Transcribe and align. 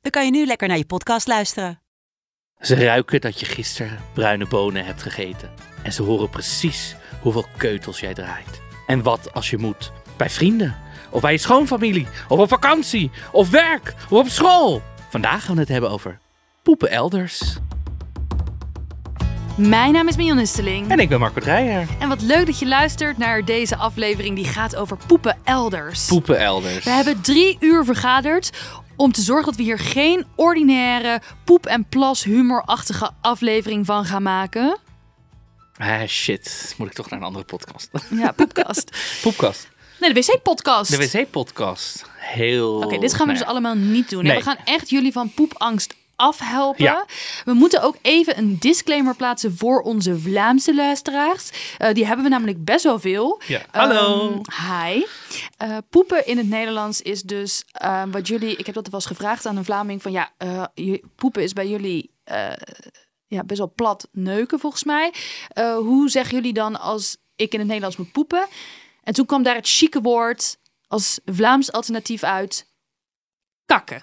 dan 0.00 0.10
kan 0.10 0.24
je 0.24 0.30
nu 0.30 0.46
lekker 0.46 0.68
naar 0.68 0.76
je 0.76 0.86
podcast 0.86 1.26
luisteren. 1.26 1.80
Ze 2.60 2.74
ruiken 2.74 3.20
dat 3.20 3.40
je 3.40 3.46
gisteren 3.46 3.98
bruine 4.14 4.46
bonen 4.46 4.84
hebt 4.84 5.02
gegeten. 5.02 5.50
En 5.82 5.92
ze 5.92 6.02
horen 6.02 6.30
precies 6.30 6.96
hoeveel 7.20 7.46
keutels 7.56 8.00
jij 8.00 8.14
draait. 8.14 8.60
En 8.86 9.02
wat 9.02 9.32
als 9.32 9.50
je 9.50 9.58
moet. 9.58 9.92
Bij 10.16 10.30
vrienden. 10.30 10.76
Of 11.10 11.20
bij 11.20 11.32
je 11.32 11.38
schoonfamilie. 11.38 12.06
Of 12.28 12.38
op 12.38 12.48
vakantie. 12.48 13.10
Of 13.32 13.50
werk. 13.50 13.94
Of 14.10 14.18
op 14.18 14.28
school. 14.28 14.82
Vandaag 15.10 15.44
gaan 15.44 15.54
we 15.54 15.60
het 15.60 15.70
hebben 15.70 15.90
over 15.90 16.18
poepen 16.62 16.90
elders. 16.90 17.58
Mijn 19.56 19.92
naam 19.92 20.08
is 20.08 20.16
Mion 20.16 20.36
Nusteling. 20.36 20.90
En 20.90 20.98
ik 20.98 21.08
ben 21.08 21.18
Marco 21.20 21.40
Dreyer. 21.40 21.86
En 21.98 22.08
wat 22.08 22.22
leuk 22.22 22.46
dat 22.46 22.58
je 22.58 22.66
luistert 22.66 23.18
naar 23.18 23.44
deze 23.44 23.76
aflevering 23.76 24.36
die 24.36 24.44
gaat 24.44 24.76
over 24.76 24.96
poepen 25.06 25.36
elders. 25.44 26.06
Poepen 26.06 26.38
elders. 26.38 26.84
We 26.84 26.90
hebben 26.90 27.20
drie 27.20 27.56
uur 27.60 27.84
vergaderd 27.84 28.50
om 29.00 29.12
te 29.12 29.20
zorgen 29.22 29.44
dat 29.44 29.56
we 29.56 29.62
hier 29.62 29.78
geen 29.78 30.26
ordinaire 30.34 31.20
poep- 31.44 31.66
en 31.66 31.84
plas 31.88 32.24
humorachtige 32.24 33.10
aflevering 33.20 33.86
van 33.86 34.04
gaan 34.04 34.22
maken. 34.22 34.78
Ah, 35.76 36.06
shit. 36.06 36.74
Moet 36.78 36.86
ik 36.86 36.92
toch 36.92 37.10
naar 37.10 37.18
een 37.18 37.24
andere 37.24 37.44
podcast? 37.44 37.90
Ja, 38.10 38.32
poepkast. 38.36 38.96
Poepkast. 39.22 39.68
Nee, 40.00 40.12
de 40.12 40.20
wc-podcast. 40.20 40.90
De 40.90 40.96
wc-podcast. 40.96 42.04
Heel... 42.16 42.76
Oké, 42.76 42.98
dit 42.98 43.10
gaan 43.14 43.26
we 43.26 43.32
nou 43.32 43.38
dus 43.38 43.46
allemaal 43.46 43.74
niet 43.74 44.10
doen. 44.10 44.24
Nee. 44.24 44.36
we 44.36 44.42
gaan 44.42 44.58
echt 44.64 44.90
jullie 44.90 45.12
van 45.12 45.32
poepangst 45.34 45.94
afhelpen. 46.20 46.84
Ja. 46.84 47.06
We 47.44 47.52
moeten 47.52 47.82
ook 47.82 47.96
even 48.02 48.38
een 48.38 48.58
disclaimer 48.58 49.16
plaatsen 49.16 49.56
voor 49.56 49.80
onze 49.80 50.18
Vlaamse 50.18 50.74
luisteraars. 50.74 51.50
Eh, 51.78 51.94
die 51.94 52.06
hebben 52.06 52.24
we 52.24 52.30
namelijk 52.30 52.64
best 52.64 52.84
wel 52.84 52.98
veel. 52.98 53.40
Ja. 53.46 53.60
Hallo. 53.70 54.42
Ehm, 54.46 54.84
hi. 54.92 55.04
Eh, 55.56 55.76
poepen 55.90 56.26
in 56.26 56.38
het 56.38 56.48
Nederlands 56.48 57.02
is 57.02 57.22
dus 57.22 57.64
eh, 57.72 58.02
wat 58.10 58.28
jullie... 58.28 58.56
Ik 58.56 58.66
heb 58.66 58.74
dat 58.74 58.84
wel 58.86 58.94
eens 59.00 59.06
gevraagd 59.08 59.46
aan 59.46 59.56
een 59.56 59.64
Vlaming. 59.64 60.02
Van 60.02 60.12
ja, 60.12 60.32
eh, 60.36 60.64
je- 60.74 61.04
poepen 61.16 61.42
is 61.42 61.52
bij 61.52 61.68
jullie... 61.68 62.10
ja, 63.26 63.44
best 63.44 63.58
wel 63.58 63.72
plat 63.74 64.08
neuken 64.12 64.58
volgens 64.60 64.84
mij. 64.84 65.12
Hoe 65.76 66.08
zeggen 66.08 66.34
jullie 66.36 66.52
dan 66.52 66.80
als 66.80 67.16
ik 67.36 67.52
in 67.52 67.58
het 67.58 67.68
Nederlands 67.68 67.96
moet 67.96 68.12
poepen? 68.12 68.46
En 69.02 69.14
toen 69.14 69.26
kwam 69.26 69.42
daar 69.42 69.54
het 69.54 69.68
chique 69.68 70.00
woord 70.00 70.56
als 70.86 71.20
Vlaams 71.24 71.72
alternatief 71.72 72.22
uit. 72.22 72.66
Kakken. 73.66 74.02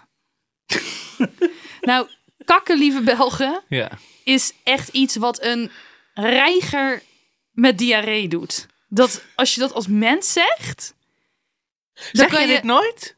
nou, 1.87 2.07
kakken, 2.45 2.77
lieve 2.77 3.01
Belgen, 3.01 3.63
Ja. 3.69 3.91
is 4.23 4.53
echt 4.63 4.87
iets 4.89 5.15
wat 5.15 5.41
een 5.43 5.71
reiger 6.13 7.01
met 7.51 7.77
diarree 7.77 8.27
doet. 8.27 8.67
Dat 8.89 9.23
als 9.35 9.53
je 9.53 9.59
dat 9.59 9.73
als 9.73 9.87
mens 9.87 10.33
zegt. 10.33 10.93
Zeg 12.11 12.29
kan 12.29 12.41
je 12.41 12.47
dit 12.47 12.63
nooit? 12.63 13.15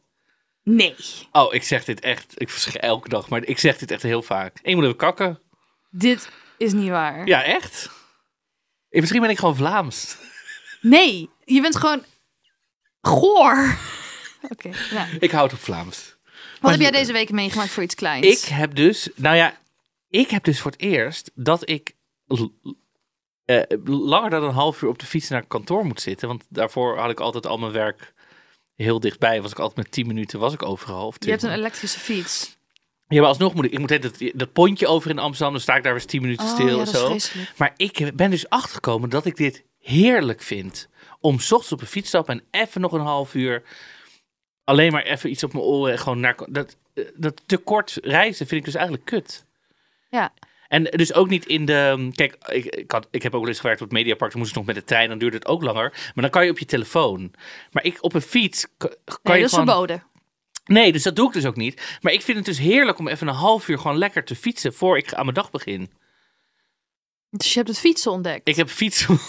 Nee. 0.63 0.95
Oh, 1.31 1.53
ik 1.53 1.63
zeg 1.63 1.83
dit 1.85 1.99
echt. 1.99 2.41
Ik 2.41 2.49
zeg 2.49 2.75
elke 2.75 3.09
dag, 3.09 3.29
maar 3.29 3.43
ik 3.45 3.59
zeg 3.59 3.77
dit 3.77 3.91
echt 3.91 4.03
heel 4.03 4.21
vaak. 4.21 4.59
Ik 4.61 4.75
moet 4.75 4.83
even 4.83 4.95
kakken. 4.95 5.39
Dit 5.89 6.29
is 6.57 6.73
niet 6.73 6.89
waar. 6.89 7.27
Ja, 7.27 7.43
echt? 7.43 7.89
Misschien 8.89 9.21
ben 9.21 9.29
ik 9.29 9.39
gewoon 9.39 9.55
Vlaams. 9.55 10.17
Nee, 10.81 11.29
je 11.45 11.61
bent 11.61 11.75
gewoon 11.75 12.03
goor. 13.01 13.77
Oké, 14.51 14.69
nou. 14.91 15.07
Ik 15.19 15.31
houd 15.31 15.53
op 15.53 15.59
Vlaams. 15.59 16.15
Wat 16.61 16.71
heb 16.71 16.79
jij 16.79 16.91
deze 16.91 17.11
week 17.11 17.31
meegemaakt 17.31 17.69
voor 17.69 17.83
iets 17.83 17.95
kleins? 17.95 18.43
Ik 18.43 18.49
heb 18.49 18.75
dus, 18.75 19.09
nou 19.15 19.35
ja, 19.35 19.57
ik 20.09 20.29
heb 20.29 20.43
dus 20.43 20.59
voor 20.59 20.71
het 20.71 20.81
eerst 20.81 21.31
dat 21.35 21.69
ik 21.69 21.95
eh, 23.45 23.61
langer 23.85 24.29
dan 24.29 24.43
een 24.43 24.53
half 24.53 24.81
uur 24.81 24.89
op 24.89 24.99
de 24.99 25.05
fiets 25.05 25.29
naar 25.29 25.45
kantoor 25.45 25.85
moet 25.85 26.01
zitten. 26.01 26.27
Want 26.27 26.43
daarvoor 26.49 26.97
had 26.97 27.09
ik 27.09 27.19
altijd 27.19 27.45
al 27.45 27.57
mijn 27.57 27.71
werk 27.71 28.13
heel 28.75 28.99
dichtbij. 28.99 29.41
Was 29.41 29.51
ik 29.51 29.59
altijd 29.59 29.77
met 29.77 29.91
10 29.91 30.07
minuten, 30.07 30.39
was 30.39 30.53
ik 30.53 30.63
overal. 30.63 31.07
Of 31.07 31.15
Je 31.19 31.29
hebt 31.29 31.43
een 31.43 31.49
20. 31.49 31.59
elektrische 31.59 31.99
fiets. 31.99 32.57
Ja, 33.07 33.19
maar 33.19 33.27
alsnog 33.29 33.53
moet 33.53 33.65
ik, 33.65 33.71
ik 33.71 33.79
moet 33.79 34.01
dat, 34.01 34.17
dat 34.33 34.53
pontje 34.53 34.87
over 34.87 35.09
in 35.09 35.19
Amsterdam. 35.19 35.53
Dan 35.53 35.61
sta 35.61 35.75
ik 35.75 35.83
daar 35.83 35.93
weer 35.93 36.01
eens 36.01 36.11
10 36.11 36.21
minuten 36.21 36.45
Oh, 36.45 36.53
stil 36.53 36.77
ja, 36.77 37.11
en 37.11 37.21
zo. 37.21 37.37
Maar 37.57 37.73
ik 37.77 38.11
ben 38.15 38.29
dus 38.29 38.49
achtergekomen 38.49 39.09
dat 39.09 39.25
ik 39.25 39.35
dit 39.35 39.63
heerlijk 39.79 40.41
vind. 40.41 40.87
Om 41.19 41.39
's 41.39 41.51
ochtends 41.51 41.71
op 41.71 41.81
een 41.81 41.87
fiets 41.87 42.09
te 42.09 42.17
stappen 42.17 42.43
en 42.51 42.61
even 42.61 42.81
nog 42.81 42.91
een 42.91 43.01
half 43.01 43.33
uur 43.33 43.63
alleen 44.69 44.91
maar 44.91 45.03
even 45.03 45.29
iets 45.29 45.43
op 45.43 45.53
mijn 45.53 45.65
oren 45.65 45.91
en 45.91 45.99
gewoon 45.99 46.19
naar 46.19 46.35
dat, 46.47 46.75
eh, 46.93 47.03
dat 47.15 47.41
te 47.45 47.57
kort 47.57 47.97
reizen 48.01 48.47
vind 48.47 48.59
ik 48.59 48.65
dus 48.65 48.75
eigenlijk 48.75 49.05
kut. 49.05 49.45
Ja. 50.09 50.33
En 50.67 50.83
dus 50.83 51.13
ook 51.13 51.29
niet 51.29 51.45
in 51.45 51.65
de. 51.65 52.09
Kijk, 52.15 52.35
ik, 52.47 52.65
ik, 52.65 52.91
had, 52.91 53.07
ik 53.11 53.23
heb 53.23 53.33
ook 53.33 53.39
wel 53.39 53.49
eens 53.49 53.59
gewerkt 53.59 53.81
op 53.81 53.87
het 53.87 53.97
Mediapark. 53.97 54.31
Dan 54.31 54.39
moest 54.39 54.51
ik 54.51 54.57
nog 54.57 54.65
met 54.65 54.75
de 54.75 54.83
trein. 54.83 55.09
Dan 55.09 55.17
duurde 55.17 55.37
het 55.37 55.45
ook 55.45 55.63
langer. 55.63 55.89
Maar 55.91 56.23
dan 56.23 56.29
kan 56.29 56.45
je 56.45 56.51
op 56.51 56.59
je 56.59 56.65
telefoon. 56.65 57.31
Maar 57.71 57.83
ik 57.83 57.97
op 58.03 58.13
een 58.13 58.21
fiets. 58.21 58.67
Kan 58.77 58.89
Nee, 59.05 59.35
je 59.35 59.41
dat 59.41 59.49
is 59.49 59.49
gewoon... 59.49 59.65
verboden. 59.65 60.03
Nee, 60.65 60.91
dus 60.91 61.03
dat 61.03 61.15
doe 61.15 61.27
ik 61.27 61.33
dus 61.33 61.45
ook 61.45 61.55
niet. 61.55 61.97
Maar 62.01 62.13
ik 62.13 62.21
vind 62.21 62.37
het 62.37 62.45
dus 62.45 62.57
heerlijk 62.57 62.99
om 62.99 63.07
even 63.07 63.27
een 63.27 63.33
half 63.33 63.67
uur 63.67 63.79
gewoon 63.79 63.97
lekker 63.97 64.23
te 64.23 64.35
fietsen. 64.35 64.73
voor 64.73 64.97
ik 64.97 65.13
aan 65.13 65.23
mijn 65.23 65.35
dag 65.35 65.51
begin. 65.51 65.91
Dus 67.29 67.49
je 67.49 67.57
hebt 67.57 67.69
het 67.69 67.79
fietsen 67.79 68.11
ontdekt. 68.11 68.47
Ik 68.47 68.55
heb 68.55 68.69
fietsen. 68.69 69.19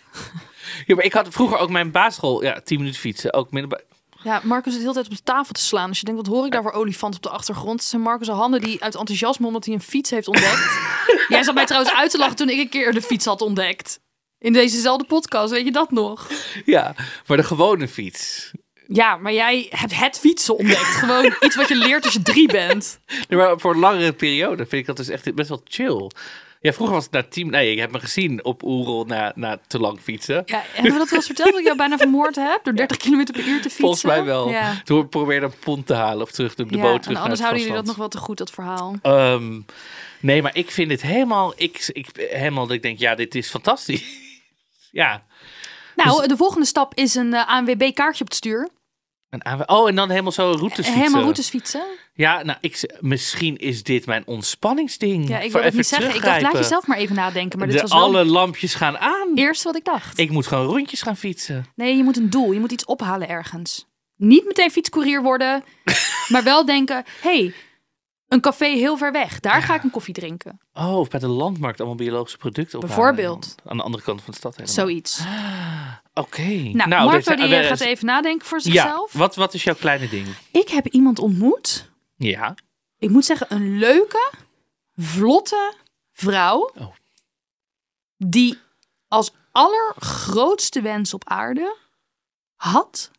ja, 0.86 0.94
maar 0.94 1.04
ik 1.04 1.12
had 1.12 1.28
vroeger 1.28 1.58
ook 1.58 1.70
mijn 1.70 1.90
basisschool. 1.90 2.42
Ja, 2.42 2.60
10 2.60 2.78
minuten 2.78 3.00
fietsen. 3.00 3.32
Ook 3.32 3.50
middelbaar. 3.50 3.82
Ja, 4.24 4.40
Marcus 4.44 4.72
zit 4.72 4.82
de 4.82 4.88
hele 4.88 4.94
tijd 5.02 5.06
op 5.06 5.16
de 5.16 5.32
tafel 5.32 5.52
te 5.52 5.60
slaan. 5.60 5.88
Dus 5.88 5.98
je 5.98 6.04
denkt, 6.04 6.26
wat 6.26 6.34
hoor 6.34 6.46
ik 6.46 6.52
daar 6.52 6.62
voor 6.62 6.72
olifant 6.72 7.16
op 7.16 7.22
de 7.22 7.28
achtergrond? 7.28 7.80
Het 7.80 7.88
zijn 7.88 8.02
Marcus' 8.02 8.28
handen 8.28 8.60
die 8.60 8.82
uit 8.82 8.94
enthousiasme 8.94 9.46
omdat 9.46 9.64
hij 9.64 9.74
een 9.74 9.80
fiets 9.80 10.10
heeft 10.10 10.28
ontdekt. 10.28 10.78
Jij 11.28 11.42
zat 11.42 11.54
mij 11.54 11.66
trouwens 11.66 11.94
uit 11.94 12.10
te 12.10 12.18
lachen 12.18 12.36
toen 12.36 12.48
ik 12.48 12.58
een 12.58 12.68
keer 12.68 12.92
de 12.92 13.02
fiets 13.02 13.24
had 13.24 13.40
ontdekt. 13.40 14.00
In 14.38 14.52
dezezelfde 14.52 15.04
podcast, 15.04 15.52
weet 15.52 15.64
je 15.64 15.72
dat 15.72 15.90
nog? 15.90 16.30
Ja, 16.64 16.94
maar 17.26 17.36
de 17.36 17.42
gewone 17.42 17.88
fiets. 17.88 18.50
Ja, 18.86 19.16
maar 19.16 19.32
jij 19.32 19.66
hebt 19.70 19.98
het 19.98 20.18
fietsen 20.18 20.56
ontdekt. 20.56 20.80
Gewoon 20.80 21.34
iets 21.40 21.56
wat 21.56 21.68
je 21.68 21.76
leert 21.76 22.04
als 22.04 22.12
je 22.12 22.22
drie 22.22 22.46
bent. 22.46 23.00
Nee, 23.28 23.38
maar 23.38 23.58
voor 23.58 23.72
een 23.72 23.80
langere 23.80 24.12
periode 24.12 24.66
vind 24.66 24.72
ik 24.72 24.86
dat 24.86 24.96
dus 24.96 25.08
echt 25.08 25.34
best 25.34 25.48
wel 25.48 25.60
chill. 25.64 26.10
Ja, 26.62 26.72
vroeger 26.72 26.94
was 26.94 27.04
het 27.04 27.12
na 27.12 27.22
tien... 27.22 27.50
Nee, 27.50 27.74
je 27.74 27.80
hebt 27.80 27.92
me 27.92 27.98
gezien 27.98 28.44
op 28.44 28.62
Oerol 28.62 29.04
na, 29.04 29.32
na 29.34 29.58
te 29.66 29.78
lang 29.78 30.00
fietsen. 30.00 30.42
Ja, 30.46 30.62
hebben 30.72 30.92
we 30.92 30.98
dat 30.98 31.08
wel 31.08 31.18
eens 31.18 31.26
verteld 31.26 31.50
dat 31.50 31.58
ik 31.58 31.64
jou 31.64 31.76
bijna 31.76 31.96
vermoord 31.96 32.36
heb? 32.36 32.60
Door 32.64 32.74
30 32.74 32.96
km 32.96 33.24
per 33.24 33.46
uur 33.46 33.56
te 33.56 33.62
fietsen? 33.62 33.70
Volgens 33.70 34.02
mij 34.02 34.24
wel. 34.24 34.50
Ja. 34.50 34.80
Toen 34.84 35.08
probeerde 35.08 35.46
een 35.46 35.58
pont 35.60 35.86
te 35.86 35.94
halen 35.94 36.22
of 36.22 36.30
terug 36.30 36.54
de, 36.54 36.66
de 36.66 36.76
Ja, 36.76 36.82
boot 36.82 37.02
terug 37.02 37.18
anders 37.18 37.40
houden 37.40 37.60
jullie 37.60 37.76
dat 37.76 37.86
nog 37.86 37.96
wel 37.96 38.08
te 38.08 38.18
goed, 38.18 38.38
dat 38.38 38.50
verhaal. 38.50 38.96
Ehm, 39.02 39.60
nee, 40.20 40.42
maar 40.42 40.56
ik 40.56 40.70
vind 40.70 40.90
het 40.90 41.02
helemaal... 41.02 41.52
Ik, 41.56 41.90
ik, 41.92 42.08
helemaal 42.14 42.66
dat 42.66 42.76
ik 42.76 42.82
denk, 42.82 42.98
ja, 42.98 43.14
dit 43.14 43.34
is 43.34 43.48
fantastisch. 43.48 44.04
ja. 45.02 45.24
Nou, 45.96 46.28
de 46.28 46.36
volgende 46.36 46.66
stap 46.66 46.94
is 46.94 47.14
een 47.14 47.34
eh, 47.34 47.48
ANWB-kaartje 47.48 48.22
op 48.22 48.28
het 48.28 48.36
stuur. 48.36 48.68
Een 49.32 49.68
oh, 49.68 49.88
en 49.88 49.94
dan 49.94 50.10
helemaal 50.10 50.32
zo 50.32 50.50
routes 50.50 50.72
fietsen. 50.74 50.94
Helemaal 50.94 51.20
routes 51.20 51.48
fietsen. 51.48 51.84
Ja, 52.14 52.42
nou, 52.42 52.58
ik, 52.60 52.96
misschien 53.00 53.56
is 53.56 53.82
dit 53.82 54.06
mijn 54.06 54.26
ontspanningsding. 54.26 55.28
Ja, 55.28 55.38
ik 55.38 55.52
wil 55.52 55.62
het 55.62 55.74
niet 55.74 55.86
zeggen. 55.86 56.14
Ik 56.14 56.22
dacht, 56.22 56.42
laat 56.42 56.52
jezelf 56.52 56.86
maar 56.86 56.96
even 56.96 57.14
nadenken. 57.14 57.58
Maar 57.58 57.68
dit 57.68 57.76
de 57.76 57.82
was 57.82 57.92
wel 57.92 58.02
alle 58.02 58.24
lampjes 58.24 58.74
gaan 58.74 58.98
aan. 58.98 59.28
het 59.28 59.38
eerste 59.38 59.64
wat 59.64 59.76
ik 59.76 59.84
dacht. 59.84 60.18
Ik 60.18 60.30
moet 60.30 60.46
gewoon 60.46 60.66
rondjes 60.66 61.02
gaan 61.02 61.16
fietsen. 61.16 61.66
Nee, 61.74 61.96
je 61.96 62.04
moet 62.04 62.16
een 62.16 62.30
doel. 62.30 62.52
Je 62.52 62.60
moet 62.60 62.72
iets 62.72 62.84
ophalen 62.84 63.28
ergens. 63.28 63.86
Niet 64.16 64.44
meteen 64.44 64.70
fietscourier 64.70 65.22
worden. 65.22 65.64
maar 66.32 66.44
wel 66.44 66.64
denken, 66.64 67.04
hey, 67.20 67.54
een 68.28 68.40
café 68.40 68.66
heel 68.66 68.96
ver 68.96 69.12
weg. 69.12 69.40
Daar 69.40 69.62
ga 69.62 69.74
ik 69.74 69.82
een 69.82 69.90
koffie 69.90 70.14
drinken. 70.14 70.60
Oh, 70.72 70.98
of 70.98 71.08
bij 71.08 71.20
de 71.20 71.28
landmarkt 71.28 71.78
allemaal 71.78 71.96
biologische 71.96 72.38
producten 72.38 72.78
ophalen. 72.78 72.96
Bijvoorbeeld. 72.96 73.54
Aan 73.64 73.76
de 73.76 73.82
andere 73.82 74.04
kant 74.04 74.22
van 74.22 74.30
de 74.30 74.38
stad 74.38 74.56
helemaal. 74.56 74.74
Zoiets. 74.74 75.20
Oké. 76.14 76.42
Nou, 76.42 76.78
er 76.78 76.88
Marco 76.88 77.20
zijn- 77.20 77.38
die 77.38 77.54
er- 77.54 77.62
eh, 77.62 77.68
gaat 77.68 77.80
even 77.80 78.06
nadenken 78.06 78.46
voor 78.46 78.58
Ja, 78.58 78.64
zichzelf. 78.64 79.12
wat, 79.12 79.34
wat 79.34 79.54
is 79.54 79.64
jouw 79.64 79.74
kleine 79.74 80.08
ding? 80.08 80.26
Ik 80.52 80.68
heb 80.68 80.86
iemand 80.86 81.18
ontmoet. 81.18 81.90
Ja. 82.16 82.54
Ik 82.98 83.10
moet 83.10 83.24
zeggen, 83.24 83.46
een 83.54 83.78
leuke, 83.78 84.32
vlotte 84.96 85.74
vrouw. 86.12 86.72
Oh. 86.78 86.94
Die 88.16 88.58
als 89.08 89.30
allergrootste 89.52 90.80
wens 90.82 91.14
op 91.14 91.28
aarde 91.28 91.76
had 92.54 93.10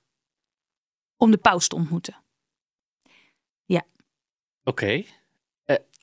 om 1.17 1.31
de 1.31 1.37
paus 1.37 1.67
te 1.67 1.75
ontmoeten. 1.75 2.15
Oké. 4.65 5.03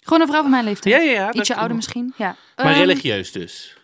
Gewoon 0.03 0.21
een 0.21 0.29
vrouw 0.29 0.41
van 0.43 0.51
mijn 0.51 0.65
leeftijd. 0.65 0.95
Ja, 0.95 1.01
ja, 1.01 1.13
ja. 1.13 1.33
Ietsje 1.33 1.55
ouder 1.57 1.77
misschien. 1.77 2.15
Ja. 2.17 2.37
Maar 2.57 2.67
Ehm, 2.67 2.75
religieus 2.79 3.33
dus. 3.33 3.77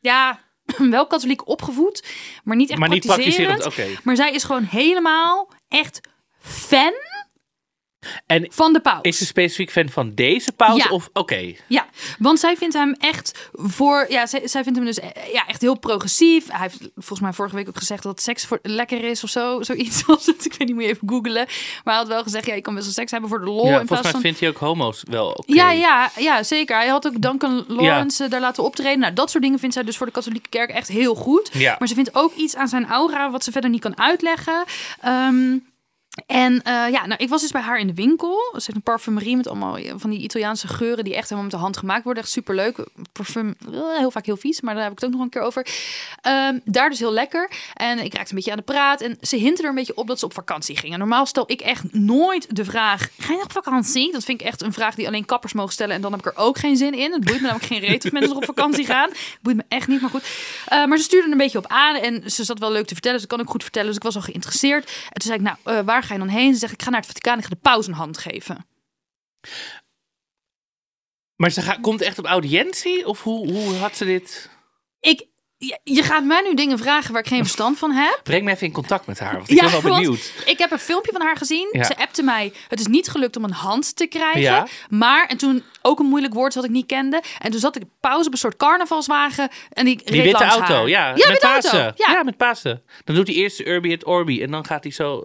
Ja, 0.00 0.40
wel 0.90 1.06
katholiek 1.06 1.48
opgevoed, 1.48 2.04
maar 2.44 2.56
niet 2.56 2.70
echt 2.70 2.78
maar 2.78 2.88
niet 2.88 3.06
praktiserend. 3.06 3.68
Maar 4.02 4.16
zij 4.16 4.32
is 4.32 4.44
gewoon 4.44 4.64
helemaal 4.64 5.52
echt 5.68 6.00
fan 6.40 6.92
En 8.26 8.46
van 8.50 8.72
de 8.72 8.80
paus. 8.80 8.98
is 9.02 9.18
ze 9.18 9.26
specifiek 9.26 9.70
fan 9.70 9.88
van 9.88 10.14
deze 10.14 10.52
paus? 10.52 10.82
Ja. 10.82 10.90
Of 10.90 11.08
oké. 11.12 11.54
Ja, 11.66 11.86
want 12.18 12.38
zij 12.38 12.56
vindt 12.56 12.74
hem 12.74 12.94
echt 12.98 13.50
voor. 13.52 14.06
Ja, 14.08 14.26
zij, 14.26 14.48
zij 14.48 14.62
vindt 14.62 14.78
hem 14.78 14.86
dus 14.86 15.00
eh, 15.00 15.32
ja, 15.32 15.46
echt 15.46 15.60
heel 15.60 15.78
progressief. 15.78 16.46
Hij 16.50 16.60
heeft 16.60 16.78
volgens 16.94 17.20
mij 17.20 17.32
vorige 17.32 17.54
week 17.54 17.68
ook 17.68 17.76
gezegd 17.78 18.02
dat 18.02 18.22
seks 18.22 18.44
voor, 18.44 18.58
lekker 18.62 19.04
is 19.04 19.24
of 19.24 19.30
zo. 19.30 19.62
Zoiets 19.62 20.04
was 20.06 20.26
het. 20.26 20.44
Ik 20.44 20.54
weet 20.58 20.68
niet, 20.68 20.76
moet 20.76 20.84
je 20.84 20.90
even 20.90 21.08
googlen. 21.08 21.46
Maar 21.84 21.94
hij 21.94 21.94
had 21.94 22.06
wel 22.08 22.22
gezegd: 22.22 22.46
ja, 22.46 22.54
je 22.54 22.60
kan 22.60 22.74
best 22.74 22.84
wel 22.86 22.94
seks 22.94 23.10
hebben 23.10 23.28
voor 23.30 23.38
de 23.40 23.46
lol. 23.46 23.66
Ja, 23.66 23.80
in 23.80 23.86
volgens 23.86 24.02
mij 24.02 24.10
van. 24.10 24.20
vindt 24.20 24.40
hij 24.40 24.48
ook 24.48 24.56
homo's 24.56 25.02
wel 25.10 25.28
oké. 25.28 25.52
Ja, 25.52 25.70
ja, 25.70 26.10
ja, 26.16 26.42
zeker. 26.42 26.76
Hij 26.76 26.88
had 26.88 27.06
ook 27.06 27.20
Duncan 27.20 27.64
Lawrence 27.68 28.24
eh, 28.24 28.30
daar 28.30 28.40
laten 28.40 28.64
optreden. 28.64 28.98
Nou, 28.98 29.12
dat 29.12 29.30
soort 29.30 29.42
dingen 29.42 29.58
vindt 29.58 29.74
zij 29.74 29.84
dus 29.84 29.96
voor 29.96 30.06
de 30.06 30.12
katholieke 30.12 30.48
kerk 30.48 30.70
echt 30.70 30.88
heel 30.88 31.14
goed. 31.14 31.50
Ja. 31.52 31.76
Maar 31.78 31.88
ze 31.88 31.94
vindt 31.94 32.14
ook 32.14 32.34
iets 32.34 32.56
aan 32.56 32.68
zijn 32.68 32.86
aura 32.86 33.30
wat 33.30 33.44
ze 33.44 33.52
verder 33.52 33.70
niet 33.70 33.80
kan 33.80 33.98
uitleggen. 33.98 34.64
Ehm, 35.00 35.56
en 36.26 36.62
eh, 36.62 36.72
ja, 36.72 37.06
nou, 37.06 37.14
ik 37.16 37.28
was 37.28 37.40
dus 37.40 37.50
bij 37.50 37.60
haar 37.60 37.78
in 37.78 37.86
de 37.86 37.94
winkel. 37.94 38.48
Ze 38.52 38.58
heeft 38.58 38.74
een 38.74 38.82
parfumerie 38.82 39.36
met 39.36 39.48
allemaal 39.48 39.76
eh, 39.76 39.92
van 39.96 40.10
die 40.10 40.20
Italiaanse 40.20 40.68
geuren 40.68 41.04
die 41.04 41.14
echt 41.14 41.22
helemaal 41.22 41.42
met 41.42 41.52
de 41.52 41.60
hand 41.60 41.76
gemaakt 41.76 42.04
worden. 42.04 42.22
Echt 42.22 42.32
superleuk. 42.32 42.86
Parfum, 43.12 43.56
eh, 43.72 43.98
heel 43.98 44.10
vaak 44.10 44.26
heel 44.26 44.36
vies, 44.36 44.60
maar 44.60 44.74
daar 44.74 44.82
heb 44.82 44.92
ik 44.92 44.98
het 44.98 45.08
ook 45.08 45.14
nog 45.14 45.24
een 45.24 45.30
keer 45.30 45.42
over. 45.42 45.66
Ehm, 46.20 46.58
daar 46.64 46.90
dus 46.90 46.98
heel 46.98 47.12
lekker. 47.12 47.50
En 47.74 47.98
ik 47.98 48.14
raakte 48.14 48.30
een 48.30 48.36
beetje 48.36 48.50
aan 48.50 48.56
de 48.56 48.62
praat. 48.62 49.00
En 49.00 49.18
ze 49.20 49.36
hinten 49.36 49.64
er 49.64 49.70
een 49.70 49.76
beetje 49.76 49.96
op 49.96 50.06
dat 50.06 50.18
ze 50.18 50.24
op 50.24 50.34
vakantie 50.34 50.76
gingen. 50.76 50.98
Normaal 50.98 51.26
stel 51.26 51.44
ik 51.46 51.60
echt 51.60 51.92
nooit 51.92 52.56
de 52.56 52.64
vraag: 52.64 53.08
ga 53.18 53.32
je 53.32 53.42
op 53.42 53.52
vakantie? 53.52 54.12
Dat 54.12 54.24
vind 54.24 54.40
ik 54.40 54.46
echt 54.46 54.62
een 54.62 54.72
vraag 54.72 54.94
die 54.94 55.06
alleen 55.06 55.24
kappers 55.24 55.52
mogen 55.52 55.72
stellen. 55.72 55.94
En 55.94 56.00
dan 56.00 56.12
heb 56.12 56.20
ik 56.20 56.26
er 56.26 56.42
ook 56.42 56.58
geen 56.58 56.76
zin 56.76 56.94
in. 56.94 57.12
Het 57.12 57.24
boeit 57.24 57.40
me 57.40 57.46
namelijk 57.46 57.66
geen 57.66 57.80
reet 57.80 58.04
of 58.04 58.12
mensen 58.12 58.36
op 58.36 58.44
vakantie 58.44 58.86
gaan. 58.92 59.08
Het 59.08 59.38
boeit 59.42 59.56
me 59.56 59.64
echt 59.68 59.88
niet, 59.88 60.00
maar 60.00 60.10
goed. 60.10 60.24
Maar 60.68 60.96
ze 60.96 61.04
stuurde 61.04 61.26
er 61.26 61.32
een 61.32 61.38
beetje 61.38 61.58
op 61.58 61.66
aan. 61.66 61.96
En 61.96 62.30
ze 62.30 62.44
zat 62.44 62.58
wel 62.58 62.72
leuk 62.72 62.86
te 62.86 62.94
vertellen. 62.94 63.20
Ze 63.20 63.26
kan 63.26 63.40
ook 63.40 63.50
goed 63.50 63.62
vertellen. 63.62 63.88
Dus 63.88 63.96
ik 63.96 64.02
was 64.02 64.16
al 64.16 64.22
geïnteresseerd. 64.22 64.84
En 64.84 65.20
toen 65.20 65.32
zei 65.32 65.38
ik: 65.38 65.42
Nou, 65.44 65.56
eh, 65.62 65.84
waar 65.84 66.02
ga 66.08 66.14
je 66.14 66.20
dan 66.20 66.28
heen? 66.28 66.52
Ze 66.52 66.58
zegt: 66.58 66.72
Ik 66.72 66.82
ga 66.82 66.90
naar 66.90 66.98
het 67.00 67.08
Vaticaan. 67.08 67.38
Ik 67.38 67.42
ga 67.44 67.48
de 67.50 67.56
paus 67.56 67.86
een 67.86 67.92
hand 67.92 68.18
geven. 68.18 68.66
Maar 71.36 71.50
ze 71.50 71.62
ga- 71.62 71.78
komt 71.80 72.00
echt 72.00 72.18
op 72.18 72.24
audiëntie? 72.26 73.06
Of 73.06 73.22
hoe, 73.22 73.50
hoe 73.52 73.74
had 73.74 73.96
ze 73.96 74.04
dit? 74.04 74.50
Ik, 75.00 75.26
je, 75.56 75.80
je 75.84 76.02
gaat 76.02 76.24
mij 76.24 76.40
nu 76.42 76.54
dingen 76.54 76.78
vragen 76.78 77.12
waar 77.12 77.22
ik 77.22 77.28
geen 77.28 77.38
verstand 77.42 77.78
van 77.78 77.90
heb. 77.90 78.20
Breng 78.22 78.44
me 78.44 78.50
even 78.50 78.66
in 78.66 78.72
contact 78.72 79.06
met 79.06 79.18
haar. 79.18 79.36
Want 79.36 79.50
ik 79.50 79.60
ben 79.60 79.70
wel 79.70 79.80
benieuwd. 79.82 80.32
Ik 80.46 80.58
heb 80.58 80.70
een 80.70 80.78
filmpje 80.78 81.12
van 81.12 81.20
haar 81.20 81.36
gezien. 81.36 81.68
Ja. 81.72 81.84
Ze 81.84 81.96
appte 81.96 82.22
mij. 82.22 82.52
Het 82.68 82.80
is 82.80 82.86
niet 82.86 83.08
gelukt 83.08 83.36
om 83.36 83.44
een 83.44 83.50
hand 83.52 83.96
te 83.96 84.06
krijgen. 84.06 84.40
Ja. 84.40 84.66
Maar, 84.88 85.26
en 85.26 85.36
toen 85.36 85.62
ook 85.82 85.98
een 85.98 86.06
moeilijk 86.06 86.34
woord 86.34 86.54
wat 86.54 86.64
ik 86.64 86.70
niet 86.70 86.86
kende. 86.86 87.22
En 87.38 87.50
toen 87.50 87.60
zat 87.60 87.76
ik 87.76 87.82
pauze 88.00 88.26
op 88.26 88.32
een 88.32 88.38
soort 88.38 88.56
carnavalswagen. 88.56 89.48
En 89.72 89.84
die, 89.84 90.02
Die 90.04 90.22
witte 90.22 90.44
auto, 90.44 90.74
haar. 90.74 90.88
ja. 90.88 91.16
Ja, 91.16 91.28
met 91.28 91.38
Pasen. 91.40 91.80
auto. 91.82 92.02
Ja. 92.04 92.12
ja, 92.12 92.22
met 92.22 92.36
Pasen. 92.36 92.82
Dan 93.04 93.14
doet 93.14 93.26
hij 93.26 93.36
eerst 93.36 93.60
Urbi 93.60 93.92
et 93.92 94.06
Orbi. 94.06 94.42
En 94.42 94.50
dan 94.50 94.64
gaat 94.66 94.82
hij 94.82 94.92
zo... 94.92 95.24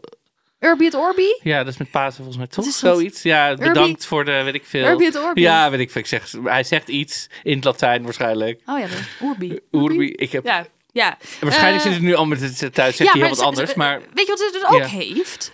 Urbi 0.64 0.86
et 0.86 0.94
Orbi. 0.96 1.40
Ja, 1.44 1.64
dat 1.64 1.74
is 1.74 1.80
met 1.80 1.92
Pasen 1.92 2.16
volgens 2.16 2.38
mij 2.38 2.48
toch? 2.48 2.66
Zoiets. 2.66 3.22
Ja, 3.22 3.56
bedankt 3.56 4.06
voor 4.06 4.26
de, 4.26 4.42
weet 4.44 4.54
ik 4.54 4.66
veel. 4.66 4.86
Urbi 4.88 5.06
et 5.06 5.16
Orbi. 5.18 5.42
Ja, 5.42 5.70
weet 5.70 5.80
ik 5.80 5.92
veel. 5.92 6.02
Ik 6.02 6.08
zeg, 6.08 6.32
hij 6.44 6.64
zegt 6.64 6.88
iets 6.88 7.30
in 7.44 7.56
het 7.56 7.64
Latijn 7.66 8.04
waarschijnlijk. 8.04 8.62
Oh 8.66 8.80
ja, 8.80 8.86
de 8.88 9.00
Orbi. 9.22 9.60
Urbi. 9.72 10.12
Ik 10.12 10.32
heb... 10.32 10.46
Ja, 10.46 10.66
ja. 10.92 11.18
Waarschijnlijk 11.40 11.84
Eh, 11.84 11.90
zit 11.90 11.94
het 11.94 12.02
nu 12.02 12.14
al 12.16 12.26
met 12.26 12.42
het 12.42 12.74
thuis. 12.74 12.96
Zegt 12.96 13.12
hij 13.12 13.22
heel 13.22 13.30
wat 13.30 13.40
anders. 13.40 13.74
Maar 13.74 14.00
Weet 14.14 14.26
je 14.26 14.32
wat 14.32 14.40
ze 14.40 14.50
dus 14.52 14.66
ook 14.66 14.78
Ja. 14.80 14.86
heeft? 14.88 15.52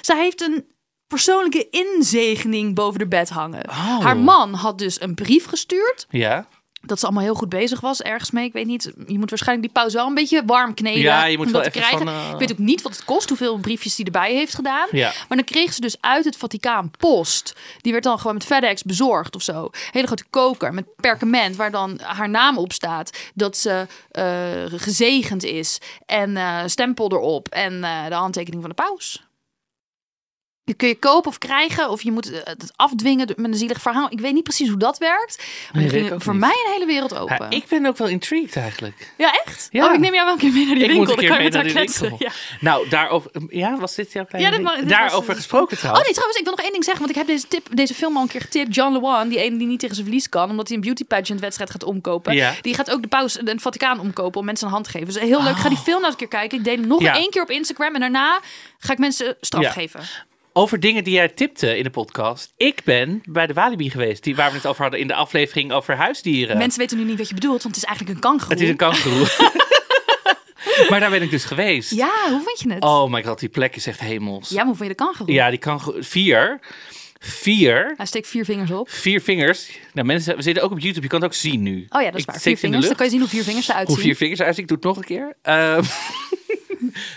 Zij 0.00 0.16
heeft 0.18 0.40
een 0.40 0.66
persoonlijke 1.06 1.68
inzegening 1.70 2.74
boven 2.74 2.98
de 2.98 3.06
bed 3.08 3.28
hangen. 3.28 3.68
Oh. 3.68 4.00
Haar 4.00 4.16
man 4.16 4.54
had 4.54 4.78
dus 4.78 5.00
een 5.00 5.14
brief 5.14 5.44
gestuurd. 5.46 6.06
ja. 6.10 6.46
Dat 6.82 6.98
ze 6.98 7.04
allemaal 7.04 7.24
heel 7.24 7.34
goed 7.34 7.48
bezig 7.48 7.80
was 7.80 8.02
ergens 8.02 8.30
mee. 8.30 8.44
Ik 8.44 8.52
weet 8.52 8.66
niet, 8.66 8.92
je 9.06 9.18
moet 9.18 9.30
waarschijnlijk 9.30 9.68
die 9.68 9.80
pauze 9.82 9.96
wel 9.96 10.06
een 10.06 10.14
beetje 10.14 10.42
warm 10.46 10.74
kneden. 10.74 11.02
Ja, 11.02 11.24
je 11.24 11.36
moet 11.36 11.46
om 11.46 11.52
wel 11.52 11.62
dat 11.62 11.72
te 11.72 11.78
even 11.78 11.90
krijgen. 11.90 12.14
van, 12.14 12.24
eh, 12.24 12.32
Ik 12.32 12.38
weet 12.38 12.52
ook 12.52 12.66
niet 12.66 12.82
wat 12.82 12.92
het 12.92 13.04
kost, 13.04 13.28
hoeveel 13.28 13.58
briefjes 13.58 13.94
die 13.94 14.04
erbij 14.04 14.34
heeft 14.34 14.54
gedaan. 14.54 14.88
Ja. 14.90 15.12
Maar 15.28 15.36
dan 15.36 15.46
kreeg 15.46 15.72
ze 15.72 15.80
dus 15.80 15.96
uit 16.00 16.24
het 16.24 16.36
Vaticaan 16.36 16.90
post. 16.98 17.54
Die 17.80 17.92
werd 17.92 18.04
dan 18.04 18.18
gewoon 18.18 18.34
met 18.34 18.44
FedEx 18.44 18.82
bezorgd 18.82 19.34
of 19.34 19.42
zo. 19.42 19.70
Hele 19.90 20.06
grote 20.06 20.24
koker 20.30 20.74
met 20.74 20.96
perkament 20.96 21.56
waar 21.56 21.70
dan 21.70 22.00
haar 22.02 22.28
naam 22.28 22.58
op 22.58 22.72
staat. 22.72 23.18
Dat 23.34 23.56
ze 23.56 23.86
eh, 24.10 24.24
gezegend 24.66 25.44
is. 25.44 25.78
En 26.06 26.36
eh, 26.36 26.58
stempel 26.66 27.12
erop. 27.12 27.48
En 27.48 27.80
de 27.80 28.14
handtekening 28.14 28.62
van 28.62 28.70
de 28.70 28.82
paus. 28.82 29.22
Die 30.72 30.80
kun 30.80 30.88
je 30.88 30.98
kopen 30.98 31.30
of 31.30 31.38
krijgen, 31.38 31.90
of 31.90 32.02
je 32.02 32.12
moet 32.12 32.32
eh, 32.32 32.40
het 32.44 32.72
afdwingen 32.76 33.26
met 33.36 33.50
een 33.50 33.54
zielig 33.54 33.80
verhaal. 33.80 34.06
Ik 34.10 34.20
weet 34.20 34.32
niet 34.34 34.42
precies 34.42 34.68
hoe 34.68 34.78
dat 34.78 34.98
werkt. 34.98 35.44
Maar 35.72 35.82
Nee, 35.82 35.90
ging 35.90 36.22
voor 36.22 36.32
niet. 36.32 36.40
mij 36.40 36.62
een 36.66 36.72
hele 36.72 36.86
wereld 36.86 37.16
open. 37.18 37.36
Ja, 37.40 37.50
ik 37.50 37.64
ben 37.68 37.86
ook 37.86 37.96
wel 37.96 38.08
intrigued 38.08 38.56
eigenlijk. 38.56 39.12
Ja, 39.18 39.32
echt? 39.44 39.68
Ja. 39.70 39.86
Oh, 39.86 39.94
ik 39.94 40.00
neem 40.00 40.12
jou 40.14 40.24
wel 40.24 40.32
een 40.34 40.40
keer 40.40 40.52
mee 40.52 40.64
naar 40.66 40.74
die 40.74 40.84
Ik 40.84 40.90
winkel. 40.90 40.98
moet 40.98 41.08
een 41.08 41.26
Dan 41.28 41.36
keer 41.36 41.36
kan 41.36 41.44
je 41.44 41.50
mee 41.50 41.62
met 41.62 41.74
naar 41.74 41.84
haar 41.84 41.84
die 41.98 42.00
kletsen. 42.00 42.18
winkel. 42.18 42.26
Ja. 42.60 42.70
Nou, 42.70 42.88
daarover... 42.88 43.30
Ja, 43.48 43.78
was 43.78 43.94
dit 43.94 44.12
jouw 44.12 44.24
kleine 44.24 44.50
Ja, 44.50 44.56
dit 44.70 44.80
dit 44.80 44.88
Daarover 44.88 45.26
was- 45.26 45.36
gesproken 45.36 45.72
Oh 45.72 45.78
trouwens. 45.78 46.04
nee, 46.04 46.12
trouwens, 46.14 46.38
ik 46.38 46.44
wil 46.44 46.54
nog 46.54 46.62
één 46.64 46.72
ding 46.72 46.84
zeggen. 46.84 47.02
Want 47.04 47.16
ik 47.16 47.22
heb 47.22 47.30
deze, 47.34 47.48
tip, 47.48 47.76
deze 47.76 47.94
film 47.94 48.16
al 48.16 48.22
een 48.22 48.28
keer 48.28 48.40
getipt. 48.40 48.74
John 48.74 48.92
LeWan, 48.92 49.28
die 49.28 49.38
ene 49.38 49.56
die 49.56 49.66
niet 49.66 49.80
tegen 49.80 49.94
zijn 49.94 50.06
verlies 50.06 50.28
kan. 50.28 50.50
Omdat 50.50 50.66
hij 50.68 50.76
een 50.76 50.82
beauty 50.82 51.04
pageant 51.04 51.40
wedstrijd 51.40 51.70
gaat 51.70 51.84
omkopen. 51.84 52.34
Ja. 52.34 52.54
Die 52.60 52.74
gaat 52.74 52.90
ook 52.90 53.02
de 53.02 53.08
paus 53.08 53.36
en 53.38 53.48
het 53.48 53.62
Vaticaan 53.62 54.00
omkopen 54.00 54.40
om 54.40 54.46
mensen 54.46 54.66
een 54.66 54.72
hand 54.72 54.84
te 54.84 54.90
geven. 54.90 55.06
Dus 55.06 55.18
heel 55.18 55.42
leuk. 55.42 55.52
Ik 55.56 55.62
ga 55.62 55.68
die 55.68 55.78
film 55.78 55.96
nog 56.00 56.10
eens 56.10 56.20
een 56.20 56.28
keer 56.28 56.38
kijken. 56.38 56.58
Ik 56.58 56.64
deel 56.64 56.76
hem 56.76 56.86
nog 56.86 57.00
Oh. 57.00 57.16
Één 57.16 57.30
keer 57.30 57.42
op 57.42 57.50
Instagram. 57.50 57.94
En 57.94 58.00
daarna 58.00 58.40
ga 58.78 58.92
ik 58.92 58.98
mensen 58.98 59.36
straf 59.40 59.66
geven. 59.72 60.00
Over 60.54 60.80
dingen 60.80 61.04
die 61.04 61.14
jij 61.14 61.28
tipte 61.28 61.76
in 61.76 61.82
de 61.82 61.90
podcast. 61.90 62.52
Ik 62.56 62.80
ben 62.84 63.20
bij 63.24 63.46
de 63.46 63.52
Walibi 63.52 63.90
geweest. 63.90 64.22
Die, 64.24 64.36
waar 64.36 64.50
we 64.50 64.56
het 64.56 64.66
over 64.66 64.82
hadden 64.82 65.00
in 65.00 65.06
de 65.06 65.14
aflevering 65.14 65.72
over 65.72 65.96
huisdieren. 65.96 66.58
Mensen 66.58 66.80
weten 66.80 66.98
nu 66.98 67.04
niet 67.04 67.18
wat 67.18 67.28
je 67.28 67.34
bedoelt. 67.34 67.62
Want 67.62 67.74
het 67.74 67.84
is 67.84 67.90
eigenlijk 67.90 68.16
een 68.16 68.22
kangoeroe. 68.22 68.52
Het 68.52 68.60
is 68.60 68.68
een 68.68 68.76
kangoeroe. 68.76 69.26
maar 70.90 71.00
daar 71.00 71.10
ben 71.10 71.22
ik 71.22 71.30
dus 71.30 71.44
geweest. 71.44 71.90
Ja, 71.94 72.12
hoe 72.28 72.40
vind 72.44 72.60
je 72.60 72.72
het? 72.72 72.82
Oh 72.84 73.10
my 73.10 73.24
god, 73.24 73.38
die 73.40 73.48
plek 73.48 73.76
is 73.76 73.86
echt 73.86 74.00
hemels. 74.00 74.48
Ja, 74.48 74.56
maar 74.56 74.66
hoe 74.66 74.76
vind 74.76 74.88
je 74.88 74.96
de 74.96 75.04
kangoeroe? 75.04 75.34
Ja, 75.34 75.50
die 75.50 75.58
kangoeroe. 75.58 76.02
Vier. 76.02 76.60
Vier. 77.18 77.94
Hij 77.96 78.06
steekt 78.06 78.28
vier 78.28 78.44
vingers 78.44 78.70
op. 78.70 78.90
Vier 78.90 79.20
vingers. 79.20 79.68
Nou, 79.92 80.06
mensen, 80.06 80.36
we 80.36 80.42
zitten 80.42 80.62
ook 80.64 80.70
op 80.70 80.78
YouTube. 80.78 81.02
Je 81.02 81.08
kan 81.08 81.20
het 81.20 81.28
ook 81.28 81.36
zien 81.36 81.62
nu. 81.62 81.86
Oh 81.88 82.00
ja, 82.00 82.06
dat 82.06 82.14
is 82.14 82.20
Ik 82.20 82.26
waar. 82.26 82.40
steek 82.40 82.58
Vier 82.58 82.68
vingers. 82.70 82.86
Dan 82.86 82.96
kan 82.96 83.04
je 83.04 83.10
zien 83.12 83.20
hoe 83.20 83.28
vier 83.30 83.42
vingers 83.44 83.68
eruit 83.68 83.86
Hoe 83.86 83.96
zien. 83.96 84.04
vier 84.06 84.16
vingers 84.16 84.38
eruit 84.40 84.54
zien. 84.54 84.64
Ik 84.64 84.70
doe 84.70 84.78
het 84.78 84.86
nog 84.86 84.96
een 84.96 85.04
keer. 85.16 85.36
Ehm, 85.42 85.82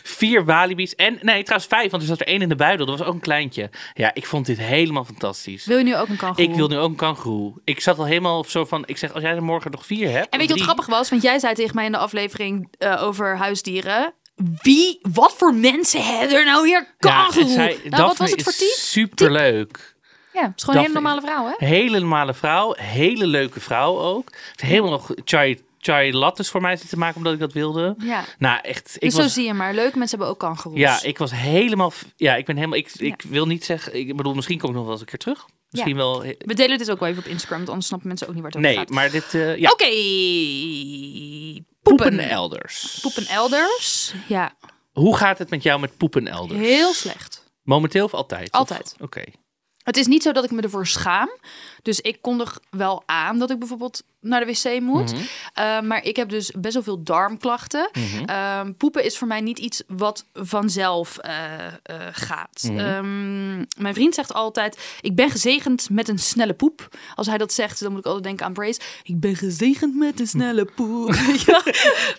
vier 0.04 0.45
Walibi's. 0.45 0.95
En 0.95 1.18
nee, 1.22 1.44
trouwens 1.44 1.69
vijf. 1.69 1.92
Want 1.92 2.04
er 2.04 2.10
zat 2.10 2.19
er 2.19 2.27
één 2.27 2.42
in 2.42 2.50
de 2.50 2.56
buidel. 2.56 2.86
Dat 2.86 2.98
was 2.98 3.07
ook 3.07 3.13
een 3.13 3.19
kleintje. 3.19 3.69
Ja, 3.94 4.12
ik 4.13 4.25
vond 4.25 4.45
dit 4.45 4.57
helemaal 4.57 5.06
fantastisch. 5.06 5.66
Wil 5.66 5.77
je 5.77 5.83
nu 5.83 5.95
ook 5.95 6.07
een 6.07 6.18
kangoeroe? 6.18 6.51
Ik 6.51 6.56
wil 6.56 6.68
nu 6.68 6.77
ook 6.77 6.89
een 6.89 6.95
kangoeroe. 6.95 7.54
Ik 7.63 7.81
zat 7.81 8.00
al 8.00 8.06
helemaal 8.06 8.44
zo 8.44 8.66
van... 8.66 8.83
Ik 8.86 8.98
zeg, 8.98 9.13
als 9.13 9.24
jij 9.24 9.36
er 9.36 9.44
morgen 9.44 9.72
nog 9.72 9.86
vier 9.86 10.10
hebt... 10.10 10.30
En 10.30 10.39
weet 10.39 10.48
je 10.48 10.54
wat 10.54 10.63
grappig 10.63 10.86
was? 10.86 11.10
Want 11.10 11.22
jij 11.22 11.39
zei 11.39 11.54
tegen 11.54 11.75
mij 11.75 11.86
in 11.86 11.92
de 11.92 11.98
aflevering 11.98 12.68
eh, 12.77 13.04
over 13.04 13.38
huisdieren. 13.38 14.13
Wie, 14.62 15.00
wat 15.01 15.33
voor 15.38 15.54
mensen 15.54 16.04
hebben 16.04 16.38
er 16.38 16.45
nou 16.45 16.63
weer 16.63 16.95
Ja, 17.00 17.12
kangoeroe? 17.12 17.51
zij, 17.51 17.80
nou, 17.83 18.04
wat 18.04 18.18
was 18.18 18.31
het 18.31 18.44
voor 18.44 18.51
type? 18.51 18.75
Superleuk. 18.78 19.95
Ja, 20.33 20.42
het 20.42 20.51
is 20.56 20.63
gewoon 20.63 20.80
een 20.80 20.81
hele 20.88 21.01
normale 21.01 21.21
vrouw, 21.21 21.45
hè? 21.45 21.66
Hele 21.66 22.00
normale 22.00 22.33
vrouw. 22.33 22.73
Hele 22.78 23.28
leuke 23.28 23.59
vrouw 23.59 24.00
ook. 24.00 24.31
Helemaal 24.56 24.92
nog 24.92 25.11
chai, 25.26 25.61
chai 25.85 26.13
lattes 26.13 26.49
voor 26.49 26.61
mij 26.61 26.75
zitten 26.75 26.97
maken 26.99 27.18
omdat 27.18 27.33
ik 27.33 27.39
dat 27.39 27.54
wilde. 27.54 27.95
Ja. 27.99 28.23
Nou, 28.37 28.59
echt. 28.61 28.95
Ik 28.95 29.01
Dus 29.01 29.15
zo 29.15 29.27
zie 29.27 29.45
je 29.45 29.54
maar. 29.54 29.73
Leuke 29.73 29.97
mensen 29.97 30.18
hebben 30.18 30.35
ook 30.35 30.39
kangoeroes. 30.39 30.80
ja, 30.80 31.01
ik 31.04 31.18
was 31.18 31.31
helemaal... 31.31 31.92
Ja, 32.15 32.35
ik 32.35 32.45
ben 32.45 32.56
helemaal... 32.56 32.77
Ik, 32.77 32.92
ik 32.97 33.21
wil 33.27 33.45
niet 33.45 33.65
zeggen... 33.65 33.95
Ik 33.95 34.18
bedoel, 34.18 34.33
misschien 34.33 34.59
kom 34.59 34.69
ik 34.69 34.75
nog 34.75 34.83
wel 34.83 34.92
eens 34.92 35.01
een 35.01 35.07
keer 35.07 35.19
terug. 35.19 35.45
Misschien 35.69 35.95
wel... 35.95 36.21
We 36.37 36.54
delen 36.54 36.77
dit 36.77 36.92
ook 36.92 36.99
wel 36.99 37.09
even 37.09 37.23
op 37.23 37.30
Instagram, 37.30 37.57
want 37.57 37.69
anders 37.69 37.87
snappen 37.87 38.07
mensen 38.07 38.27
ook 38.27 38.33
niet 38.33 38.44
waar 38.44 38.51
het 38.51 38.59
over 38.61 38.71
Nee, 38.75 38.85
gaat. 38.85 38.94
maar 38.95 39.11
dit... 39.11 39.33
eh, 39.33 39.57
ja, 39.57 39.69
Oké. 39.71 39.85
poepen 41.81 42.07
Poepen. 42.07 42.30
elders. 42.30 42.97
Poepen 43.01 43.25
elders. 43.25 44.13
Ja, 44.27 44.54
Hoe 44.94 45.18
gaat 45.18 45.37
het 45.37 45.49
met 45.49 45.63
jou 45.63 45.80
met 45.80 45.97
poepen 45.97 46.27
elders? 46.27 46.59
heel 46.59 46.94
slecht. 46.94 47.44
Momenteel 47.63 48.06
of 48.06 48.13
altijd? 48.13 48.51
Altijd. 48.51 48.95
Oké. 48.99 49.23
Het 49.85 49.97
is 49.97 50.07
niet 50.07 50.23
zo 50.23 50.31
dat 50.31 50.44
ik 50.44 50.51
me 50.51 50.61
ervoor 50.61 50.87
schaam. 50.87 51.30
Dus 51.81 51.99
ik 52.01 52.18
kondig 52.21 52.59
wel 52.69 53.04
aan 53.06 53.39
dat 53.39 53.51
ik 53.51 53.59
bijvoorbeeld 53.59 54.04
naar 54.19 54.45
de 54.45 54.45
wc 54.45 54.81
moet. 54.81 55.11
Mhm. 55.11 55.21
Uh, 55.59 55.81
maar 55.81 56.04
ik 56.04 56.15
heb 56.15 56.30
dus 56.30 56.51
best 56.57 56.73
wel 56.73 56.83
veel 56.83 57.04
darmklachten. 57.04 57.89
Mhm. 57.94 58.23
Ehm, 58.23 58.73
poepen 58.73 59.04
is 59.04 59.18
voor 59.18 59.27
mij 59.27 59.42
niet 59.42 59.59
iets 59.59 59.83
wat 59.87 60.25
vanzelf 60.33 61.18
eh, 61.18 61.65
eh, 61.65 61.73
gaat. 62.11 62.63
Mhm. 62.63 62.77
Ehm, 62.77 63.56
mijn 63.77 63.94
vriend 63.94 64.15
zegt 64.15 64.33
altijd: 64.33 64.97
Ik 65.01 65.15
ben 65.15 65.30
gezegend 65.30 65.89
met 65.89 66.07
een 66.07 66.19
snelle 66.19 66.54
poep. 66.54 66.97
Als 67.15 67.27
hij 67.27 67.37
dat 67.37 67.54
zegt, 67.54 67.80
dan 67.80 67.89
moet 67.89 67.99
ik 67.99 68.06
altijd 68.06 68.23
denken 68.23 68.45
aan 68.45 68.54
Brace. 68.54 68.80
Ik 69.04 69.19
ben 69.19 69.35
gezegend 69.35 69.95
met 69.95 70.19
een 70.19 70.27
snelle 70.27 70.65
poep. 70.65 71.13
ja. 71.45 71.61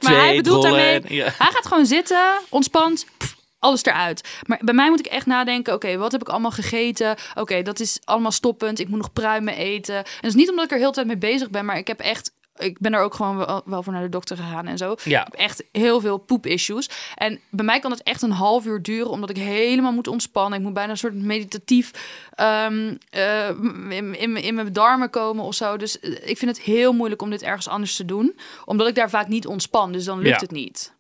Maar 0.01 0.17
hij 0.17 0.37
bedoelt 0.37 0.63
daarmee: 0.63 1.03
ja. 1.09 1.25
hij 1.25 1.51
gaat 1.53 1.67
gewoon 1.67 1.87
zitten, 1.87 2.41
ontspant. 2.49 3.07
pff, 3.17 3.36
alles 3.59 3.85
eruit. 3.85 4.29
Maar 4.47 4.61
bij 4.65 4.75
mij 4.75 4.91
moet 4.91 4.99
ik 4.99 5.07
echt 5.07 5.27
nadenken: 5.27 5.75
oké, 5.75 5.97
wat 5.97 6.13
heb 6.13 6.21
ik 6.21 6.29
allemaal 6.29 6.51
gegeten? 6.51 7.17
Oké, 7.35 7.63
dat 7.63 7.81
is 7.81 7.99
allemaal 8.05 8.31
stoppend. 8.33 8.79
Ik 8.79 8.89
moet 8.89 8.99
nog 8.99 9.13
pruimen 9.13 9.55
eten. 9.55 9.97
En 9.97 10.05
dat 10.21 10.31
is 10.31 10.35
niet 10.35 10.51
omdat 10.51 10.65
ik 10.65 10.71
er 10.71 10.79
heel 10.79 10.89
de 10.89 10.95
tijd 10.95 11.07
mee 11.07 11.17
bezig 11.19 11.51
ben, 11.51 11.65
maar 11.65 11.77
ik 11.79 11.87
heb 11.87 12.01
echt. 12.01 12.35
Ik 12.59 12.79
ben 12.79 12.95
er 12.95 13.01
ook 13.01 13.15
gewoon 13.15 13.37
wel, 13.37 13.63
wel 13.65 13.83
voor 13.83 13.93
naar 13.93 14.03
de 14.03 14.09
dokter 14.09 14.37
gegaan 14.37 14.67
en 14.67 14.79
zo. 14.79 14.95
Ja. 15.05 15.21
Ik 15.21 15.27
heb 15.33 15.41
echt 15.41 15.65
heel 15.73 16.01
veel 16.01 16.19
poep-issues. 16.19 16.89
En 17.15 17.41
bij 17.51 17.65
mij 17.65 17.81
kan 17.81 17.91
het 17.91 18.03
echt 18.03 18.23
een 18.23 18.31
half 18.31 18.67
uur 18.67 18.83
duren, 18.83 19.11
omdat 19.11 19.31
ik 19.31 19.37
helemaal 19.37 19.93
moet 19.93 20.09
ontspannen. 20.09 20.59
Ik 20.59 20.65
moet 20.65 20.75
bijna 20.75 20.91
een 20.91 20.97
soort 20.99 21.15
meditatief 21.15 21.91
ehm, 22.35 22.95
eh, 23.11 23.49
in, 23.89 24.19
in, 24.19 24.37
in 24.37 24.55
mijn 24.55 24.73
darmen 24.73 25.11
komen 25.11 25.45
of 25.45 25.55
zo. 25.55 25.77
Dus 25.77 26.01
eh, 26.01 26.11
ik 26.29 26.39
vind 26.39 26.57
het 26.57 26.61
heel 26.61 26.93
moeilijk 26.93 27.23
om 27.23 27.31
dit 27.31 27.43
ergens 27.43 27.69
anders 27.69 27.97
te 27.97 28.05
doen, 28.05 28.39
omdat 28.65 28.89
ik 28.89 28.95
daar 28.95 29.11
vaak 29.11 29.29
niet 29.29 29.47
ontspan. 29.47 29.93
Dus 29.93 30.05
dan 30.05 30.19
lukt 30.19 30.29
Ja. 30.29 30.41
het 30.41 30.51
niet. 30.51 30.95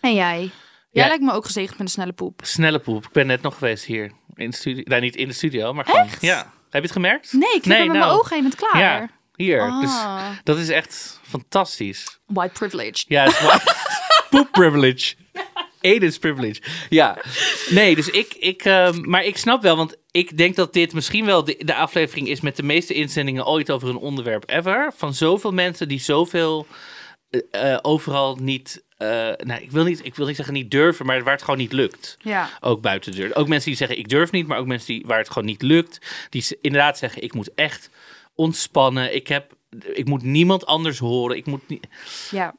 En 0.00 0.14
jij? 0.14 0.50
Jij 0.90 1.02
Ja. 1.02 1.08
lijkt 1.08 1.24
me 1.24 1.32
ook 1.32 1.44
gezegend 1.44 1.78
met 1.78 1.86
een 1.86 1.92
snelle 1.92 2.12
poep. 2.12 2.40
Snelle 2.44 2.78
poep. 2.78 3.04
Ik 3.04 3.12
ben 3.12 3.26
net 3.26 3.42
nog 3.42 3.54
geweest 3.54 3.84
hier. 3.84 4.12
in 4.34 4.50
de 4.50 4.56
studio. 4.56 4.82
Nee, 4.86 5.00
niet 5.00 5.16
in 5.16 5.28
de 5.28 5.34
studio, 5.34 5.72
maar 5.72 5.84
gewoon. 5.84 6.00
Echt? 6.00 6.22
Ja. 6.22 6.36
Heb 6.36 6.52
je 6.70 6.80
het 6.80 6.92
gemerkt? 6.92 7.32
Nee, 7.32 7.54
ik 7.54 7.62
knip 7.62 7.76
hem 7.76 7.86
met 7.86 7.96
nou, 7.96 8.06
mijn 8.08 8.18
ogen 8.20 8.36
heen 8.36 8.44
het 8.44 8.54
klaar. 8.54 8.78
Ja, 8.78 9.08
hier. 9.36 9.58
Dus 9.80 9.90
Ah. 9.90 10.28
dat 10.44 10.58
is 10.58 10.68
echt 10.68 11.20
fantastisch. 11.22 12.18
White 12.26 12.52
privilege. 12.52 13.04
Ja, 13.08 13.22
het 13.24 13.32
is 13.32 13.40
wel- 13.40 13.58
poop 14.30 14.48
privilege. 14.52 15.14
Edens 15.80 16.18
privilege. 16.18 16.62
Ja. 16.88 17.18
Nee, 17.70 17.94
dus 17.94 18.08
ik, 18.10 18.34
ik 18.34 18.64
ehm, 18.64 19.08
maar 19.10 19.24
ik 19.24 19.36
snap 19.36 19.62
wel, 19.62 19.76
want 19.76 19.96
ik 20.10 20.36
denk 20.36 20.56
dat 20.56 20.72
dit 20.72 20.92
misschien 20.92 21.24
wel 21.24 21.44
de, 21.44 21.56
de 21.64 21.74
aflevering 21.74 22.28
is 22.28 22.40
met 22.40 22.56
de 22.56 22.62
meeste 22.62 22.94
inzendingen 22.94 23.46
ooit 23.46 23.70
over 23.70 23.88
een 23.88 23.96
onderwerp 23.96 24.50
ever. 24.50 24.92
Van 24.96 25.14
zoveel 25.14 25.52
mensen 25.52 25.88
die 25.88 26.00
zoveel 26.00 26.66
eh, 27.30 27.72
eh, 27.72 27.78
overal 27.82 28.36
niet, 28.40 28.84
eh, 29.00 29.46
nou, 29.46 29.62
ik 29.62 29.70
wil 29.70 29.84
niet, 29.84 30.04
ik 30.04 30.14
wil 30.14 30.26
niet 30.26 30.36
zeggen 30.36 30.54
niet 30.54 30.70
durven, 30.70 31.06
maar 31.06 31.22
waar 31.22 31.32
het 31.32 31.42
gewoon 31.42 31.58
niet 31.58 31.72
lukt. 31.72 32.16
Ja. 32.22 32.50
Ook 32.60 32.80
buiten 32.80 33.12
de 33.12 33.18
deur. 33.18 33.36
Ook 33.36 33.48
mensen 33.48 33.68
die 33.68 33.78
zeggen 33.78 33.98
ik 33.98 34.08
durf 34.08 34.30
niet, 34.30 34.46
maar 34.46 34.58
ook 34.58 34.66
mensen 34.66 34.86
die, 34.86 35.04
waar 35.06 35.18
het 35.18 35.28
gewoon 35.28 35.44
niet 35.44 35.62
lukt. 35.62 35.98
Die 36.30 36.58
inderdaad 36.60 36.98
zeggen 36.98 37.22
ik 37.22 37.34
moet 37.34 37.54
echt 37.54 37.90
ontspannen. 38.34 39.14
Ik, 39.14 39.26
heb, 39.26 39.52
ik 39.92 40.08
moet 40.08 40.22
niemand 40.22 40.66
anders 40.66 40.98
horen. 40.98 41.36
Ik 41.36 41.46
moet 41.46 41.68
niet... 41.68 41.86
ja. 42.30 42.54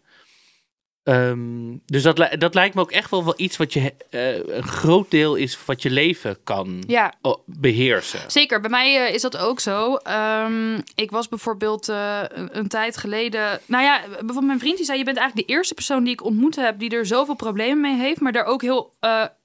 Ehm, 1.03 1.77
dus 1.86 2.03
dat, 2.03 2.27
dat 2.38 2.53
lijkt 2.53 2.75
me 2.75 2.81
ook 2.81 2.91
echt 2.91 3.10
wel, 3.10 3.24
wel 3.24 3.34
iets 3.38 3.58
wat 3.58 3.74
je 3.74 3.93
eh, 4.10 4.55
een 4.55 4.63
groot 4.63 5.12
deel 5.12 5.36
is 5.36 5.65
wat 5.65 5.81
je 5.81 5.89
leven 5.89 6.38
kan 6.43 6.84
Ja, 6.88 7.13
oh, 7.22 7.38
beheersen. 7.46 8.31
Zeker, 8.31 8.62
bij 8.62 8.70
mij 8.70 9.08
eh, 9.08 9.13
is 9.13 9.22
dat 9.22 9.38
ook 9.38 9.60
zo. 9.60 9.96
Ehm, 9.96 10.79
ik 10.96 11.12
was 11.12 11.29
bijvoorbeeld 11.29 11.89
eh, 11.89 12.22
een, 12.27 12.58
een 12.58 12.67
tijd 12.67 12.98
geleden. 12.98 13.60
Nou 13.65 13.84
ja, 13.84 14.01
bijvoorbeeld 14.08 14.46
mijn 14.46 14.60
vriend 14.60 14.77
die 14.77 14.86
zei: 14.86 14.98
Je 14.98 15.03
bent 15.03 15.17
eigenlijk 15.17 15.48
de 15.48 15.53
eerste 15.53 15.74
persoon 15.74 16.03
die 16.03 16.13
ik 16.13 16.24
ontmoet 16.24 16.55
heb 16.55 16.79
die 16.79 16.89
er 16.89 17.05
zoveel 17.05 17.36
problemen 17.36 17.81
mee 17.81 17.98
heeft, 17.98 18.20
maar 18.20 18.31
daar 18.31 18.46
ook 18.46 18.62
heel. 18.62 18.93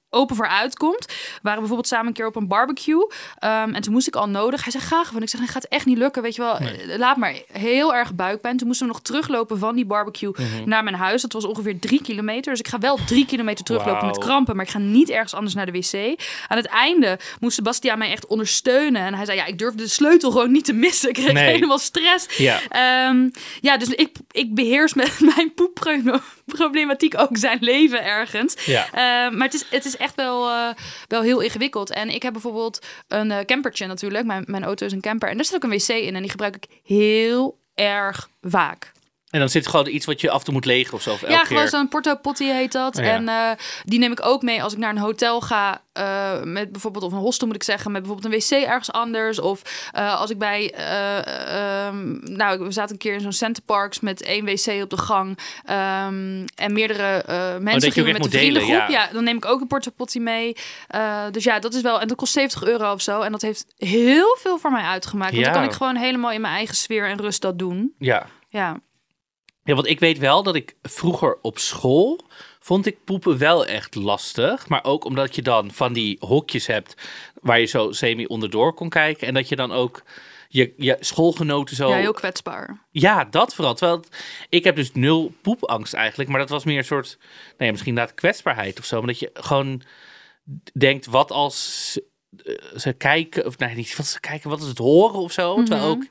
Open 0.09 0.35
voor 0.35 0.47
uitkomt. 0.47 1.05
We 1.05 1.13
waren 1.41 1.57
bijvoorbeeld 1.59 1.87
samen 1.87 2.07
een 2.07 2.13
keer 2.13 2.25
op 2.25 2.35
een 2.35 2.47
barbecue. 2.47 3.07
ehm, 3.39 3.73
en 3.73 3.81
toen 3.81 3.93
moest 3.93 4.07
ik 4.07 4.15
al 4.15 4.29
nodig. 4.29 4.63
Hij 4.63 4.71
zei 4.71 4.83
graag 4.83 5.11
van. 5.11 5.21
Ik 5.21 5.29
zeg, 5.29 5.39
nee, 5.39 5.49
gaat 5.49 5.63
echt 5.63 5.85
niet 5.85 5.97
lukken. 5.97 6.21
Weet 6.21 6.35
je 6.35 6.41
wel, 6.41 6.57
eh, 6.57 6.97
laat 6.97 7.17
maar. 7.17 7.33
Heel 7.51 7.95
erg 7.95 8.13
buikpijn. 8.15 8.57
Toen 8.57 8.67
moesten 8.67 8.87
we 8.87 8.93
nog 8.93 9.01
teruglopen 9.01 9.59
van 9.59 9.75
die 9.75 9.85
barbecue 9.85 10.31
Mhm. 10.37 10.69
naar 10.69 10.83
mijn 10.83 10.95
huis. 10.95 11.21
Dat 11.21 11.33
was 11.33 11.45
ongeveer 11.45 11.79
drie 11.79 12.01
kilometer. 12.01 12.51
Dus 12.51 12.59
ik 12.59 12.67
ga 12.67 12.79
wel 12.79 12.97
drie 13.05 13.25
kilometer 13.25 13.65
teruglopen 13.65 14.05
met 14.07 14.17
krampen. 14.17 14.55
Maar 14.55 14.65
ik 14.65 14.71
ga 14.71 14.77
niet 14.79 15.09
ergens 15.09 15.33
anders 15.33 15.53
naar 15.55 15.65
de 15.65 15.71
wc. 15.71 16.21
Aan 16.47 16.57
het 16.57 16.65
einde 16.67 17.19
moest 17.39 17.55
Sebastiaan 17.55 17.97
mij 17.97 18.11
echt 18.11 18.25
ondersteunen. 18.27 19.01
En 19.01 19.13
hij 19.13 19.25
zei, 19.25 19.37
ja, 19.37 19.45
ik 19.45 19.57
durfde 19.59 19.83
de 19.83 19.89
sleutel 19.89 20.31
gewoon 20.31 20.51
niet 20.51 20.65
te 20.65 20.73
missen. 20.73 21.09
Ik 21.09 21.15
kreeg 21.15 21.33
Nee. 21.33 21.51
helemaal 21.51 21.79
stress. 21.79 22.37
Ja. 22.37 22.59
Ehm, 22.69 23.29
ja, 23.61 23.77
dus 23.77 23.87
ik, 23.89 24.11
ik 24.31 24.55
beheers 24.55 24.93
met 24.93 25.19
mijn 25.35 25.53
poepproblematiek 26.47 27.19
ook 27.19 27.37
zijn 27.37 27.57
leven 27.61 28.03
ergens. 28.03 28.65
Ja. 28.65 28.85
Ehm, 28.85 29.37
maar 29.37 29.45
het 29.45 29.53
is, 29.53 29.65
het 29.69 29.85
is 29.85 29.97
echt 29.97 30.15
wel, 30.15 30.49
eh, 30.49 30.69
wel 31.07 31.21
heel 31.21 31.39
ingewikkeld. 31.39 31.91
En 31.91 32.09
ik 32.09 32.23
heb 32.23 32.33
bijvoorbeeld 32.33 32.85
een 33.07 33.31
eh, 33.31 33.45
campertje 33.45 33.87
natuurlijk. 33.87 34.25
Mijn, 34.25 34.43
mijn 34.47 34.63
auto 34.63 34.85
is 34.85 34.91
een 34.91 35.01
camper. 35.01 35.29
En 35.29 35.35
daar 35.35 35.45
zit 35.45 35.55
ook 35.55 35.63
een 35.63 35.69
wc 35.69 35.87
in. 35.87 36.15
En 36.15 36.21
die 36.21 36.31
gebruik 36.31 36.55
ik 36.55 36.65
heel 36.83 37.59
erg 37.75 38.29
vaak. 38.41 38.91
En 39.27 39.39
dan 39.39 39.49
zit 39.49 39.67
gewoon 39.67 39.87
iets 39.87 40.05
wat 40.05 40.21
je 40.21 40.29
af 40.29 40.37
en 40.39 40.43
toe 40.45 40.53
moet 40.53 40.65
legen 40.65 40.93
of 40.93 41.01
zo. 41.01 41.11
Of 41.11 41.21
elke 41.21 41.33
Ja, 41.33 41.43
gewoon 41.43 41.67
zo'n 41.67 41.87
porto 41.87 42.15
potty 42.15 42.43
heet 42.45 42.71
dat. 42.71 42.97
Oh, 42.97 43.03
ja. 43.05 43.11
En 43.11 43.27
eh, 43.29 43.51
die 43.83 43.99
neem 43.99 44.11
ik 44.11 44.25
ook 44.25 44.41
mee 44.41 44.63
als 44.63 44.73
ik 44.73 44.79
naar 44.79 44.89
een 44.89 44.97
hotel 44.97 45.41
ga. 45.41 45.81
eh, 45.93 46.41
met 46.43 46.71
bijvoorbeeld, 46.71 47.03
of 47.03 47.11
een 47.11 47.17
hostel 47.17 47.47
moet 47.47 47.55
ik 47.55 47.63
zeggen, 47.63 47.91
met 47.91 48.01
bijvoorbeeld 48.03 48.33
een 48.33 48.39
wc 48.59 48.65
ergens 48.67 48.91
anders. 48.91 49.39
Of 49.39 49.89
eh, 49.91 50.19
als 50.19 50.29
ik 50.29 50.37
bij, 50.37 50.71
eh, 50.73 51.85
ehm, 51.87 52.17
nou, 52.35 52.59
we 52.59 52.71
zaten 52.71 52.91
een 52.91 52.97
keer 52.97 53.13
in 53.13 53.19
zo'n 53.21 53.31
Center 53.31 53.63
Parks 53.63 53.99
met 53.99 54.21
één 54.21 54.45
wc 54.45 54.83
op 54.83 54.89
de 54.89 54.97
gang. 54.97 55.37
ehm, 55.65 56.45
en 56.55 56.73
meerdere 56.73 57.23
Oh, 57.27 57.57
mensen 57.57 57.91
gingen 57.91 58.09
echt 58.09 58.19
met 58.19 58.31
delen, 58.31 58.61
vriendengroep. 58.61 58.89
ja. 58.95 59.05
Ja. 59.05 59.09
dan 59.13 59.23
neem 59.23 59.37
ik 59.37 59.45
ook 59.45 59.61
een 59.61 59.67
porto 59.67 59.91
potty 59.95 60.19
mee. 60.19 60.55
Dus 61.31 61.43
ja, 61.43 61.59
dat 61.59 61.73
is 61.73 61.81
wel, 61.81 62.01
en 62.01 62.07
dat 62.07 62.17
kost 62.17 62.33
70 62.33 62.63
euro 62.63 62.91
of 62.93 63.01
zo. 63.01 63.21
En 63.21 63.31
dat 63.31 63.41
heeft 63.41 63.65
heel 63.77 64.37
veel 64.39 64.57
voor 64.57 64.71
mij 64.71 64.83
uitgemaakt. 64.83 65.31
Want 65.31 65.45
Ja. 65.45 65.51
dan 65.51 65.61
kan 65.61 65.69
ik 65.71 65.75
gewoon 65.77 65.95
helemaal 65.95 66.31
in 66.31 66.41
mijn 66.41 66.53
eigen 66.53 66.75
sfeer 66.75 67.07
en 67.07 67.17
rust 67.21 67.41
dat 67.41 67.59
doen. 67.59 67.93
Ja. 67.97 68.25
Ja, 68.49 68.79
ja, 69.67 69.73
want 69.75 69.87
ik 69.87 69.99
weet 69.99 70.17
wel 70.17 70.43
dat 70.43 70.55
ik 70.55 70.75
vroeger 70.81 71.37
op 71.41 71.57
school 71.59 72.19
vond 72.59 72.85
ik 72.85 73.03
poepen 73.03 73.37
wel 73.37 73.65
echt 73.65 73.95
lastig. 73.95 74.67
Maar 74.67 74.83
ook 74.83 75.05
omdat 75.05 75.35
je 75.35 75.41
dan 75.41 75.71
van 75.71 75.93
die 75.93 76.17
hokjes 76.19 76.67
hebt 76.67 76.95
waar 77.41 77.59
je 77.59 77.65
zo 77.65 77.91
semi 77.91 78.25
onderdoor 78.25 78.73
kon 78.73 78.89
kijken. 78.89 79.27
En 79.27 79.33
dat 79.33 79.49
je 79.49 79.55
dan 79.55 79.71
ook 79.71 80.03
je, 80.49 80.73
je 80.77 80.97
schoolgenoten 80.99 81.75
zo... 81.75 81.89
ja 81.89 81.95
heel 81.97 82.13
kwetsbaar. 82.13 82.85
Ja, 82.91 83.25
dat 83.25 83.55
vooral. 83.55 83.73
Terwijl 83.75 83.97
het- 83.99 84.09
ik 84.49 84.63
heb 84.63 84.75
dus 84.75 84.91
nul 84.93 85.33
poepangst 85.41 85.93
eigenlijk. 85.93 86.29
Maar 86.29 86.39
dat 86.39 86.49
was 86.49 86.63
meer 86.63 86.77
een 86.77 86.83
soort, 86.83 87.17
nou 87.19 87.55
ja, 87.57 87.69
misschien 87.71 87.91
inderdaad 87.93 88.15
kwetsbaarheid 88.15 88.79
of 88.79 88.85
zo. 88.85 88.97
Maar 88.97 89.07
dat 89.07 89.19
je 89.19 89.29
gewoon 89.33 89.81
denkt, 90.73 91.05
wat 91.05 91.31
als 91.31 91.99
eh, 92.45 92.55
ze 92.77 92.93
kijken, 92.93 93.45
of 93.45 93.57
nee, 93.57 93.75
niet 93.75 93.95
wat 93.95 94.05
ze 94.05 94.19
kijken, 94.19 94.49
wat 94.49 94.61
is 94.61 94.67
het 94.67 94.77
horen 94.77 95.19
of 95.19 95.31
zo. 95.31 95.55
Terwijl 95.55 95.81
Mhm. 95.81 95.91
ook, 95.91 96.03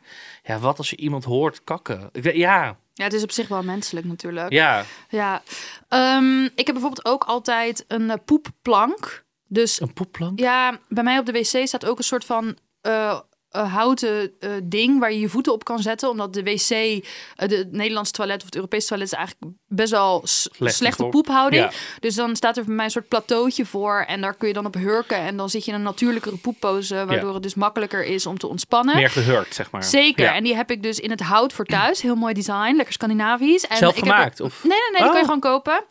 ja, 0.46 0.58
wat 0.58 0.78
als 0.78 0.90
je 0.90 0.96
iemand 0.96 1.24
hoort 1.24 1.64
kakken. 1.64 2.08
Ik, 2.12 2.22
weet- 2.22 2.36
ja, 2.36 2.76
Ja, 2.94 3.04
het 3.04 3.12
is 3.12 3.22
op 3.22 3.30
zich 3.30 3.48
wel 3.48 3.62
menselijk 3.62 4.06
natuurlijk. 4.06 4.52
ja. 4.52 4.84
Ja, 5.08 5.42
Ehm, 5.88 6.44
ik 6.44 6.66
heb 6.66 6.72
bijvoorbeeld 6.74 7.04
ook 7.06 7.24
altijd 7.24 7.84
een 7.88 8.10
eh, 8.10 8.16
poepplank. 8.24 9.24
Dus 9.48 9.80
Een 9.80 9.92
poepplank? 9.92 10.38
ja, 10.40 10.78
bij 10.88 11.02
mij 11.04 11.18
op 11.18 11.26
de 11.26 11.32
wc 11.32 11.66
staat 11.66 11.86
ook 11.86 11.98
een 11.98 12.04
soort 12.04 12.24
van 12.24 12.56
eh, 12.80 13.20
eh, 13.56 13.72
houten 13.74 14.32
eh, 14.40 14.50
ding 14.62 14.98
waar 15.00 15.12
je 15.12 15.20
je 15.20 15.28
voeten 15.28 15.52
op 15.52 15.64
kan 15.64 15.78
zetten. 15.78 16.08
Omdat 16.08 16.32
de 16.34 16.42
wc, 16.42 16.70
eh, 16.70 17.48
de 17.48 17.56
het 17.56 17.72
Nederlandse 17.72 18.12
toilet 18.12 18.38
of 18.38 18.44
het 18.44 18.54
Europese 18.54 18.86
toilet 18.88 19.06
is 19.06 19.12
eigenlijk 19.12 19.52
best 19.68 19.90
wel 19.90 20.20
slechte 20.24 21.02
voor- 21.02 21.10
poephouding. 21.10 21.62
Ja. 21.64 21.70
Dus 22.00 22.14
dan 22.14 22.36
staat 22.36 22.56
er 22.56 22.64
bij 22.64 22.74
mij 22.74 22.84
een 22.84 22.90
soort 22.90 23.08
plateautje 23.08 23.66
voor 23.66 24.04
en 24.06 24.20
daar 24.20 24.34
kun 24.34 24.48
je 24.48 24.54
dan 24.54 24.66
op 24.66 24.74
hurken. 24.74 25.16
En 25.16 25.36
dan 25.36 25.50
zit 25.50 25.64
je 25.64 25.70
in 25.70 25.76
een 25.76 25.82
natuurlijkere 25.82 26.36
poeppose, 26.36 27.04
waardoor 27.06 27.34
het 27.34 27.42
dus 27.42 27.54
makkelijker 27.54 28.04
is 28.04 28.26
om 28.26 28.38
te 28.38 28.46
ontspannen. 28.46 28.96
Meer 28.96 29.10
gehurkt, 29.10 29.54
zeg 29.54 29.70
maar. 29.70 29.84
Zeker. 29.84 30.24
Ja. 30.24 30.34
En 30.34 30.44
die 30.44 30.54
heb 30.56 30.70
ik 30.70 30.82
dus 30.82 31.00
in 31.00 31.10
het 31.10 31.20
hout 31.20 31.52
voor 31.52 31.64
thuis. 31.64 32.02
Heel 32.02 32.14
mooi 32.14 32.34
design, 32.34 32.74
lekker 32.76 32.92
Scandinavisch. 32.92 33.66
En 33.66 33.76
Zelf 33.76 33.96
ik 33.96 34.04
heb 34.04 34.12
gemaakt? 34.12 34.40
ook- 34.40 34.46
Of? 34.46 34.64
Nee, 34.64 34.78
nee, 34.78 34.90
nee, 34.90 35.00
die 35.02 35.06
kan 35.10 35.12
je 35.12 35.18
Oh. 35.18 35.24
gewoon 35.24 35.40
kopen. 35.40 35.84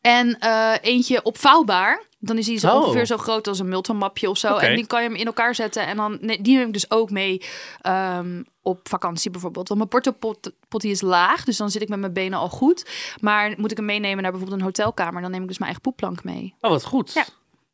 En 0.00 0.38
eh, 0.38 0.72
eentje 0.80 1.22
opvouwbaar. 1.22 2.02
Dan 2.22 2.38
is 2.38 2.46
hij 2.46 2.58
zo 2.58 2.68
Oh. 2.68 2.74
ongeveer 2.82 3.06
zo 3.06 3.16
groot 3.16 3.46
als 3.48 3.58
een 3.58 3.68
Milton-mapje 3.68 4.30
of 4.30 4.38
zo. 4.38 4.56
En 4.56 4.76
die 4.76 4.86
kan 4.86 5.02
je 5.02 5.08
hem 5.08 5.16
in 5.18 5.26
elkaar 5.26 5.54
zetten. 5.54 5.86
En 5.86 5.96
dan, 5.96 6.18
nee, 6.20 6.40
die 6.42 6.56
neem 6.56 6.66
ik 6.66 6.72
dus 6.72 6.90
ook 6.90 7.10
mee 7.10 7.42
ehm, 7.80 8.42
op 8.62 8.88
vakantie 8.88 9.30
bijvoorbeeld. 9.30 9.68
Want 9.68 9.80
mijn 9.80 9.90
portopotty 10.02 10.88
is 10.88 11.00
laag, 11.00 11.44
dus 11.44 11.56
dan 11.56 11.70
zit 11.70 11.82
ik 11.82 11.88
met 11.88 11.98
mijn 12.00 12.12
benen 12.12 12.38
al 12.38 12.48
goed. 12.48 12.90
Maar 13.20 13.54
moet 13.56 13.70
ik 13.70 13.76
hem 13.76 13.86
meenemen 13.86 14.22
naar 14.22 14.30
bijvoorbeeld 14.30 14.60
een 14.60 14.66
hotelkamer... 14.66 15.22
dan 15.22 15.30
neem 15.30 15.42
ik 15.42 15.48
dus 15.48 15.58
mijn 15.58 15.70
eigen 15.72 15.90
poepplank 15.90 16.24
mee. 16.24 16.54
Oh, 16.60 16.70
wat 16.70 16.84
goed. 16.84 17.12
Ja. 17.12 17.24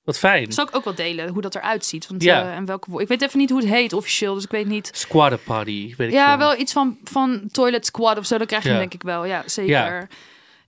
Wat 0.04 0.18
fijn. 0.18 0.44
Dat 0.44 0.54
zal 0.54 0.66
ik 0.68 0.76
ook 0.76 0.84
wel 0.84 0.94
delen, 0.94 1.28
hoe 1.28 1.42
dat 1.42 1.54
eruit 1.54 1.84
ziet. 1.84 2.06
Want, 2.08 2.22
Ja. 2.22 2.42
eh, 2.42 2.54
en 2.56 2.64
welke, 2.64 3.00
ik 3.00 3.08
weet 3.08 3.22
even 3.22 3.38
niet 3.38 3.50
hoe 3.50 3.60
het 3.60 3.68
heet 3.68 3.92
officieel, 3.92 4.34
dus 4.34 4.44
ik 4.44 4.50
weet 4.50 4.66
niet... 4.66 4.90
Squatter 4.92 5.38
potty, 5.38 5.94
weet 5.96 6.08
ik 6.08 6.14
Ja, 6.14 6.28
veel. 6.28 6.38
wel 6.46 6.58
iets 6.58 6.72
van, 6.72 6.98
van 7.04 7.42
toilet 7.52 7.86
squad 7.86 8.18
of 8.18 8.26
zo. 8.26 8.38
Dan 8.38 8.46
krijg 8.46 8.62
je 8.62 8.68
Ja. 8.70 8.78
denk 8.78 8.94
ik 8.94 9.02
wel. 9.02 9.24
Ja, 9.24 9.42
zeker. 9.46 10.08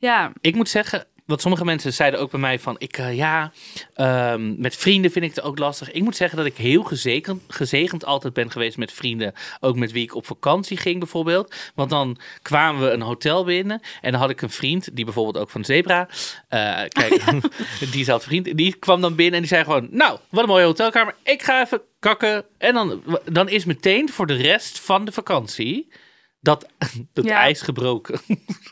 Ja, 0.00 0.32
Ik 0.40 0.54
moet 0.54 0.68
zeggen, 0.68 1.06
wat 1.28 1.40
sommige 1.40 1.64
mensen 1.64 1.92
zeiden 1.92 2.20
ook 2.20 2.30
bij 2.30 2.40
mij 2.40 2.58
van, 2.58 2.74
ik 2.78 2.98
eh, 2.98 3.16
ja, 3.16 3.52
ehm, 3.94 4.60
met 4.60 4.76
vrienden 4.76 5.10
vind 5.10 5.24
ik 5.24 5.34
het 5.34 5.44
ook 5.44 5.58
lastig. 5.58 5.92
Ik 5.92 6.02
moet 6.02 6.16
zeggen 6.16 6.36
dat 6.38 6.46
ik 6.46 6.56
heel 6.56 6.82
gezegend, 6.82 7.42
gezegend 7.48 8.04
altijd 8.04 8.32
ben 8.32 8.50
geweest 8.50 8.76
met 8.76 8.92
vrienden, 8.92 9.32
ook 9.60 9.76
met 9.76 9.92
wie 9.92 10.02
ik 10.02 10.14
op 10.14 10.26
vakantie 10.26 10.76
ging 10.76 10.98
bijvoorbeeld. 10.98 11.54
Want 11.74 11.90
dan 11.90 12.18
kwamen 12.42 12.82
we 12.82 12.90
een 12.90 13.00
hotel 13.02 13.44
binnen 13.44 13.80
en 14.00 14.12
dan 14.12 14.20
had 14.20 14.30
ik 14.30 14.42
een 14.42 14.50
vriend, 14.50 14.96
die 14.96 15.04
bijvoorbeeld 15.04 15.38
ook 15.38 15.50
van 15.50 15.64
Zebra, 15.64 16.08
eh, 16.48 16.58
kijk, 16.88 17.22
diezelfde 17.92 18.28
vriend, 18.28 18.56
die 18.56 18.74
kwam 18.76 19.00
dan 19.00 19.14
binnen 19.14 19.34
en 19.34 19.40
die 19.40 19.48
zei 19.48 19.64
gewoon, 19.64 19.88
nou, 19.90 20.18
wat 20.28 20.42
een 20.42 20.48
mooie 20.48 20.64
hotelkamer, 20.64 21.14
ik 21.22 21.42
ga 21.42 21.64
even 21.64 21.80
kakken. 21.98 22.44
En 22.58 22.74
dan, 22.74 23.02
dan 23.24 23.48
is 23.48 23.64
meteen 23.64 24.08
voor 24.08 24.26
de 24.26 24.34
rest 24.34 24.80
van 24.80 25.04
de 25.04 25.12
vakantie 25.12 25.92
dat, 26.40 26.66
dat 27.12 27.24
Ja. 27.24 27.38
ijs 27.38 27.60
gebroken. 27.60 28.20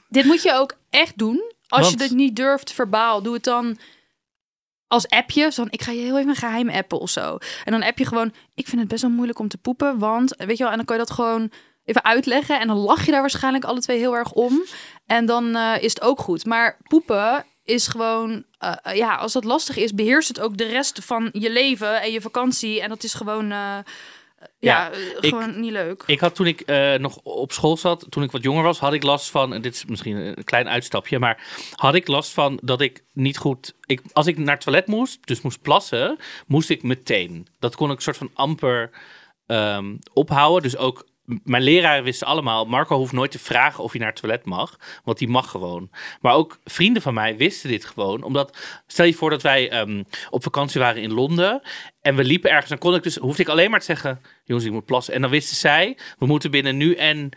dit 0.08 0.24
moet 0.24 0.42
je 0.42 0.52
ook 0.54 0.76
echt 0.90 1.18
doen. 1.18 1.54
Als 1.68 1.80
Want- 1.80 1.92
je 1.92 2.08
dit 2.08 2.16
niet 2.16 2.36
durft 2.36 2.72
verbaal, 2.72 3.22
doe 3.22 3.34
het 3.34 3.44
dan 3.44 3.78
als 4.86 5.08
appje. 5.08 5.50
Zo 5.50 5.66
ik 5.70 5.82
ga 5.82 5.92
je 5.92 6.00
heel 6.00 6.18
even 6.18 6.28
een 6.28 6.36
geheim 6.36 6.70
appen 6.70 6.98
of 6.98 7.10
zo. 7.10 7.38
En 7.64 7.72
dan 7.72 7.82
app 7.82 7.98
je 7.98 8.06
gewoon, 8.06 8.32
ik 8.54 8.66
vind 8.66 8.80
het 8.80 8.90
best 8.90 9.02
wel 9.02 9.10
moeilijk 9.10 9.38
om 9.38 9.48
te 9.48 9.58
poepen. 9.58 9.98
Want, 9.98 10.34
weet 10.36 10.56
je 10.56 10.62
wel, 10.62 10.70
en 10.70 10.76
dan 10.76 10.86
kan 10.86 10.96
je 10.96 11.04
dat 11.04 11.14
gewoon 11.14 11.50
even 11.84 12.04
uitleggen. 12.04 12.60
En 12.60 12.66
dan 12.66 12.76
lach 12.76 13.04
je 13.04 13.10
daar 13.10 13.20
waarschijnlijk 13.20 13.64
alle 13.64 13.80
twee 13.80 13.98
heel 13.98 14.16
erg 14.16 14.32
om. 14.32 14.62
En 15.06 15.26
dan 15.26 15.56
eh, 15.56 15.82
is 15.82 15.94
het 15.94 16.02
ook 16.02 16.20
goed. 16.20 16.44
Maar 16.44 16.78
poepen 16.82 17.44
is 17.64 17.86
gewoon, 17.86 18.44
eh, 18.58 18.72
eh, 18.82 18.96
ja, 18.96 19.14
als 19.14 19.32
dat 19.32 19.44
lastig 19.44 19.76
is, 19.76 19.94
beheerst 19.94 20.28
het 20.28 20.40
ook 20.40 20.56
de 20.56 20.64
rest 20.64 21.04
van 21.04 21.28
je 21.32 21.50
leven 21.50 22.00
en 22.02 22.12
je 22.12 22.20
vakantie. 22.20 22.82
En 22.82 22.88
dat 22.88 23.02
is 23.02 23.14
gewoon, 23.14 23.52
ja, 24.58 24.90
eh, 24.90 24.98
ik- 25.20 25.28
gewoon 25.28 25.60
niet 25.60 25.72
leuk. 25.72 26.02
Ik 26.06 26.20
had 26.20 26.34
toen 26.34 26.46
ik 26.46 26.60
eh, 26.60 26.94
nog 26.94 27.16
op 27.22 27.52
school 27.52 27.76
zat, 27.76 28.06
toen 28.08 28.22
ik 28.22 28.30
wat 28.30 28.42
jonger 28.42 28.62
was, 28.62 28.78
had 28.78 28.92
ik 28.92 29.02
last 29.02 29.30
van, 29.30 29.52
en 29.54 29.62
dit 29.62 29.74
is 29.74 29.84
misschien 29.84 30.16
een 30.16 30.44
klein 30.44 30.68
uitstapje, 30.68 31.18
maar 31.18 31.44
had 31.74 31.94
ik 31.94 32.08
last 32.08 32.32
van 32.32 32.58
dat 32.62 32.80
ik 32.80 33.04
niet 33.12 33.38
goed, 33.38 33.74
ik, 33.86 34.00
als 34.12 34.26
ik 34.26 34.38
naar 34.38 34.54
het 34.54 34.64
toilet 34.64 34.86
moest, 34.86 35.26
dus 35.26 35.40
moest 35.40 35.62
plassen, 35.62 36.18
moest 36.46 36.70
ik 36.70 36.82
meteen. 36.82 37.46
Dat 37.58 37.76
kon 37.76 37.90
ik 37.90 38.00
soort 38.00 38.16
van 38.16 38.30
amper 38.34 38.90
ehm, 39.46 39.96
ophouden. 40.12 40.62
Dus 40.62 40.76
ook 40.76 41.06
mijn 41.44 41.62
leraren 41.62 42.04
wisten 42.04 42.26
allemaal, 42.26 42.64
Marco 42.64 42.96
hoeft 42.96 43.12
nooit 43.12 43.30
te 43.30 43.38
vragen 43.38 43.84
of 43.84 43.90
hij 43.90 44.00
naar 44.00 44.10
het 44.10 44.20
toilet 44.20 44.44
mag, 44.44 44.76
want 45.04 45.18
die 45.18 45.28
mag 45.28 45.50
gewoon. 45.50 45.90
Maar 46.20 46.34
ook 46.34 46.58
vrienden 46.64 47.02
van 47.02 47.14
mij 47.14 47.36
wisten 47.36 47.70
dit 47.70 47.84
gewoon, 47.84 48.22
omdat, 48.22 48.56
stel 48.86 49.06
je 49.06 49.14
voor 49.14 49.30
dat 49.30 49.42
wij 49.42 49.70
ehm, 49.70 50.02
op 50.30 50.42
vakantie 50.42 50.80
waren 50.80 51.02
in 51.02 51.12
Londen 51.12 51.62
en 52.00 52.14
we 52.16 52.24
liepen 52.24 52.50
ergens, 52.50 52.68
dan 52.68 52.78
kon 52.78 52.94
ik 52.94 53.02
dus, 53.02 53.16
hoefde 53.16 53.42
ik 53.42 53.48
alleen 53.48 53.70
maar 53.70 53.80
te 53.80 53.84
zeggen, 53.86 54.20
jongens, 54.44 54.66
ik 54.66 54.72
moet 54.72 54.84
plassen. 54.84 55.14
En 55.14 55.20
dan 55.20 55.30
wisten 55.30 55.56
zij, 55.56 55.96
we 56.18 56.26
moeten 56.26 56.50
binnen 56.50 56.76
nu 56.76 56.94
en 56.94 57.30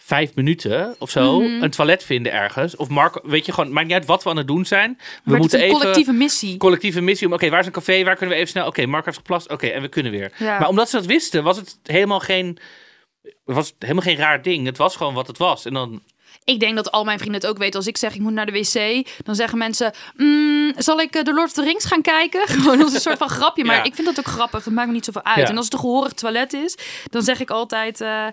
vijf 0.00 0.34
minuten 0.34 0.96
of 0.98 1.10
zo 1.10 1.40
Mhm. 1.40 1.62
een 1.62 1.70
toilet 1.70 2.04
vinden 2.04 2.32
ergens. 2.32 2.76
Of 2.76 2.88
Marco, 2.88 3.20
weet 3.28 3.46
je 3.46 3.52
gewoon, 3.52 3.72
maakt 3.72 3.86
niet 3.86 3.96
uit 3.96 4.06
wat 4.06 4.22
we 4.22 4.30
aan 4.30 4.36
het 4.36 4.46
doen 4.46 4.64
zijn. 4.64 4.94
We 4.98 5.30
Maar 5.30 5.38
moeten 5.38 5.58
een 5.58 5.64
even 5.64 5.78
collectieve 5.78 6.12
missie. 6.12 6.56
collectieve 6.56 7.00
missie 7.00 7.26
om, 7.26 7.32
oké, 7.32 7.50
waar 7.50 7.60
is 7.60 7.66
een 7.66 7.72
café, 7.72 8.04
waar 8.04 8.16
kunnen 8.16 8.34
we 8.34 8.40
even 8.40 8.50
snel, 8.52 8.66
oké, 8.66 8.86
Marco 8.86 9.04
heeft 9.04 9.16
geplast, 9.16 9.48
oké, 9.50 9.66
en 9.66 9.82
we 9.82 9.88
kunnen 9.88 10.12
weer. 10.12 10.32
Ja. 10.38 10.58
Maar 10.58 10.68
omdat 10.68 10.88
ze 10.90 10.96
dat 10.96 11.06
wisten, 11.06 11.42
was 11.42 11.56
het 11.56 11.78
helemaal 11.82 12.20
geen, 12.20 12.58
was 13.54 13.66
het 13.66 13.74
helemaal 13.78 14.02
geen 14.02 14.16
raar 14.16 14.42
ding. 14.42 14.66
Het 14.66 14.76
was 14.78 14.96
gewoon 14.96 15.14
wat 15.14 15.26
het 15.26 15.38
was. 15.38 15.64
En 15.64 15.72
dan, 15.74 16.02
Ik 16.44 16.60
denk 16.60 16.76
dat 16.76 16.90
al 16.90 17.04
mijn 17.04 17.18
vrienden 17.18 17.40
het 17.40 17.50
ook 17.50 17.58
weten. 17.58 17.76
Als 17.76 17.86
ik 17.86 17.96
zeg 17.96 18.14
ik 18.14 18.20
moet 18.20 18.32
naar 18.32 18.46
de 18.46 18.52
wc, 18.52 19.06
dan 19.24 19.34
zeggen 19.34 19.58
mensen: 19.58 19.92
"Mm, 20.16 20.72
zal 20.76 21.00
ik 21.00 21.14
eh, 21.14 21.22
de 21.22 21.32
Lord 21.34 21.46
of 21.46 21.52
the 21.52 21.62
Rings 21.62 21.84
gaan 21.84 22.02
kijken? 22.02 22.46
Gewoon 22.48 22.82
als 22.82 22.94
een 22.94 23.00
soort 23.00 23.18
van 23.18 23.28
grapje. 23.28 23.64
Maar 23.64 23.76
Ja. 23.76 23.82
ik 23.82 23.94
vind 23.94 24.06
dat 24.06 24.18
ook 24.18 24.32
grappig. 24.32 24.64
Dat 24.64 24.72
maakt 24.72 24.86
me 24.88 24.92
niet 24.94 25.04
zoveel 25.04 25.24
uit. 25.24 25.36
Ja. 25.38 25.44
En 25.48 25.56
als 25.56 25.64
het 25.64 25.74
een 25.74 25.80
gehoorig 25.80 26.12
toilet 26.12 26.52
is, 26.52 26.74
dan 27.10 27.22
zeg 27.22 27.40
ik 27.40 27.50
altijd. 27.50 28.00
eh, 28.00 28.26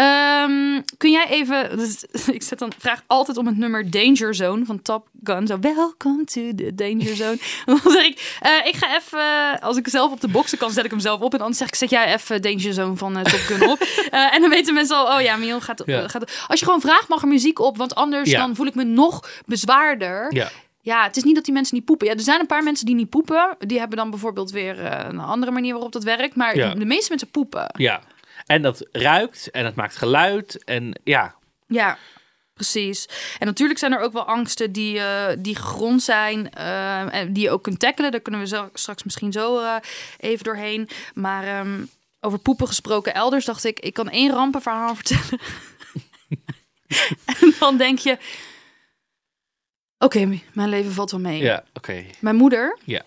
ehm, 0.00 0.80
kun 0.96 1.10
jij 1.10 1.26
even. 1.28 1.76
dus 1.78 2.04
ik 2.38 2.42
zet 2.42 2.58
dan, 2.58 2.72
vraag 2.78 3.02
altijd 3.06 3.36
om 3.36 3.46
het 3.46 3.56
nummer 3.56 3.90
Danger 3.90 4.34
Zone 4.34 4.64
van 4.64 4.82
Top 4.82 5.08
Gun. 5.24 5.46
Zo, 5.46 5.58
welcome 5.60 6.24
to 6.24 6.54
the 6.54 6.74
Danger 6.74 7.16
Zone. 7.22 7.38
dan 7.66 7.80
zeg 7.92 8.04
ik, 8.06 8.38
eh, 8.40 8.66
ik 8.66 8.74
ga 8.76 8.96
even. 8.96 9.60
Als 9.60 9.76
ik 9.76 9.88
zelf 9.88 10.12
op 10.12 10.20
de 10.20 10.28
boxen 10.28 10.58
kan, 10.58 10.70
zet 10.70 10.84
ik 10.84 10.90
hem 10.90 11.00
zelf 11.00 11.20
op. 11.20 11.32
En 11.32 11.38
dan 11.38 11.54
zeg 11.54 11.68
ik, 11.68 11.74
zet 11.74 11.90
jij 11.90 12.14
even 12.14 12.42
Danger 12.42 12.72
Zone 12.72 12.96
van 12.96 13.16
eh, 13.16 13.22
Top 13.24 13.40
Gun 13.40 13.68
op. 13.68 13.78
Eh, 14.10 14.34
en 14.34 14.40
dan 14.40 14.50
weten 14.50 14.74
mensen 14.74 14.96
al, 14.96 15.16
oh 15.16 15.20
ja, 15.22 15.36
Mion 15.36 15.62
gaat, 15.62 15.82
Ja. 15.86 16.08
gaat. 16.08 16.44
Als 16.46 16.58
je 16.60 16.64
gewoon 16.66 16.80
vraagt, 16.80 17.08
mag 17.08 17.22
er 17.22 17.28
muziek 17.28 17.58
op. 17.58 17.76
Want 17.76 17.94
anders 17.94 18.30
Ja. 18.30 18.38
dan 18.38 18.56
voel 18.56 18.66
ik 18.66 18.74
me 18.74 18.84
nog 18.84 19.28
bezwaarder. 19.46 20.34
ja. 20.34 20.50
Ja, 20.80 21.02
het 21.04 21.16
is 21.16 21.22
niet 21.22 21.34
dat 21.34 21.44
die 21.44 21.54
mensen 21.54 21.74
niet 21.76 21.84
poepen. 21.84 22.06
Ja, 22.06 22.12
er 22.12 22.20
zijn 22.20 22.40
een 22.40 22.46
paar 22.46 22.62
mensen 22.62 22.86
die 22.86 22.94
niet 22.94 23.10
poepen. 23.10 23.56
Die 23.58 23.78
hebben 23.78 23.96
dan 23.98 24.10
bijvoorbeeld 24.10 24.50
weer 24.50 24.84
eh, 24.84 25.08
een 25.08 25.18
andere 25.20 25.52
manier 25.52 25.72
waarop 25.72 25.92
dat 25.92 26.04
werkt. 26.04 26.34
Maar 26.36 26.56
Ja. 26.56 26.74
de 26.74 26.84
meeste 26.84 27.08
mensen 27.08 27.30
poepen. 27.30 27.66
Ja. 27.76 28.00
En 28.46 28.62
dat 28.62 28.88
ruikt 28.92 29.50
en 29.50 29.64
het 29.64 29.74
maakt 29.74 29.96
geluid. 29.96 30.64
En 30.64 31.00
ja, 31.04 31.34
Ja, 31.66 31.98
precies. 32.54 33.08
En 33.38 33.46
natuurlijk 33.46 33.78
zijn 33.78 33.92
er 33.92 34.00
ook 34.00 34.12
wel 34.12 34.26
angsten 34.26 34.72
die, 34.72 34.98
eh, 34.98 35.36
die 35.38 35.56
gegrond 35.56 36.02
zijn. 36.02 36.50
eh, 36.52 37.14
en 37.14 37.32
die 37.32 37.42
je 37.42 37.50
ook 37.50 37.62
kunt 37.62 37.78
tackelen. 37.80 38.10
Daar 38.10 38.20
kunnen 38.20 38.40
we 38.40 38.46
zo, 38.46 38.68
straks 38.72 39.02
misschien 39.04 39.32
zo 39.32 39.58
eh, 39.60 39.76
even 40.18 40.44
doorheen. 40.44 40.88
Maar 41.14 41.44
ehm, 41.44 41.84
over 42.20 42.38
poepen 42.38 42.66
gesproken 42.66 43.14
elders 43.14 43.44
dacht 43.44 43.64
ik... 43.64 43.80
ik 43.80 43.94
kan 43.94 44.08
één 44.10 44.30
rampenverhaal 44.32 44.94
vertellen. 45.00 45.40
en 47.40 47.54
dan 47.58 47.76
denk 47.76 47.98
je... 47.98 48.18
Oké, 49.98 50.40
mijn 50.52 50.68
leven 50.68 50.92
valt 50.92 51.10
wel 51.10 51.20
mee. 51.20 51.42
ja, 51.42 51.64
oké. 51.72 52.04
Mijn 52.20 52.36
moeder 52.36 52.78
Ja. 52.84 53.02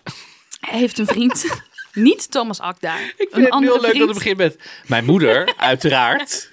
heeft 0.60 0.98
een 0.98 1.06
vriend. 1.06 1.44
Niet 1.92 2.30
Thomas 2.30 2.60
Akda. 2.60 2.98
Ik 2.98 3.14
vind 3.16 3.32
een 3.32 3.42
het 3.42 3.50
andere 3.52 3.72
heel 3.72 3.80
leuk 3.82 3.90
vriend. 3.90 4.06
dat 4.06 4.14
het 4.16 4.24
begint 4.24 4.36
met 4.38 4.68
mijn 4.86 5.04
moeder, 5.04 5.52
uiteraard. 5.56 6.50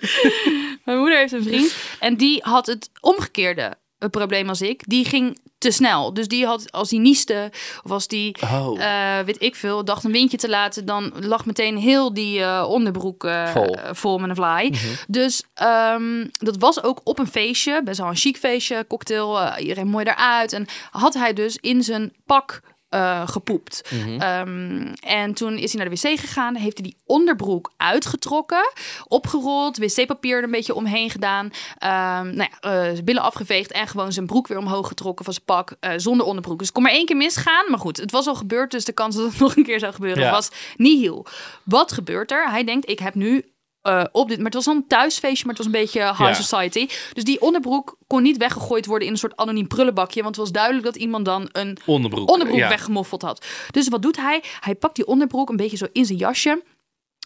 Mijn 0.85 0.97
moeder 0.97 1.17
heeft 1.17 1.33
een 1.33 1.43
vriend. 1.43 1.75
En 1.99 2.15
die 2.17 2.39
had 2.43 2.65
het 2.65 2.89
omgekeerde 3.01 3.73
eh, 3.99 4.09
probleem 4.09 4.49
als 4.49 4.61
ik. 4.61 4.81
Die 4.85 5.05
ging 5.05 5.39
te 5.57 5.71
snel. 5.71 6.13
Dus 6.13 6.27
die 6.27 6.45
had, 6.45 6.71
als 6.71 6.89
die 6.89 6.99
nieste 6.99 7.51
of 7.83 7.91
als 7.91 8.07
die, 8.07 8.35
Oh. 8.43 8.81
eh, 8.83 9.25
weet 9.25 9.41
ik 9.43 9.55
veel, 9.55 9.85
dacht 9.85 10.03
een 10.03 10.11
windje 10.11 10.37
te 10.37 10.49
laten, 10.49 10.85
dan 10.85 11.13
lag 11.19 11.45
meteen 11.45 11.77
heel 11.77 12.13
die 12.13 12.41
eh, 12.41 12.65
onderbroek 12.69 13.23
eh, 13.23 13.51
Vol. 13.51 13.77
vol 13.91 14.17
met 14.17 14.29
een 14.29 14.35
fly. 14.35 14.73
Dus 15.07 15.43
ehm, 15.53 16.25
dat 16.31 16.55
was 16.57 16.83
ook 16.83 16.99
op 17.03 17.19
een 17.19 17.27
feestje, 17.27 17.81
best 17.83 17.99
wel 17.99 18.07
een 18.07 18.15
chic 18.15 18.37
feestje, 18.37 18.85
cocktail, 18.87 19.57
iedereen 19.57 19.87
mooi 19.87 20.05
eruit. 20.05 20.53
En 20.53 20.65
had 20.91 21.13
hij 21.13 21.33
dus 21.33 21.57
in 21.61 21.83
zijn 21.83 22.13
pak 22.25 22.61
eh, 22.89 23.27
gepoept. 23.27 23.81
Ehm, 24.19 24.93
en 24.99 25.33
toen 25.33 25.57
is 25.57 25.73
hij 25.73 25.81
naar 25.81 25.93
de 25.95 26.01
wc 26.09 26.19
gegaan, 26.19 26.55
heeft 26.55 26.77
hij 26.77 26.87
die 26.87 26.97
onderbroek 27.05 27.71
uitgetrokken, 27.77 28.71
opgerold, 29.07 29.77
wc-papier 29.77 30.37
er 30.37 30.43
een 30.43 30.51
beetje 30.51 30.75
omheen 30.75 31.09
gedaan, 31.09 31.51
ehm, 31.77 32.35
nou 32.35 32.49
ja, 32.59 32.59
eh, 32.91 33.03
billen 33.03 33.21
afgeveegd 33.21 33.71
en 33.71 33.87
gewoon 33.87 34.11
zijn 34.11 34.25
broek 34.25 34.47
weer 34.47 34.57
omhoog 34.57 34.87
getrokken 34.87 35.25
van 35.25 35.33
zijn 35.33 35.45
pak 35.45 35.75
eh, 35.79 35.91
zonder 35.95 36.25
onderbroek. 36.25 36.57
Dus 36.57 36.67
het 36.67 36.75
kon 36.75 36.83
maar 36.85 36.93
één 36.93 37.05
keer 37.05 37.17
misgaan, 37.17 37.65
maar 37.69 37.79
goed, 37.79 37.97
het 37.97 38.11
was 38.11 38.27
al 38.27 38.35
gebeurd, 38.35 38.71
dus 38.71 38.85
de 38.85 38.91
kans 38.93 39.15
dat 39.15 39.25
het 39.31 39.39
nog 39.47 39.55
een 39.55 39.63
keer 39.63 39.79
zou 39.79 39.93
gebeuren 39.93 40.23
Ja. 40.23 40.31
was 40.31 40.49
nihil. 40.77 41.25
Wat 41.63 41.91
gebeurt 41.91 42.31
er? 42.31 42.49
Hij 42.49 42.63
denkt, 42.63 42.89
ik 42.89 42.99
heb 42.99 43.15
nu 43.15 43.45
eh, 43.87 44.03
op 44.11 44.27
dit. 44.27 44.37
Maar 44.37 44.45
het 44.45 44.53
was 44.53 44.65
dan 44.65 44.75
een 44.75 44.87
thuisfeestje, 44.87 45.45
maar 45.45 45.55
het 45.55 45.65
was 45.65 45.73
een 45.73 45.79
beetje 45.81 45.99
high 46.01 46.21
Ja. 46.21 46.33
society. 46.33 46.87
Dus 47.13 47.23
die 47.23 47.41
onderbroek 47.41 47.97
kon 48.07 48.21
niet 48.23 48.37
weggegooid 48.37 48.85
worden 48.85 49.07
in 49.07 49.13
een 49.13 49.19
soort 49.19 49.35
anoniem 49.35 49.67
prullenbakje. 49.67 50.21
Want 50.23 50.35
het 50.35 50.43
was 50.45 50.53
duidelijk 50.53 50.85
dat 50.85 50.95
iemand 50.95 51.25
dan 51.25 51.49
een 51.51 51.77
Onderbroek. 51.85 52.29
onderbroek 52.31 52.59
ja. 52.59 52.69
weggemoffeld 52.69 53.21
had. 53.21 53.45
Dus 53.71 53.87
wat 53.87 54.01
doet 54.01 54.17
hij? 54.17 54.43
Hij 54.59 54.75
pakt 54.75 54.95
die 54.95 55.07
onderbroek 55.07 55.49
een 55.49 55.55
beetje 55.55 55.77
zo 55.77 55.85
in 55.91 56.05
zijn 56.05 56.17
jasje. 56.17 56.63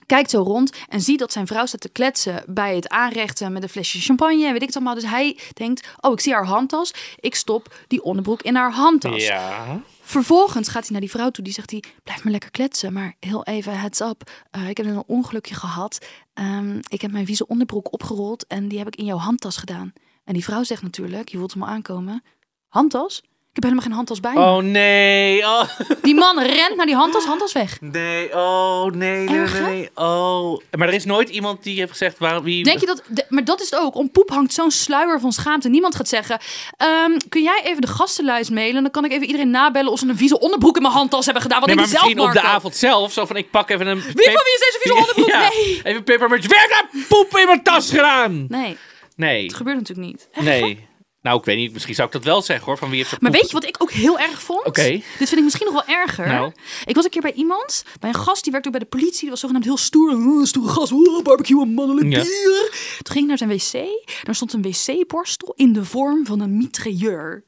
Kijkt 0.05 0.29
zo 0.29 0.41
rond 0.41 0.73
en 0.89 1.01
ziet 1.01 1.19
dat 1.19 1.31
zijn 1.31 1.47
vrouw 1.47 1.65
staat 1.65 1.81
te 1.81 1.89
kletsen 1.89 2.43
bij 2.47 2.75
het 2.75 2.89
aanrechten 2.89 3.51
met 3.53 3.63
een 3.63 3.69
flesje 3.69 3.99
champagne 3.99 4.45
en 4.45 4.51
weet 4.51 4.61
ik 4.61 4.67
het 4.67 4.75
allemaal. 4.75 4.93
Dus 4.95 5.05
hij 5.05 5.37
denkt, 5.53 5.87
oh, 5.99 6.11
ik 6.11 6.19
zie 6.19 6.33
haar 6.33 6.45
handtas. 6.45 6.93
Ik 7.19 7.35
stop 7.35 7.73
die 7.87 8.03
onderbroek 8.03 8.41
in 8.41 8.55
haar 8.55 8.71
handtas. 8.71 9.25
Ja. 9.25 9.79
Vervolgens 10.11 10.67
gaat 10.67 10.81
hij 10.81 10.91
naar 10.91 11.01
die 11.01 11.09
vrouw 11.09 11.29
toe. 11.29 11.43
Die 11.43 11.53
zegt 11.53 11.71
hij, 11.71 11.83
blijf 12.03 12.23
maar 12.23 12.31
lekker 12.31 12.51
kletsen. 12.51 12.93
Maar 12.93 13.15
heel 13.19 13.43
even 13.43 13.79
heads 13.79 13.99
up. 13.99 14.31
Eh, 14.51 14.69
ik 14.69 14.77
heb 14.77 14.85
een 14.85 15.03
ongelukje 15.07 15.55
gehad. 15.55 16.05
Ehm, 16.33 16.79
ik 16.87 17.01
heb 17.01 17.11
mijn 17.11 17.25
vieze 17.25 17.47
onderbroek 17.47 17.93
opgerold 17.93 18.47
en 18.47 18.67
die 18.67 18.77
heb 18.77 18.87
ik 18.87 18.95
in 18.95 19.05
jouw 19.05 19.17
handtas 19.17 19.57
gedaan. 19.57 19.93
En 20.23 20.33
die 20.33 20.43
vrouw 20.43 20.63
zegt 20.63 20.81
natuurlijk, 20.81 21.29
je 21.29 21.37
voelt 21.37 21.53
hem 21.53 21.63
al 21.63 21.69
aankomen. 21.69 22.23
Handtas? 22.67 23.23
Ik 23.53 23.63
heb 23.63 23.63
helemaal 23.71 23.85
geen 23.85 23.95
handtas 23.95 24.19
bij 24.19 24.33
me. 24.33 24.39
Oh 24.39 24.57
nee. 24.57 25.41
Oh. 25.45 25.63
Die 26.01 26.15
man 26.15 26.39
rent 26.41 26.75
naar 26.75 26.85
die 26.85 26.95
handtas, 26.95 27.25
handtas 27.25 27.51
weg. 27.53 27.77
Nee. 27.81 28.35
Oh 28.35 28.85
nee. 28.85 29.29
Nee. 29.29 29.37
Erg, 29.39 29.53
hè? 29.53 29.61
nee. 29.69 29.89
Oh. 29.95 30.59
Maar 30.77 30.87
er 30.87 30.93
is 30.93 31.05
nooit 31.05 31.29
iemand 31.29 31.63
die 31.63 31.77
heeft 31.79 31.91
gezegd 31.91 32.17
waar 32.19 32.43
wie. 32.43 32.63
Denk 32.63 32.79
je 32.79 32.85
dat, 32.85 33.01
de- 33.07 33.25
maar 33.29 33.43
dat 33.43 33.61
is 33.61 33.69
het 33.69 33.79
ook. 33.79 33.95
Om 33.95 34.11
poep 34.11 34.29
hangt 34.29 34.53
zo'n 34.53 34.71
sluier 34.71 35.19
van 35.19 35.31
schaamte. 35.31 35.69
Niemand 35.69 35.95
gaat 35.95 36.07
zeggen, 36.07 36.39
ehm, 36.77 37.11
kun 37.29 37.43
jij 37.43 37.61
even 37.63 37.81
de 37.81 37.87
gastenlijst 37.87 38.51
mailen? 38.51 38.81
Dan 38.81 38.91
kan 38.91 39.05
ik 39.05 39.11
even 39.11 39.25
iedereen 39.25 39.49
nabellen 39.49 39.91
of 39.91 39.99
ze 39.99 40.07
een 40.07 40.17
vieze 40.17 40.39
onderbroek 40.39 40.75
in 40.75 40.81
mijn 40.81 40.93
handtas 40.93 41.25
hebben 41.25 41.43
gedaan. 41.43 41.59
Wat 41.59 41.67
Nee, 41.67 41.75
denk 41.77 41.87
maar 41.89 41.97
je 41.99 42.03
zelf, 42.05 42.15
misschien 42.15 42.29
op 42.37 42.41
de 42.41 42.47
Marco? 42.47 42.57
avond 42.57 42.75
zelf. 42.75 43.11
Zo 43.13 43.25
van, 43.25 43.35
ik 43.35 43.51
pak 43.51 43.69
even 43.69 43.87
een... 43.87 44.01
Wie 44.01 44.05
van 44.31 44.43
wie 44.43 44.53
is 44.53 44.71
deze 44.71 44.79
vieze 44.81 44.97
onderbroek? 44.99 45.29
Nee. 45.53 45.81
Even 45.83 46.03
pepermuntje. 46.03 46.49
Wie 46.49 46.57
heeft 46.59 46.69
daar 46.71 47.01
poep 47.07 47.37
in 47.37 47.45
mijn 47.45 47.63
tas 47.63 47.89
gedaan? 47.89 48.45
Nee, 48.47 48.77
Nee. 49.15 49.43
het 49.45 49.53
gebeurt 49.55 49.77
natuurlijk 49.77 50.07
niet. 50.07 50.27
Nee. 50.45 50.89
Nou, 51.21 51.39
ik 51.39 51.45
weet 51.45 51.57
niet. 51.57 51.73
Misschien 51.73 51.95
zou 51.95 52.07
ik 52.07 52.13
dat 52.13 52.23
wel 52.23 52.41
zeggen 52.41 52.65
hoor. 52.65 52.77
Van 52.77 52.89
wie 52.89 52.97
heeft 52.97 53.21
Maar 53.21 53.31
weet 53.31 53.47
je 53.47 53.53
wat 53.53 53.63
ik 53.65 53.75
ook 53.79 53.91
heel 53.91 54.19
erg 54.19 54.41
vond? 54.41 54.65
Oké. 54.65 54.89
Dit 54.89 55.03
vind 55.17 55.31
ik 55.31 55.43
misschien 55.43 55.65
nog 55.71 55.85
wel 55.85 55.95
erger. 55.97 56.27
Nou. 56.27 56.51
Ik 56.85 56.95
was 56.95 57.03
een 57.03 57.09
keer 57.09 57.21
bij 57.21 57.33
iemand, 57.33 57.83
bij 57.99 58.09
een 58.09 58.15
gast, 58.15 58.43
die 58.43 58.51
werkte 58.51 58.69
ook 58.69 58.75
bij 58.77 58.83
de 58.89 58.97
politie. 58.97 59.19
Die 59.19 59.29
was 59.29 59.39
zogenaamd 59.39 59.65
heel 59.65 59.77
stoer. 59.77 60.11
Oh, 60.11 60.45
stoere 60.45 60.69
gast, 60.69 60.91
oh, 60.91 61.23
barbecue, 61.23 61.61
een 61.61 61.73
mannelijk 61.73 62.09
Ja. 62.09 62.21
bier. 62.21 62.69
Toen 63.01 63.13
ging 63.15 63.19
ik 63.23 63.27
naar 63.27 63.37
zijn 63.37 63.49
wc. 63.49 64.05
Daar 64.23 64.35
stond 64.35 64.53
een 64.53 64.61
wc-borstel 64.61 65.53
in 65.55 65.73
de 65.73 65.85
vorm 65.85 66.25
van 66.25 66.39
een 66.39 66.57
mitrailleur. 66.57 67.43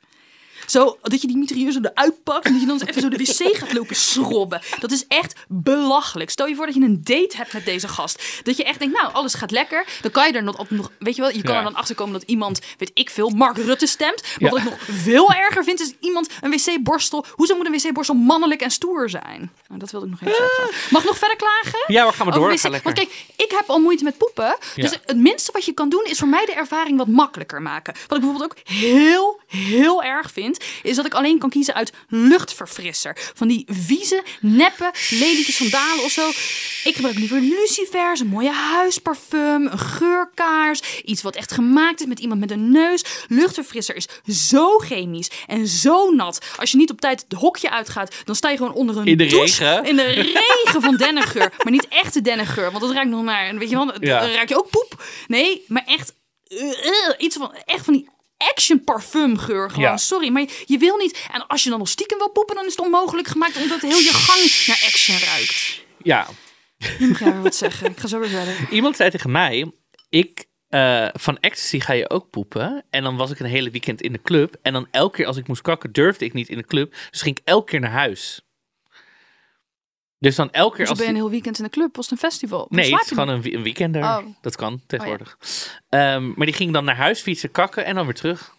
Zo, 0.65 0.97
dat 1.01 1.21
je 1.21 1.27
die 1.27 1.37
mitrailleur 1.37 1.71
zo 1.71 1.79
eruit 1.81 2.23
pakt 2.23 2.45
en 2.45 2.51
dat 2.51 2.61
je 2.61 2.67
dan 2.67 2.79
eens 2.79 2.89
even 2.89 3.01
zo 3.01 3.09
de 3.09 3.17
wc 3.17 3.57
gaat 3.57 3.73
lopen 3.73 3.95
schrobben. 3.95 4.61
Dat 4.79 4.91
is 4.91 5.07
echt 5.07 5.33
belachelijk. 5.47 6.29
Stel 6.29 6.47
je 6.47 6.55
voor 6.55 6.65
dat 6.65 6.75
je 6.75 6.81
een 6.81 7.01
date 7.03 7.37
hebt 7.37 7.53
met 7.53 7.65
deze 7.65 7.87
gast. 7.87 8.23
Dat 8.43 8.57
je 8.57 8.63
echt 8.63 8.79
denkt, 8.79 8.97
nou, 9.01 9.13
alles 9.13 9.33
gaat 9.33 9.51
lekker. 9.51 9.85
Dan 10.01 10.11
kan 10.11 10.27
je 10.27 10.33
er 10.33 10.43
nog, 10.43 10.69
nog 10.69 10.91
weet 10.99 11.15
je 11.15 11.21
wel, 11.21 11.31
je 11.31 11.41
kan 11.41 11.51
Ja. 11.53 11.57
er 11.57 11.63
dan 11.63 11.75
achter 11.75 11.95
komen 11.95 12.13
dat 12.13 12.23
iemand, 12.23 12.59
weet 12.77 12.91
ik 12.93 13.09
veel, 13.09 13.29
Mark 13.29 13.57
Rutte 13.57 13.87
stemt. 13.87 14.21
Maar 14.21 14.35
Ja. 14.37 14.49
wat 14.49 14.57
ik 14.57 14.63
nog 14.65 14.79
veel 15.01 15.31
erger 15.31 15.63
vind, 15.63 15.79
is 15.81 15.93
iemand 15.99 16.29
een 16.41 16.51
wc-borstel. 16.51 17.25
Hoezo 17.31 17.55
moet 17.55 17.65
een 17.65 17.71
wc-borstel 17.71 18.15
mannelijk 18.15 18.61
en 18.61 18.71
stoer 18.71 19.09
zijn? 19.09 19.51
Nou, 19.67 19.79
dat 19.79 19.91
wilde 19.91 20.05
ik 20.05 20.11
nog 20.11 20.21
even 20.21 20.35
zeggen. 20.55 20.75
Mag 20.91 21.01
ik 21.01 21.07
nog 21.07 21.17
verder 21.17 21.37
klagen? 21.37 21.83
Ja, 21.87 22.05
we 22.05 22.13
gaan 22.13 22.25
maar 22.27 22.35
door. 22.35 22.57
Ga. 22.57 22.69
Want 22.69 22.95
kijk, 22.95 23.25
ik 23.35 23.51
heb 23.51 23.63
al 23.69 23.79
moeite 23.79 24.03
met 24.03 24.17
poepen. 24.17 24.57
Dus 24.75 24.91
Ja. 24.91 24.97
het 25.05 25.17
minste 25.17 25.51
wat 25.51 25.65
je 25.65 25.71
kan 25.73 25.89
doen 25.89 26.03
is 26.05 26.19
voor 26.19 26.27
mij 26.27 26.45
de 26.45 26.53
ervaring 26.53 26.97
wat 26.97 27.07
makkelijker 27.07 27.61
maken. 27.61 27.93
Wat 28.07 28.17
ik 28.17 28.23
bijvoorbeeld 28.23 28.51
ook 28.51 28.57
heel, 28.75 29.39
heel 29.47 30.03
erg 30.03 30.31
vind, 30.31 30.52
is 30.83 30.95
dat 30.95 31.05
ik 31.05 31.13
alleen 31.13 31.39
kan 31.39 31.49
kiezen 31.49 31.73
uit 31.73 31.91
luchtverfrisser. 32.07 33.17
Van 33.33 33.47
die 33.47 33.65
vieze, 33.71 34.23
neppe 34.41 34.89
van 34.93 35.69
Dalen 35.69 36.03
of 36.03 36.11
zo. 36.11 36.27
Ik 36.83 36.95
gebruik 36.95 37.17
liever 37.17 37.39
lucifers, 37.39 38.19
een 38.19 38.27
mooie 38.27 38.51
huisparfum, 38.51 39.67
een 39.67 39.79
geurkaars. 39.79 41.01
Iets 41.03 41.21
wat 41.21 41.35
echt 41.35 41.51
gemaakt 41.51 41.99
is 42.01 42.05
met 42.07 42.19
iemand 42.19 42.39
met 42.39 42.51
een 42.51 42.71
neus. 42.71 43.03
Luchtverfrisser 43.27 43.95
is 43.95 44.07
zo 44.49 44.77
chemisch 44.77 45.29
en 45.47 45.67
zo 45.67 46.11
nat. 46.11 46.45
Als 46.57 46.71
je 46.71 46.77
niet 46.77 46.91
op 46.91 47.01
tijd 47.01 47.25
het 47.29 47.39
hokje 47.39 47.69
uitgaat, 47.69 48.15
dan 48.23 48.35
sta 48.35 48.49
je 48.49 48.57
gewoon 48.57 48.73
onder 48.73 48.97
een 48.97 49.05
In 49.05 49.17
de 49.17 49.25
douche. 49.25 49.63
regen? 49.63 49.85
In 49.85 49.95
de 49.95 50.03
regen 50.03 50.81
van 50.81 50.95
dennengeur. 50.95 51.53
Maar 51.63 51.71
niet 51.71 51.87
echte 51.87 52.21
dennengeur, 52.21 52.71
want 52.71 52.83
dat 52.83 52.91
ruikt 52.91 53.09
nog 53.09 53.23
naar... 53.23 53.55
Weet 53.57 53.69
je 53.69 53.75
wel, 53.75 53.85
dan 53.85 54.03
ruik 54.03 54.49
je 54.49 54.57
ook 54.57 54.69
poep. 54.69 55.03
Nee, 55.27 55.63
maar 55.67 55.83
echt... 55.85 56.13
eh, 56.47 56.69
eh, 56.87 57.13
iets 57.17 57.35
van, 57.35 57.53
echt 57.65 57.85
van 57.85 57.93
die 57.93 58.09
action 58.49 58.83
parfumgeur 58.83 59.69
gewoon. 59.69 59.89
Ja. 59.89 59.97
Sorry, 59.97 60.29
maar 60.29 60.45
je 60.65 60.77
wil 60.77 60.97
niet... 60.97 61.27
En 61.31 61.47
als 61.47 61.63
je 61.63 61.69
dan 61.69 61.79
nog 61.79 61.87
stiekem 61.87 62.17
wil 62.17 62.29
poepen, 62.29 62.55
dan 62.55 62.65
is 62.65 62.71
het 62.71 62.85
onmogelijk 62.85 63.27
gemaakt... 63.27 63.57
omdat 63.57 63.81
heel 63.81 63.97
je 63.97 64.13
gang 64.13 64.67
naar 64.67 64.81
action 64.85 65.17
ruikt. 65.17 65.85
Ja. 65.97 66.27
Nu 66.99 67.07
mag 67.07 67.19
jij 67.19 67.31
weer 67.31 67.41
wat 67.41 67.55
zeggen. 67.55 67.91
Ik 67.91 67.99
ga 67.99 68.07
zo 68.07 68.19
weer 68.19 68.29
verder. 68.29 68.55
Iemand 68.69 68.95
zei 68.95 69.09
tegen 69.09 69.31
mij... 69.31 69.71
ik, 70.09 70.45
eh, 70.69 71.07
van 71.13 71.37
ecstasy 71.39 71.79
ga 71.79 71.93
je 71.93 72.09
ook 72.09 72.29
poepen. 72.29 72.85
En 72.89 73.03
dan 73.03 73.15
was 73.17 73.31
ik 73.31 73.39
een 73.39 73.45
hele 73.45 73.69
weekend 73.69 74.01
in 74.01 74.11
de 74.11 74.21
club. 74.21 74.55
En 74.61 74.73
dan 74.73 74.87
elke 74.91 75.15
keer 75.15 75.25
als 75.25 75.37
ik 75.37 75.47
moest 75.47 75.61
kakken, 75.61 75.91
durfde 75.91 76.25
ik 76.25 76.33
niet 76.33 76.49
in 76.49 76.57
de 76.57 76.65
club. 76.65 76.95
Dus 77.11 77.21
ging 77.21 77.37
ik 77.37 77.45
elke 77.45 77.69
keer 77.69 77.79
naar 77.79 77.91
huis. 77.91 78.41
Dus 80.23 80.35
dan 80.35 80.51
elke 80.51 80.75
keer 80.75 80.79
Dus 80.85 80.89
als... 80.89 80.97
ben 80.97 81.07
je 81.07 81.13
een 81.13 81.19
heel 81.19 81.29
weekend 81.29 81.57
in 81.57 81.63
de 81.63 81.69
club? 81.69 81.95
Was 81.95 82.09
het 82.09 82.13
een 82.13 82.29
festival? 82.29 82.65
Nee, 82.69 82.91
het 82.91 83.01
is 83.01 83.09
je 83.09 83.15
gewoon 83.15 83.29
een, 83.29 83.53
een 83.55 83.63
weekender. 83.63 84.01
Oh. 84.03 84.25
Dat 84.41 84.55
kan 84.55 84.81
tegenwoordig. 84.87 85.37
Ehm, 85.89 86.27
maar 86.35 86.45
die 86.45 86.55
ging 86.55 86.73
dan 86.73 86.85
naar 86.85 86.95
huis 86.95 87.21
fietsen, 87.21 87.51
kakken 87.51 87.85
en 87.85 87.95
dan 87.95 88.05
weer 88.05 88.13
terug. 88.15 88.57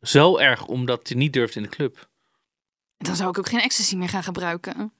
Zo 0.00 0.36
erg, 0.38 0.66
omdat 0.66 1.08
hij 1.08 1.16
niet 1.16 1.32
durfde 1.32 1.56
in 1.56 1.62
de 1.62 1.68
club. 1.76 2.08
Dan 2.96 3.16
zou 3.16 3.30
ik 3.30 3.38
ook 3.38 3.48
geen 3.48 3.60
ecstasy 3.60 3.96
meer 3.96 4.08
gaan 4.08 4.22
gebruiken. 4.22 4.92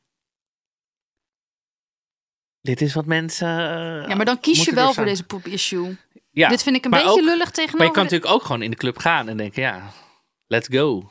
Dit 2.61 2.81
is 2.81 2.95
wat 2.95 3.07
mensen... 3.07 3.49
Ja, 4.09 4.15
maar 4.15 4.25
dan 4.25 4.41
kies 4.41 4.65
je 4.65 4.75
wel 4.75 4.93
voor 4.93 5.05
deze 5.05 5.25
poep-issue. 5.25 5.97
Ja, 6.31 6.49
Dit 6.49 6.63
vind 6.63 6.77
ik 6.77 6.85
een 6.85 6.91
beetje 6.91 7.09
ook- 7.09 7.21
lullig 7.21 7.51
tegenover... 7.51 7.77
maar 7.79 7.87
je 7.87 7.93
kan 7.93 8.03
de- 8.07 8.11
natuurlijk 8.11 8.41
ook 8.41 8.47
gewoon 8.47 8.63
in 8.63 8.71
de 8.71 8.77
club 8.77 8.99
gaan 8.99 9.29
en 9.29 9.37
denken, 9.37 9.63
ja, 9.63 9.93
let's 10.47 10.69
go. 10.71 11.11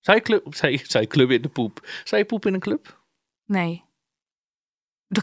Zou 0.00 0.16
je, 0.16 0.22
club, 0.22 0.54
zou 0.54 0.72
je, 0.72 0.80
zou 0.86 1.04
je 1.04 1.10
club 1.10 1.30
in 1.30 1.42
de 1.42 1.48
poep? 1.48 1.88
Zou 2.04 2.20
je 2.20 2.26
poep 2.26 2.46
in 2.46 2.54
een 2.54 2.60
club? 2.60 3.02
Nee. 3.44 3.86
De 5.08 5.22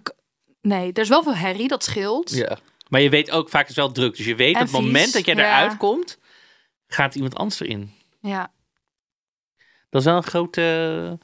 nee, 0.62 0.94
er 0.94 1.02
is 1.02 1.10
wel 1.10 1.24
veel 1.24 1.36
herrie, 1.36 1.68
dat 1.68 1.84
scheelt. 1.84 2.32
Ja. 2.32 2.58
Maar 2.90 3.02
je 3.02 3.10
weet 3.10 3.32
ook, 3.32 3.50
vaak 3.50 3.62
is 3.62 3.68
het 3.68 3.78
wel 3.78 3.92
druk. 3.92 4.16
Dus 4.18 4.26
je 4.26 4.36
weet, 4.36 4.56
op 4.56 4.62
het 4.62 4.72
moment 4.72 5.14
dat 5.14 5.26
jij 5.26 5.36
ja. 5.36 5.42
eruit 5.42 5.78
komt, 5.78 6.20
gaat 6.88 7.16
iemand 7.16 7.36
anders 7.36 7.60
erin. 7.60 7.92
Ja. 8.22 8.52
Dat 9.90 10.02
is 10.02 10.08
wel 10.08 10.16
een 10.18 10.24
grote 10.24 11.20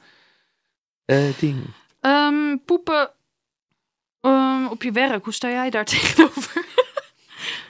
eh, 1.04 1.38
ding. 1.38 1.64
Ehm, 2.00 2.56
poepen 2.64 3.10
ehm, 4.20 4.66
op 4.66 4.82
je 4.82 4.92
werk, 4.92 5.24
hoe 5.24 5.32
sta 5.32 5.48
jij 5.50 5.70
daar 5.70 5.84
tegenover? 5.94 6.64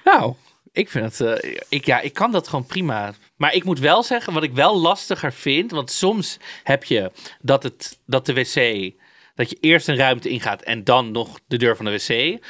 Nou, 0.05 0.35
ik 0.73 0.91
vind 0.91 1.19
het. 1.19 1.43
eh, 1.43 1.57
ik, 1.69 1.85
ja, 1.87 2.01
ik 2.01 2.13
kan 2.13 2.33
dat 2.33 2.49
gewoon 2.49 2.67
prima. 2.67 3.13
Maar 3.37 3.55
ik 3.55 3.65
moet 3.65 3.79
wel 3.79 4.03
zeggen, 4.03 4.33
wat 4.33 4.43
ik 4.43 4.53
wel 4.53 4.81
lastiger 4.81 5.33
vind. 5.33 5.71
Want 5.71 5.91
soms 5.91 6.39
heb 6.63 6.85
je 6.85 7.13
dat, 7.41 7.63
het, 7.63 7.99
dat 8.07 8.27
de 8.27 8.35
wc. 8.35 8.93
Dat 9.35 9.51
je 9.51 9.57
eerst 9.61 9.89
een 9.89 9.97
ruimte 9.97 10.29
ingaat 10.29 10.63
en 10.63 10.85
dan 10.85 11.11
nog 11.11 11.41
de 11.47 11.57
deur 11.57 11.77
van 11.77 11.85
de 11.85 11.91
wc. 11.91 12.43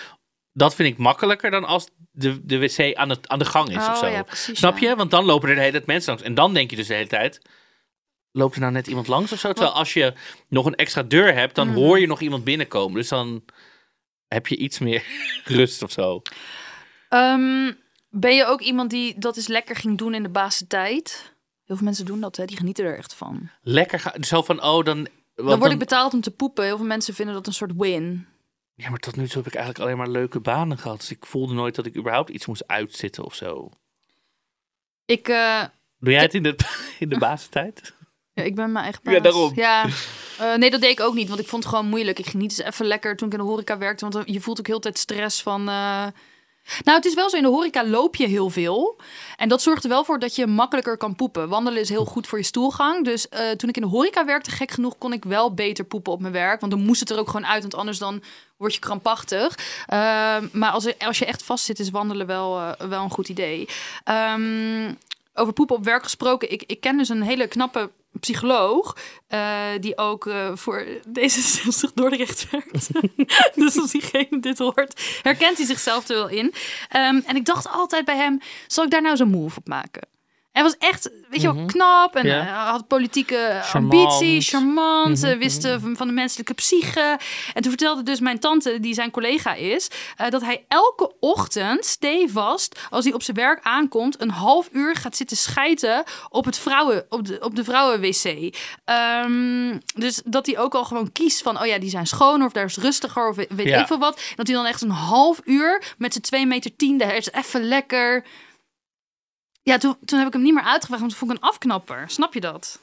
Dat 0.52 0.74
vind 0.74 0.88
ik 0.88 0.98
makkelijker 0.98 1.50
dan 1.50 1.64
als 1.64 1.88
de, 2.12 2.46
de 2.46 2.58
wc 2.58 2.94
aan, 2.94 3.08
het, 3.08 3.28
aan 3.28 3.38
de 3.38 3.44
gang 3.44 3.68
is 3.68 3.76
of 3.88 3.98
zo. 3.98 4.04
Oh, 4.06 4.12
ja, 4.12 4.22
precies. 4.22 4.58
Snap 4.58 4.78
ja. 4.78 4.88
je? 4.88 4.96
Want 4.96 5.10
dan 5.10 5.24
lopen 5.24 5.48
er 5.48 5.54
de 5.54 5.60
hele 5.60 5.72
tijd 5.72 5.86
mensen 5.86 6.10
langs. 6.12 6.26
En 6.26 6.34
dan 6.34 6.54
denk 6.54 6.70
je 6.70 6.76
dus 6.76 6.86
de 6.86 6.94
hele 6.94 7.06
tijd. 7.08 7.40
Loopt 8.32 8.54
er 8.54 8.60
nou 8.60 8.72
net 8.72 8.86
iemand 8.86 9.06
langs 9.08 9.32
of 9.32 9.38
zo? 9.38 9.52
Terwijl 9.52 9.74
als 9.74 9.92
je 9.92 10.12
nog 10.48 10.66
een 10.66 10.74
extra 10.74 11.02
deur 11.02 11.34
hebt, 11.34 11.54
dan 11.54 11.66
Mhm. 11.68 11.76
hoor 11.76 12.00
je 12.00 12.06
nog 12.06 12.20
iemand 12.20 12.44
binnenkomen. 12.44 12.94
Dus 12.96 13.08
dan 13.08 13.44
heb 14.28 14.46
je 14.46 14.56
iets 14.56 14.78
meer 14.78 15.04
rust 15.44 15.82
of 15.82 15.90
zo. 15.90 16.22
Ehm, 17.08 17.72
ben 18.10 18.34
je 18.34 18.44
ook 18.44 18.60
iemand 18.60 18.90
die 18.90 19.18
dat 19.18 19.36
is 19.36 19.46
lekker 19.46 19.76
ging 19.76 19.98
doen 19.98 20.14
in 20.14 20.22
de 20.22 20.28
basentijd? 20.28 21.34
Heel 21.64 21.76
veel 21.76 21.84
mensen 21.84 22.04
doen 22.04 22.20
dat, 22.20 22.36
hè? 22.36 22.44
die 22.44 22.56
genieten 22.56 22.84
er 22.84 22.96
echt 22.98 23.14
van. 23.14 23.50
lekker 23.62 24.00
gaan. 24.00 24.24
Zo 24.24 24.42
van, 24.42 24.62
oh, 24.62 24.84
dan... 24.84 25.08
Dan 25.34 25.58
word 25.58 25.72
ik 25.72 25.78
betaald 25.78 26.14
om 26.14 26.20
te 26.20 26.30
poepen. 26.30 26.64
Heel 26.64 26.76
veel 26.76 26.86
mensen 26.86 27.14
vinden 27.14 27.34
dat 27.34 27.46
een 27.46 27.52
soort 27.52 27.72
win. 27.76 28.26
Ja, 28.74 28.90
maar 28.90 28.98
tot 28.98 29.16
nu 29.16 29.26
toe 29.26 29.36
heb 29.42 29.46
ik 29.46 29.54
eigenlijk 29.54 29.84
alleen 29.84 29.98
maar 29.98 30.08
leuke 30.08 30.40
banen 30.40 30.78
gehad. 30.78 30.98
Dus 30.98 31.10
ik 31.10 31.26
voelde 31.26 31.54
nooit 31.54 31.74
dat 31.74 31.86
ik 31.86 31.96
überhaupt 31.96 32.30
iets 32.30 32.46
moest 32.46 32.66
uitzitten 32.66 33.24
of 33.24 33.34
zo. 33.34 33.70
Ik, 35.04 35.28
eh, 35.28 35.62
Doe 35.98 36.12
jij 36.12 36.22
het 36.22 36.34
in 36.34 36.42
de, 36.42 36.56
in 36.98 37.08
de 37.08 37.18
basentijd? 37.18 37.94
ja, 38.32 38.42
ik 38.42 38.54
ben 38.54 38.72
mijn 38.72 38.84
eigen 38.84 39.02
baas. 39.04 39.14
Ja, 39.14 39.20
daarom. 39.20 39.52
Ja. 39.54 39.86
Eh, 40.38 40.54
nee, 40.54 40.70
dat 40.70 40.80
deed 40.80 40.90
ik 40.90 41.00
ook 41.00 41.14
niet, 41.14 41.28
want 41.28 41.40
ik 41.40 41.48
vond 41.48 41.64
het 41.64 41.72
gewoon 41.72 41.88
moeilijk. 41.88 42.18
Ik 42.18 42.24
ging 42.26 42.42
niet 42.42 42.58
eens 42.58 42.68
even 42.68 42.86
lekker 42.86 43.16
toen 43.16 43.26
ik 43.28 43.32
in 43.34 43.40
de 43.40 43.44
horeca 43.44 43.78
werkte, 43.78 44.08
want 44.08 44.28
je 44.30 44.40
voelt 44.40 44.58
ook 44.58 44.66
heel 44.66 44.80
tijd 44.80 44.98
stress 44.98 45.42
van... 45.42 45.68
eh, 45.68 46.06
Nou, 46.84 46.96
het 46.96 47.06
is 47.06 47.14
wel 47.14 47.30
zo, 47.30 47.36
in 47.36 47.42
de 47.42 47.48
horeca 47.48 47.84
loop 47.84 48.16
je 48.16 48.26
heel 48.26 48.50
veel. 48.50 49.00
En 49.36 49.48
dat 49.48 49.62
zorgt 49.62 49.82
er 49.82 49.88
wel 49.88 50.04
voor 50.04 50.18
dat 50.18 50.36
je 50.36 50.46
makkelijker 50.46 50.96
kan 50.96 51.14
poepen. 51.14 51.48
Wandelen 51.48 51.80
is 51.80 51.88
heel 51.88 52.04
goed 52.04 52.26
voor 52.26 52.38
je 52.38 52.44
stoelgang. 52.44 53.04
Dus 53.04 53.28
eh, 53.28 53.50
toen 53.50 53.68
ik 53.68 53.76
in 53.76 53.82
de 53.82 53.88
horeca 53.88 54.24
werkte, 54.24 54.50
gek 54.50 54.70
genoeg, 54.70 54.98
kon 54.98 55.12
ik 55.12 55.24
wel 55.24 55.54
beter 55.54 55.84
poepen 55.84 56.12
op 56.12 56.20
mijn 56.20 56.32
werk. 56.32 56.60
Want 56.60 56.72
dan 56.72 56.84
moest 56.84 57.00
het 57.00 57.10
er 57.10 57.18
ook 57.18 57.30
gewoon 57.30 57.46
uit, 57.46 57.62
want 57.62 57.74
anders 57.74 57.98
dan 57.98 58.22
word 58.56 58.74
je 58.74 58.80
krampachtig. 58.80 59.58
Ehm, 59.86 60.48
maar 60.52 60.70
als, 60.70 60.98
als 60.98 61.18
je 61.18 61.26
echt 61.26 61.42
vast 61.42 61.64
zit, 61.64 61.78
is 61.78 61.90
wandelen 61.90 62.26
wel, 62.26 62.58
eh, 62.58 62.88
wel 62.88 63.02
een 63.02 63.10
goed 63.10 63.28
idee. 63.28 63.68
Ehm, 64.04 64.94
over 65.34 65.52
poepen 65.52 65.76
op 65.76 65.84
werk 65.84 66.02
gesproken. 66.02 66.52
Ik, 66.52 66.62
ik 66.66 66.80
ken 66.80 66.96
dus 66.96 67.08
een 67.08 67.22
hele 67.22 67.46
knappe 67.46 67.90
psycholoog. 68.20 68.96
eh, 69.28 69.68
die 69.80 69.98
ook 69.98 70.26
eh, 70.26 70.50
voor 70.54 70.86
deze 71.06 71.40
zich 71.72 71.92
Dordrecht 71.92 72.50
werkt. 72.50 72.88
dus 73.60 73.78
als 73.78 73.90
diegene 73.90 74.40
dit 74.40 74.58
hoort, 74.58 75.20
herkent 75.22 75.56
hij 75.56 75.66
zichzelf 75.66 76.08
er 76.08 76.16
wel 76.16 76.28
in. 76.28 76.54
Ehm, 76.88 77.20
en 77.26 77.36
ik 77.36 77.44
dacht 77.44 77.68
altijd 77.68 78.04
bij 78.04 78.16
hem, 78.16 78.40
zal 78.66 78.84
ik 78.84 78.90
daar 78.90 79.02
nou 79.02 79.16
zo'n 79.16 79.30
move 79.30 79.58
op 79.58 79.68
maken? 79.68 80.11
Hij 80.52 80.62
was 80.62 80.76
echt, 80.78 81.10
weet 81.30 81.40
je 81.40 81.52
wel, 81.54 81.64
knap 81.64 82.16
en 82.16 82.26
eh, 82.26 82.68
had 82.70 82.86
politieke 82.86 83.60
Charmant. 83.62 83.94
ambitie, 83.94 84.40
charmant, 84.40 85.22
eh, 85.22 85.38
wist 85.38 85.64
eh, 85.64 85.76
van, 85.80 85.96
van 85.96 86.06
de 86.06 86.12
menselijke 86.12 86.54
psyche. 86.54 87.18
En 87.54 87.62
toen 87.62 87.70
vertelde 87.70 88.02
dus 88.02 88.20
mijn 88.20 88.38
tante, 88.38 88.80
die 88.80 88.94
zijn 88.94 89.10
collega 89.10 89.54
is, 89.54 89.88
eh, 90.16 90.28
dat 90.30 90.42
hij 90.42 90.64
elke 90.68 91.12
ochtend 91.20 91.84
stevast, 91.84 92.80
als 92.90 93.04
hij 93.04 93.14
op 93.14 93.22
zijn 93.22 93.36
werk 93.36 93.60
aankomt, 93.62 94.20
een 94.20 94.30
half 94.30 94.68
uur 94.72 94.96
gaat 94.96 95.16
zitten 95.16 95.36
schijten 95.36 96.02
op, 96.28 96.44
het 96.44 96.58
vrouwen, 96.58 97.06
op, 97.08 97.26
de, 97.26 97.38
op 97.40 97.56
de 97.56 97.64
vrouwenwc. 97.64 98.54
Ehm, 98.84 99.78
dus 99.94 100.22
dat 100.24 100.46
hij 100.46 100.58
ook 100.58 100.74
al 100.74 100.84
gewoon 100.84 101.12
kiest 101.12 101.42
van, 101.42 101.60
oh 101.60 101.66
ja, 101.66 101.78
die 101.78 101.90
zijn 101.90 102.06
schoner 102.06 102.46
of 102.46 102.52
daar 102.52 102.64
is 102.64 102.76
rustiger 102.76 103.28
of 103.28 103.36
weet 103.36 103.48
Ja. 103.68 103.80
ik 103.80 103.86
veel 103.86 103.98
wat. 103.98 104.16
En 104.16 104.36
dat 104.36 104.46
hij 104.46 104.56
dan 104.56 104.66
echt 104.66 104.82
een 104.82 104.90
half 104.90 105.40
uur 105.44 105.82
met 105.98 106.12
zijn 106.12 106.24
2 106.24 106.46
meter 106.46 106.76
tien, 106.76 106.98
daar 106.98 107.16
is 107.16 107.30
even 107.32 107.64
lekker. 107.68 108.24
Ja, 109.62 109.78
toen, 109.78 109.96
toen 110.04 110.18
heb 110.18 110.26
ik 110.28 110.32
hem 110.32 110.42
niet 110.42 110.54
meer 110.54 110.62
uitgevraagd, 110.62 111.00
want 111.00 111.10
toen 111.10 111.18
vond 111.28 111.30
ik 111.32 111.36
een 111.36 111.48
afknapper. 111.50 112.10
Snap 112.10 112.34
je 112.34 112.40
dat? 112.40 112.80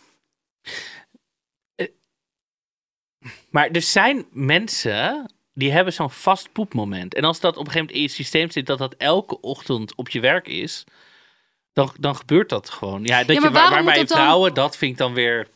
Maar 3.49 3.67
er 3.69 3.81
zijn 3.81 4.25
mensen 4.31 5.31
die 5.53 5.71
hebben 5.71 5.93
zo'n 5.93 6.11
vast 6.11 6.51
poepmoment. 6.51 7.13
En 7.13 7.23
als 7.23 7.39
dat 7.39 7.57
op 7.57 7.65
een 7.65 7.71
gegeven 7.71 7.85
moment 7.85 7.95
in 7.97 8.01
je 8.01 8.23
systeem 8.23 8.51
zit, 8.51 8.65
dat 8.65 8.77
dat 8.77 8.95
elke 8.97 9.41
ochtend 9.41 9.95
op 9.95 10.09
je 10.09 10.19
werk 10.19 10.47
is, 10.47 10.83
dan, 11.73 11.91
dan 11.99 12.15
gebeurt 12.15 12.49
dat 12.49 12.69
gewoon. 12.69 13.03
Ja, 13.03 13.17
dat 13.17 13.27
Ja, 13.27 13.33
je, 13.33 13.39
maar 13.39 13.51
waar, 13.51 13.69
waarbij 13.69 13.95
dat 13.97 14.07
dan- 14.07 14.17
vrouwen, 14.17 14.53
dat 14.53 14.77
vind 14.77 14.91
ik 14.91 14.97
dan 14.97 15.13
weer... 15.13 15.47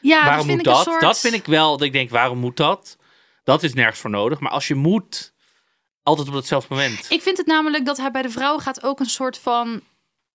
Ja, 0.00 0.24
waarom 0.24 0.36
dat 0.36 0.44
vind 0.46 0.56
moet 0.56 0.66
ik 0.66 0.72
dat? 0.72 0.84
soort... 0.84 1.00
Dat 1.00 1.20
vind 1.20 1.34
ik 1.34 1.44
wel, 1.46 1.70
dat 1.76 1.86
ik 1.86 1.92
denk, 1.92 2.10
waarom 2.10 2.38
moet 2.38 2.56
dat? 2.56 2.96
Dat 3.44 3.62
is 3.62 3.74
nergens 3.74 3.98
voor 4.00 4.10
nodig. 4.10 4.40
Maar 4.40 4.50
als 4.52 4.68
je 4.68 4.74
moet, 4.74 5.32
altijd 6.02 6.28
op 6.28 6.34
datzelfde 6.34 6.74
moment. 6.74 7.10
Ik 7.10 7.22
vind 7.22 7.36
het 7.36 7.46
namelijk 7.46 7.84
dat 7.84 7.96
hij 7.96 8.10
bij 8.10 8.22
de 8.22 8.30
vrouwen 8.30 8.62
gaat 8.62 8.82
ook 8.82 9.00
een 9.00 9.06
soort 9.06 9.38
van 9.38 9.80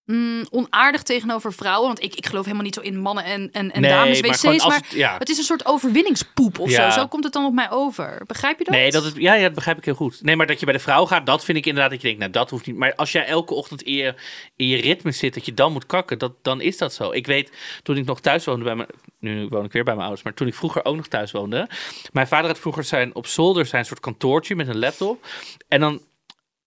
mm, 0.05 0.45
onaardig 0.49 1.03
tegenover 1.03 1.53
vrouwen. 1.53 1.87
Want 1.87 2.03
ik, 2.03 2.15
ik 2.15 2.25
geloof 2.25 2.43
helemaal 2.43 2.65
niet 2.65 2.73
zo 2.75 2.81
in 2.81 2.99
mannen 2.99 3.23
en, 3.23 3.49
en, 3.51 3.71
en 3.71 3.81
Nee, 3.81 3.91
dames 3.91 4.19
wc's. 4.19 4.65
Maar, 4.65 4.75
het- 4.75 4.91
ja. 4.91 5.17
het 5.17 5.29
is 5.29 5.37
een 5.37 5.43
soort 5.43 5.65
overwinningspoep 5.65 6.59
of 6.59 6.69
Ja. 6.69 6.91
zo. 6.91 6.99
Zo 6.99 7.07
komt 7.07 7.23
het 7.23 7.33
dan 7.33 7.45
op 7.45 7.53
mij 7.53 7.71
over. 7.71 8.21
Begrijp 8.27 8.57
je 8.57 8.63
dat? 8.63 8.73
Nee, 8.73 8.91
dat 8.91 9.03
het, 9.03 9.15
ja, 9.15 9.33
ja, 9.33 9.41
dat 9.43 9.53
begrijp 9.53 9.77
ik 9.77 9.85
heel 9.85 9.93
goed. 9.95 10.19
Nee, 10.23 10.35
maar 10.35 10.47
dat 10.47 10.59
je 10.59 10.65
bij 10.65 10.73
de 10.73 10.79
vrouw 10.81 11.05
gaat, 11.05 11.25
dat 11.25 11.45
vind 11.45 11.57
ik 11.57 11.65
inderdaad 11.65 11.91
dat 11.91 12.01
je 12.01 12.05
denkt, 12.07 12.19
nou, 12.21 12.31
dat 12.31 12.49
hoeft 12.49 12.65
niet. 12.65 12.75
Maar 12.75 12.95
als 12.95 13.11
jij 13.11 13.25
elke 13.25 13.53
ochtend 13.53 13.81
in 13.81 13.93
je, 13.93 14.13
in 14.55 14.67
je 14.67 14.77
ritme 14.81 15.11
zit, 15.11 15.33
dat 15.33 15.45
je 15.45 15.53
dan 15.53 15.71
moet 15.71 15.85
kakken, 15.85 16.19
dat, 16.19 16.31
dan 16.41 16.61
is 16.61 16.77
dat 16.77 16.93
zo. 16.93 17.11
Ik 17.11 17.25
weet, 17.27 17.51
toen 17.83 17.97
ik 17.97 18.05
nog 18.05 18.21
thuis 18.21 18.45
woonde 18.45 18.63
bij 18.63 18.75
mijn, 18.75 18.89
nu 19.19 19.47
woon 19.47 19.65
ik 19.65 19.71
weer 19.71 19.83
bij 19.83 19.93
mijn 19.93 20.05
ouders, 20.05 20.23
maar 20.23 20.33
toen 20.33 20.47
ik 20.47 20.53
vroeger 20.55 20.85
ook 20.85 20.95
nog 20.95 21.07
thuis 21.07 21.31
woonde. 21.31 21.69
Mijn 22.11 22.27
vader 22.27 22.47
had 22.47 22.59
vroeger 22.59 22.83
zijn, 22.83 23.15
op 23.15 23.27
zolder 23.27 23.65
zijn 23.65 23.85
soort 23.85 23.99
kantoortje 23.99 24.55
met 24.55 24.67
een 24.67 24.79
laptop. 24.79 25.27
En 25.67 25.79
dan 25.79 26.01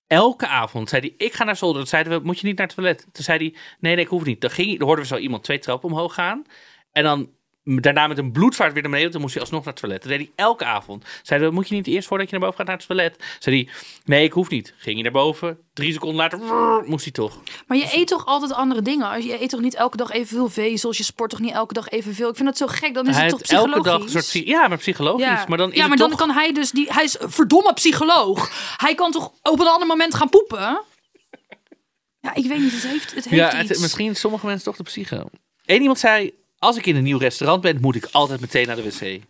elke 0.08 0.46
avond 0.46 0.88
zei 0.88 1.00
hij, 1.00 1.26
ik 1.26 1.32
ga 1.32 1.44
naar 1.44 1.56
zolder. 1.56 1.78
Dan 1.78 1.86
zeiden 1.86 2.12
we, 2.18 2.24
moet 2.24 2.40
je 2.40 2.46
niet 2.46 2.56
naar 2.56 2.66
het 2.66 2.74
toilet? 2.74 3.06
Toen 3.12 3.24
zei 3.24 3.38
hij, 3.38 3.54
nee, 3.80 3.94
nee, 3.94 4.04
ik 4.04 4.10
hoef 4.10 4.24
niet. 4.24 4.40
Dan, 4.40 4.50
ging, 4.50 4.78
dan 4.78 4.86
hoorden 4.86 5.04
we 5.04 5.14
zo 5.14 5.20
iemand 5.20 5.44
twee 5.44 5.58
trappen 5.58 5.90
omhoog 5.90 6.14
gaan. 6.14 6.44
En 6.92 7.02
dan 7.02 7.30
daarna 7.76 8.06
met 8.06 8.18
een 8.18 8.32
bloedvaart 8.32 8.72
weer 8.72 8.82
naar 8.82 8.90
beneden. 8.90 9.12
Toen 9.12 9.20
moest 9.20 9.32
hij 9.32 9.42
alsnog 9.42 9.64
naar 9.64 9.72
het 9.72 9.82
toilet. 9.82 10.02
Dat 10.02 10.10
deed 10.10 10.20
hij 10.20 10.30
elke 10.36 10.64
avond. 10.64 11.04
We, 11.24 11.50
moet 11.50 11.68
je 11.68 11.74
niet 11.74 11.86
eerst 11.86 12.08
voordat 12.08 12.30
je 12.30 12.32
naar 12.38 12.40
boven 12.48 12.56
gaat 12.58 12.66
naar 12.66 12.76
het 12.76 12.86
toilet? 12.86 13.24
Zei 13.38 13.56
hij, 13.56 13.74
nee, 14.04 14.24
ik 14.24 14.32
hoef 14.32 14.48
niet. 14.50 14.74
Ging 14.78 14.94
hij 14.94 15.02
naar 15.02 15.12
boven. 15.22 15.58
Drie 15.72 15.92
seconden 15.92 16.16
later 16.16 16.38
brrr, 16.38 16.84
moest 16.86 17.04
hij 17.04 17.12
toch. 17.12 17.40
Maar 17.66 17.76
je 17.78 17.88
eet 17.92 18.06
toch 18.06 18.26
altijd 18.26 18.52
andere 18.52 18.82
dingen? 18.82 19.08
Als 19.10 19.24
Je 19.24 19.42
eet 19.42 19.50
toch 19.50 19.60
niet 19.60 19.74
elke 19.74 19.96
dag 19.96 20.10
evenveel 20.10 20.48
vezels? 20.48 20.96
Je 20.96 21.04
sport 21.04 21.30
toch 21.30 21.40
niet 21.40 21.52
elke 21.52 21.74
dag 21.74 21.88
evenveel? 21.88 22.28
Ik 22.28 22.36
vind 22.36 22.48
dat 22.48 22.56
zo 22.56 22.66
gek. 22.66 22.94
Dan 22.94 23.08
is 23.08 23.14
hij 23.14 23.24
het 23.24 23.30
toch 23.30 23.40
heeft 23.40 23.52
elke 23.52 23.70
psychologisch? 23.70 24.12
dag 24.12 24.22
een 24.22 24.28
soort... 24.28 24.46
Ja, 24.46 24.68
maar 24.68 24.78
psychologisch. 24.78 25.24
Ja, 25.24 25.44
Maar 25.48 25.58
dan 25.58 25.70
is 25.70 25.76
ja, 25.76 25.86
maar 25.86 25.96
dan 25.96 26.08
toch... 26.08 26.18
kan 26.18 26.30
hij 26.30 26.52
dus... 26.52 26.70
Die, 26.70 26.92
hij 26.92 27.04
is 27.04 27.16
verdomme 27.20 27.72
psycholoog. 27.72 28.50
Hij 28.76 28.94
kan 28.94 29.10
toch 29.12 29.32
op 29.42 29.60
een 29.60 29.66
ander 29.66 29.86
moment 29.88 30.14
gaan 30.14 30.28
poepen? 30.28 30.80
Ja, 32.20 32.34
ik 32.34 32.46
weet 32.46 32.58
niet. 32.58 32.72
Het 32.72 32.82
heeft, 32.86 33.14
het 33.14 33.28
heeft 33.28 33.52
Ja, 33.52 33.58
het, 33.58 33.80
misschien 33.80 34.16
sommige 34.16 34.46
mensen 34.46 34.64
toch 34.64 34.76
de 34.76 34.82
psycho. 34.82 35.28
Eén 35.66 35.80
iemand 35.80 35.98
zei, 35.98 36.34
als 36.58 36.76
ik 36.76 36.86
in 36.86 36.96
een 36.96 37.02
nieuw 37.02 37.18
restaurant 37.18 37.60
ben, 37.60 37.80
moet 37.80 37.96
ik 37.96 38.08
altijd 38.12 38.40
meteen 38.40 38.66
naar 38.66 38.76
de 38.76 38.82
wc. 38.82 39.22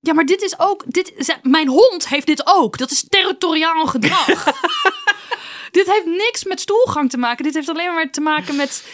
Ja, 0.00 0.12
maar 0.12 0.26
dit 0.26 0.42
is 0.42 0.58
ook. 0.58 0.84
Dit, 0.86 1.38
mijn 1.42 1.68
hond 1.68 2.08
heeft 2.08 2.26
dit 2.26 2.42
ook. 2.46 2.78
Dat 2.78 2.90
is 2.90 3.04
territoriaal 3.08 3.86
gedrag. 3.86 4.26
dit 5.70 5.86
heeft 5.92 6.06
niks 6.06 6.44
met 6.44 6.60
stoelgang 6.60 7.10
te 7.10 7.16
maken. 7.18 7.44
Dit 7.44 7.54
heeft 7.54 7.68
alleen 7.68 7.94
maar 7.94 8.10
te 8.10 8.20
maken 8.20 8.56
met. 8.56 8.88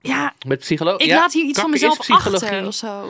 Ja, 0.00 0.34
Met 0.46 0.58
psycholoog. 0.58 0.98
ik 1.00 1.06
ja, 1.06 1.16
laat 1.16 1.32
hier 1.32 1.44
iets 1.44 1.60
van 1.60 1.70
mezelf 1.70 1.98
psychologie. 1.98 2.42
achter 2.48 2.66
of 2.66 2.74
zo. 2.74 3.08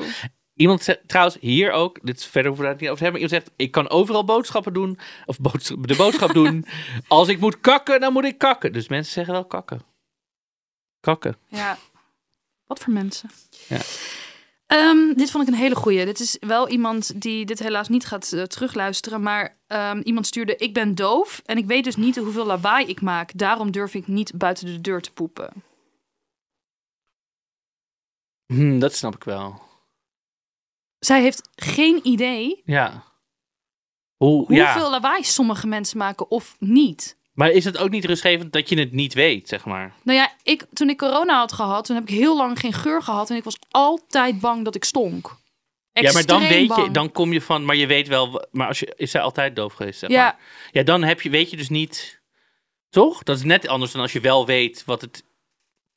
Iemand 0.54 0.83
zegt, 0.83 1.00
trouwens, 1.07 1.37
hier 1.40 1.72
ook, 1.72 1.98
dit 2.02 2.18
is 2.18 2.26
verder 2.26 2.46
hoeven 2.46 2.64
we 2.66 2.72
het 2.72 2.80
niet 2.80 2.90
over 2.90 2.98
te 3.04 3.11
hebben. 3.11 3.22
Iemand 3.22 3.42
zegt, 3.42 3.57
ik 3.57 3.70
kan 3.70 3.88
overal 3.90 4.24
boodschappen 4.24 4.72
doen, 4.72 4.98
of 5.26 5.37
de 5.37 5.94
boodschap 5.96 6.33
doen. 6.42 6.66
Als 7.09 7.28
ik 7.28 7.40
moet 7.40 7.61
kakken, 7.61 8.00
dan 8.00 8.12
moet 8.12 8.24
ik 8.24 8.38
kakken. 8.38 8.72
Dus 8.72 8.88
mensen 8.88 9.12
zeggen 9.12 9.33
wel 9.33 9.44
kakken. 9.44 9.83
Kakken. 11.00 11.37
Ja. 11.48 11.78
Wat 12.66 12.79
voor 12.79 12.92
mensen? 12.92 13.31
Ja. 13.68 13.81
Ehm, 14.66 15.12
dit 15.14 15.31
vond 15.31 15.48
ik 15.48 15.55
een 15.55 15.61
hele 15.61 15.74
goeie. 15.74 16.05
Dit 16.05 16.20
is 16.20 16.37
wel 16.40 16.68
iemand 16.68 17.20
die 17.20 17.44
dit 17.44 17.59
helaas 17.59 17.88
niet 17.88 18.07
gaat 18.07 18.33
eh, 18.33 18.42
terugluisteren. 18.42 19.22
Maar 19.22 19.59
ehm, 19.66 20.00
iemand 20.00 20.27
stuurde: 20.27 20.57
Ik 20.57 20.74
ben 20.74 20.94
doof 20.94 21.42
en 21.44 21.57
ik 21.59 21.66
weet 21.66 21.85
dus 21.85 21.96
niet 21.96 22.16
hoeveel 22.16 22.46
lawaai 22.46 22.87
ik 22.87 23.00
maak. 23.00 23.31
Daarom 23.35 23.70
durf 23.70 23.94
ik 23.94 24.07
niet 24.07 24.33
buiten 24.38 24.66
de 24.66 24.81
deur 24.81 25.00
te 25.00 25.12
poepen. 25.12 25.53
Hm, 28.46 28.79
dat 28.79 28.94
snap 28.94 29.14
ik 29.14 29.24
wel. 29.24 29.62
Zij 30.98 31.22
heeft 31.22 31.48
geen 31.55 32.00
idee 32.03 32.62
Ja. 32.64 33.05
Hoe, 34.16 34.37
hoeveel 34.37 34.57
ja. 34.57 34.90
lawaai 34.90 35.24
sommige 35.24 35.66
mensen 35.66 35.98
maken 35.98 36.31
of 36.31 36.57
niet. 36.59 37.16
Maar 37.35 37.51
is 37.51 37.64
het 37.64 37.79
ook 37.79 37.90
niet 37.90 38.05
rustgevend 38.05 38.53
dat 38.53 38.68
je 38.68 38.79
het 38.79 38.92
niet 38.92 39.14
weet, 39.14 39.49
zeg 39.49 39.64
maar? 39.64 39.94
Nou 40.03 40.18
ja, 40.18 40.33
ik, 40.42 40.66
toen 40.73 40.88
ik 40.90 40.97
corona 40.99 41.38
had 41.38 41.53
gehad, 41.53 41.85
toen 41.85 41.97
heb 41.97 42.09
ik 42.09 42.14
heel 42.14 42.37
lang 42.37 42.59
geen 42.59 42.73
geur 42.73 43.03
gehad. 43.03 43.31
En 43.31 43.37
ik 43.37 43.44
was 43.44 43.57
altijd 43.70 44.40
bang 44.40 44.64
dat 44.64 44.75
ik 44.75 44.85
stonk. 44.85 45.37
ja, 45.92 46.12
maar 46.12 46.27
dan 46.27 46.40
weet 46.40 46.75
je, 46.77 46.88
dan 46.90 47.12
kom 47.12 47.33
je 47.33 47.40
van, 47.40 47.64
maar 47.64 47.77
je 47.77 47.87
weet 47.87 48.09
wel, 48.09 48.47
maar 48.51 48.66
als 48.68 48.79
je, 48.79 48.92
is 48.97 49.11
zij 49.11 49.20
altijd 49.20 49.57
doof 49.57 49.73
geweest, 49.73 49.99
zeg 49.99 50.11
Ja. 50.11 50.23
maar. 50.25 50.38
Ja, 50.70 50.83
dan 50.83 51.03
heb 51.03 51.20
je, 51.20 51.31
weet 51.31 51.51
je 51.51 51.57
dus 51.57 51.68
niet, 51.68 52.20
toch? 52.88 53.23
Dat 53.23 53.37
is 53.37 53.42
net 53.44 53.68
anders 53.68 53.92
dan 53.92 54.01
als 54.01 54.12
je 54.12 54.20
wel 54.20 54.47
weet 54.47 54.85
wat 54.85 55.01
het, 55.01 55.25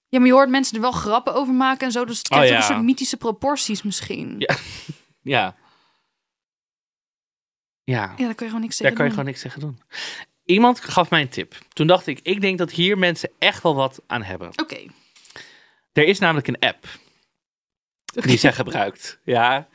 Ja, 0.08 0.18
maar 0.20 0.28
je 0.28 0.34
hoort 0.34 0.50
mensen 0.50 0.76
er 0.76 0.82
wel 0.82 0.92
grappen 0.92 1.34
over 1.34 1.54
maken 1.54 1.86
en 1.86 1.92
zo. 1.92 2.06
Dus 2.06 2.18
het 2.18 2.30
Oh, 2.32 2.38
krijgt 2.38 2.54
ook 2.54 2.60
ja. 2.62 2.68
een 2.68 2.74
soort 2.74 2.86
mythische 2.86 3.18
proporties 3.18 3.82
misschien. 3.84 4.36
Ja. 4.38 4.56
ja. 5.22 5.56
Ja, 7.84 8.02
Ja, 8.02 8.08
daar 8.08 8.16
kan 8.18 8.28
je 8.28 8.46
gewoon 8.46 8.62
niks 8.62 8.78
daar 8.78 8.92
tegen 8.92 8.96
kan 8.96 9.06
je 9.06 9.12
gewoon 9.12 9.26
niks 9.26 9.42
tegen 9.42 9.60
doen. 9.60 9.80
Iemand 10.48 10.80
gaf 10.80 11.10
mij 11.10 11.22
een 11.22 11.30
tip. 11.30 11.56
Toen 11.74 11.88
dacht 11.88 12.08
ik, 12.08 12.20
ik 12.24 12.42
denk 12.42 12.58
dat 12.58 12.72
hier 12.72 12.98
mensen 12.98 13.32
echt 13.40 13.64
wel 13.64 13.76
wat 13.76 14.02
aan 14.08 14.24
hebben. 14.24 14.52
Oké. 14.56 14.86
Er 15.94 16.04
is 16.04 16.20
namelijk 16.20 16.48
een 16.48 16.60
app 16.60 16.86
die 18.14 18.38
zij 18.38 18.54
gebruikt. 18.62 19.20
Ja, 19.24 19.68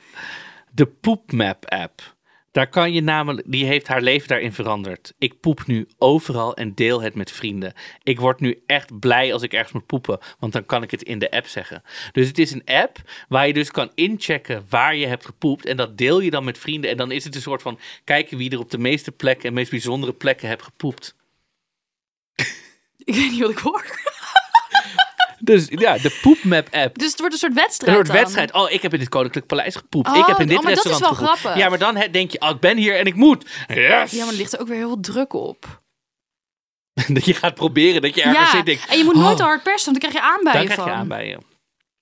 de 0.70 0.87
Poepmap 0.87 1.64
app. 1.64 2.16
Daar 2.52 2.68
kan 2.68 2.92
je 2.92 3.00
namelijk, 3.00 3.46
die 3.50 3.64
heeft 3.64 3.88
haar 3.88 4.02
leven 4.02 4.28
daarin 4.28 4.52
veranderd. 4.52 5.12
Ik 5.18 5.40
poep 5.40 5.66
nu 5.66 5.88
overal 5.98 6.56
en 6.56 6.74
deel 6.74 7.02
het 7.02 7.14
met 7.14 7.32
vrienden. 7.32 7.72
Ik 8.02 8.20
word 8.20 8.40
nu 8.40 8.62
echt 8.66 8.98
blij 8.98 9.32
als 9.32 9.42
ik 9.42 9.52
ergens 9.52 9.72
moet 9.72 9.86
poepen, 9.86 10.18
want 10.38 10.52
dan 10.52 10.66
kan 10.66 10.82
ik 10.82 10.90
het 10.90 11.02
in 11.02 11.18
de 11.18 11.30
app 11.30 11.46
zeggen. 11.46 11.82
Dus 12.12 12.28
het 12.28 12.38
is 12.38 12.50
een 12.52 12.64
app 12.64 12.96
waar 13.28 13.46
je 13.46 13.52
dus 13.52 13.70
kan 13.70 13.90
inchecken 13.94 14.64
waar 14.68 14.96
je 14.96 15.06
hebt 15.06 15.26
gepoept 15.26 15.66
en 15.66 15.76
dat 15.76 15.98
deel 15.98 16.20
je 16.20 16.30
dan 16.30 16.44
met 16.44 16.58
vrienden. 16.58 16.90
En 16.90 16.96
dan 16.96 17.10
is 17.10 17.24
het 17.24 17.34
een 17.34 17.40
soort 17.40 17.62
van 17.62 17.78
kijken 18.04 18.36
wie 18.36 18.50
er 18.50 18.58
op 18.58 18.70
de 18.70 18.78
meeste 18.78 19.12
plekken 19.12 19.48
en 19.48 19.54
meest 19.54 19.70
bijzondere 19.70 20.12
plekken 20.12 20.48
hebt 20.48 20.62
gepoept. 20.62 21.16
Ik 23.04 23.14
weet 23.14 23.30
niet 23.30 23.40
wat 23.40 23.50
ik 23.50 23.58
hoor. 23.58 23.84
Dus 25.44 25.66
ja, 25.68 25.98
de 25.98 26.18
Poepmap 26.22 26.68
app. 26.70 26.98
Dus 26.98 27.11
het 27.11 27.18
wordt 27.18 27.35
een 27.35 27.40
soort 27.40 27.52
Een 27.52 27.59
wedstrijd 27.59 27.94
soort 27.96 28.07
dan. 28.07 28.16
wedstrijd. 28.16 28.52
Oh, 28.52 28.70
ik 28.70 28.83
heb 28.83 28.92
in 28.92 28.98
dit 28.98 29.09
Koninklijk 29.09 29.46
Paleis 29.46 29.76
gepoept. 29.76 30.09
Oh, 30.09 30.16
ik 30.16 30.26
heb 30.26 30.40
in 30.40 30.46
dit 30.46 30.57
oh, 30.59 30.62
maar 30.62 30.74
dat 30.74 30.85
is 30.85 30.90
restaurant 30.90 31.18
wel 31.18 31.26
gepoept. 31.26 31.40
grappig. 31.40 31.62
Ja, 31.62 31.68
maar 31.68 31.78
dan 31.78 32.12
denk 32.12 32.31
je, 32.31 32.40
oh, 32.40 32.50
ik 32.50 32.61
ben 32.61 32.76
hier 32.76 32.96
en 32.96 33.07
ik 33.07 33.14
moet. 33.14 33.46
Yes! 33.68 34.11
Ja, 34.11 34.24
maar 34.24 34.33
er 34.33 34.38
ligt 34.38 34.52
er 34.52 34.61
ook 34.61 34.68
weer 34.68 34.76
heel 34.76 34.87
veel 34.87 35.00
druk 35.00 35.33
op. 35.33 35.83
dat 37.09 37.24
je 37.24 37.35
gaat 37.35 37.55
proberen, 37.55 38.02
dat 38.02 38.14
je 38.14 38.22
ergens 38.22 38.50
ja, 38.50 38.57
zit. 38.57 38.66
Denk, 38.66 38.81
en 38.88 38.98
je 38.98 39.05
moet 39.05 39.14
nooit 39.14 39.31
oh, 39.31 39.37
te 39.37 39.42
hard 39.42 39.62
persen, 39.62 39.92
want 39.92 40.02
dan 40.02 40.11
krijg 40.11 40.24
je 40.24 40.33
aanbijen 40.33 40.66
Dan 40.66 40.76
krijg 40.76 40.88
van. 40.88 41.02
je 41.02 41.07
bij 41.09 41.28
je. 41.28 41.38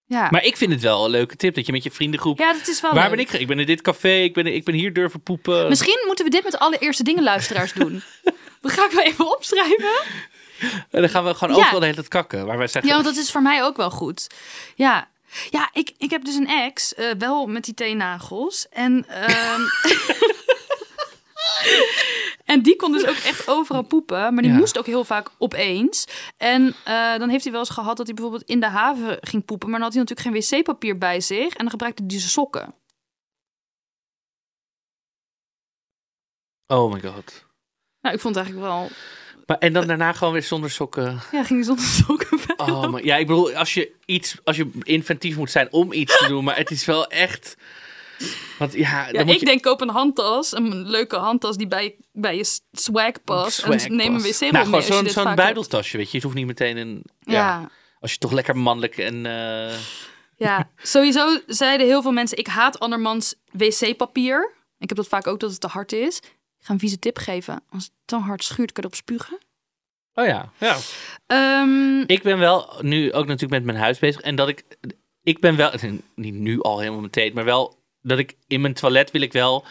Ja. 0.06 0.28
Maar 0.30 0.44
ik 0.44 0.56
vind 0.56 0.72
het 0.72 0.80
wel 0.80 1.04
een 1.04 1.10
leuke 1.10 1.36
tip, 1.36 1.54
dat 1.54 1.66
je 1.66 1.72
met 1.72 1.82
je 1.82 1.90
vriendengroep... 1.90 2.38
ja, 2.38 2.52
dat 2.52 2.68
is 2.68 2.80
wel 2.80 2.92
Waar 2.94 3.08
leuk. 3.08 3.16
ben 3.16 3.34
ik? 3.34 3.40
Ik 3.40 3.46
ben 3.46 3.58
in 3.58 3.66
dit 3.66 3.80
café, 3.82 4.12
ik 4.12 4.34
ben, 4.34 4.46
ik 4.46 4.64
ben 4.64 4.74
hier 4.74 4.92
durven 4.92 5.22
poepen. 5.22 5.68
Misschien 5.68 6.02
moeten 6.06 6.24
we 6.24 6.30
dit 6.30 6.44
met 6.44 6.58
alle 6.58 6.78
eerste 6.78 7.02
dingen 7.02 7.22
luisteraars 7.22 7.72
doen. 7.72 8.02
Dat 8.62 8.72
ga 8.72 8.84
ik 8.84 8.90
wel 8.90 9.04
even 9.04 9.34
opschrijven. 9.36 9.90
En 10.90 11.00
dan 11.00 11.08
gaan 11.08 11.24
we 11.24 11.34
gewoon 11.34 11.54
Ja. 11.54 11.60
overal 11.60 11.78
de 11.78 11.84
hele 11.84 11.96
tijd 11.96 12.08
kakken. 12.08 12.46
Waar 12.46 12.58
wij 12.58 12.66
zeggen, 12.66 12.90
Ja, 12.90 13.02
want 13.02 13.14
dat 13.14 13.24
is 13.24 13.30
voor 13.30 13.42
mij 13.42 13.62
ook 13.64 13.76
wel 13.76 13.90
goed. 13.90 14.26
Ja, 14.74 15.08
ja 15.50 15.70
ik, 15.72 15.92
ik 15.98 16.10
heb 16.10 16.24
dus 16.24 16.34
een 16.34 16.48
ex, 16.48 16.94
eh, 16.94 17.10
wel 17.18 17.46
met 17.46 17.64
die 17.64 17.74
teennagels. 17.74 18.68
En, 18.68 19.04
ehm, 19.08 19.60
en 22.52 22.62
die 22.62 22.76
kon 22.76 22.92
dus 22.92 23.06
ook 23.06 23.16
echt 23.16 23.48
overal 23.48 23.82
poepen. 23.82 24.34
Maar 24.34 24.42
die 24.42 24.52
Ja. 24.52 24.58
moest 24.58 24.78
ook 24.78 24.86
heel 24.86 25.04
vaak 25.04 25.28
opeens. 25.38 26.04
En 26.36 26.74
eh, 26.84 27.16
dan 27.18 27.28
heeft 27.28 27.42
hij 27.42 27.52
wel 27.52 27.60
eens 27.60 27.70
gehad 27.70 27.96
dat 27.96 28.06
hij 28.06 28.14
bijvoorbeeld 28.14 28.48
in 28.48 28.60
de 28.60 28.66
haven 28.68 29.18
ging 29.20 29.44
poepen. 29.44 29.70
Maar 29.70 29.78
dan 29.80 29.88
had 29.88 29.96
hij 29.98 30.04
natuurlijk 30.06 30.50
geen 30.50 30.58
wc-papier 30.58 30.98
bij 30.98 31.20
zich. 31.20 31.48
En 31.54 31.58
dan 31.58 31.70
gebruikte 31.70 32.02
hij 32.06 32.18
zijn 32.18 32.30
sokken. 32.30 32.74
Oh 36.66 36.92
my 36.92 37.00
god. 37.00 37.44
Nou, 38.00 38.14
ik 38.14 38.20
vond 38.20 38.34
het 38.34 38.44
eigenlijk 38.44 38.74
wel... 38.74 38.88
Maar, 39.50 39.58
en 39.58 39.72
dan 39.72 39.86
daarna 39.86 40.12
gewoon 40.12 40.32
weer 40.32 40.42
zonder 40.42 40.70
sokken. 40.70 41.20
Ja, 41.32 41.44
ging 41.44 41.48
hij 41.48 41.62
zonder 41.62 41.84
sokken 42.06 42.38
verder. 42.38 42.66
Oh, 42.66 42.90
maar, 42.90 43.04
ja, 43.04 43.16
ik 43.16 43.26
bedoel, 43.26 43.52
als 43.54 43.74
je 43.74 43.92
iets, 44.04 44.36
als 44.44 44.56
je 44.56 44.70
inventief 44.82 45.36
moet 45.36 45.50
zijn 45.50 45.72
om 45.72 45.92
iets 45.92 46.18
te 46.18 46.26
doen, 46.28 46.44
maar 46.44 46.56
het 46.56 46.70
is 46.70 46.84
wel 46.84 47.06
echt. 47.06 47.56
Want 48.58 48.72
ja, 48.72 49.04
dan 49.04 49.12
Ja, 49.12 49.24
moet 49.24 49.34
ik 49.34 49.40
je, 49.40 49.44
denk 49.44 49.62
koop 49.62 49.80
een 49.80 49.88
handtas, 49.88 50.56
een 50.56 50.88
leuke 50.88 51.16
handtas 51.16 51.56
die 51.56 51.66
bij, 51.66 51.96
bij 52.12 52.36
je 52.36 52.58
swag 52.72 53.24
past. 53.24 53.52
Swag 53.52 53.84
en 53.84 53.96
neem 53.96 54.14
een 54.14 54.22
wc-rol 54.22 54.50
Nou, 54.50 54.68
mee 54.68 54.80
je 54.80 54.92
zo'n 54.92 55.08
vaak 55.08 55.36
buideltasje, 55.36 55.96
weet 55.96 56.10
je. 56.10 56.14
Het 56.14 56.22
hoeft 56.24 56.36
niet 56.36 56.46
meteen 56.46 56.76
een. 56.76 57.04
Ja, 57.20 57.70
Als 58.00 58.12
je 58.12 58.18
toch 58.18 58.32
lekker 58.32 58.56
mannelijk 58.56 58.96
en. 58.98 59.26
eh, 59.26 59.78
ja. 60.36 60.70
sowieso 60.76 61.40
zeiden 61.46 61.86
heel 61.86 62.02
veel 62.02 62.12
mensen, 62.12 62.38
ik 62.38 62.46
haat 62.46 62.78
andermans 62.78 63.34
wc-papier. 63.52 64.52
Ik 64.78 64.88
heb 64.88 64.98
dat 64.98 65.08
vaak 65.08 65.26
ook 65.26 65.40
dat 65.40 65.50
het 65.50 65.60
te 65.60 65.66
hard 65.66 65.92
is. 65.92 66.20
Ik 66.60 66.66
ga 66.66 66.72
een 66.72 66.78
vieze 66.78 66.98
tip 66.98 67.18
geven. 67.18 67.62
Als 67.68 67.84
het 67.84 67.92
te 68.04 68.16
hard 68.16 68.44
schuurt, 68.44 68.72
kan 68.72 68.82
je 68.82 68.88
erop 68.88 68.94
spugen. 68.94 69.38
Oh 70.14 70.26
ja, 70.26 70.52
ja. 70.58 70.76
Ehm, 71.26 72.00
Ik 72.06 72.22
ben 72.22 72.38
wel 72.38 72.74
nu 72.80 73.12
ook 73.12 73.26
natuurlijk 73.26 73.52
met 73.52 73.64
mijn 73.64 73.78
huis 73.78 73.98
bezig. 73.98 74.20
En 74.20 74.34
dat 74.34 74.48
ik. 74.48 74.64
Ik 75.22 75.40
ben 75.40 75.56
wel. 75.56 75.72
Niet 76.14 76.34
nu 76.34 76.60
al 76.60 76.78
helemaal 76.78 77.00
meteen, 77.00 77.34
maar 77.34 77.44
wel. 77.44 77.78
Dat 78.02 78.18
ik 78.18 78.36
in 78.46 78.60
mijn 78.60 78.74
toilet 78.74 79.10
wil 79.10 79.20
ik 79.20 79.32
wel. 79.32 79.64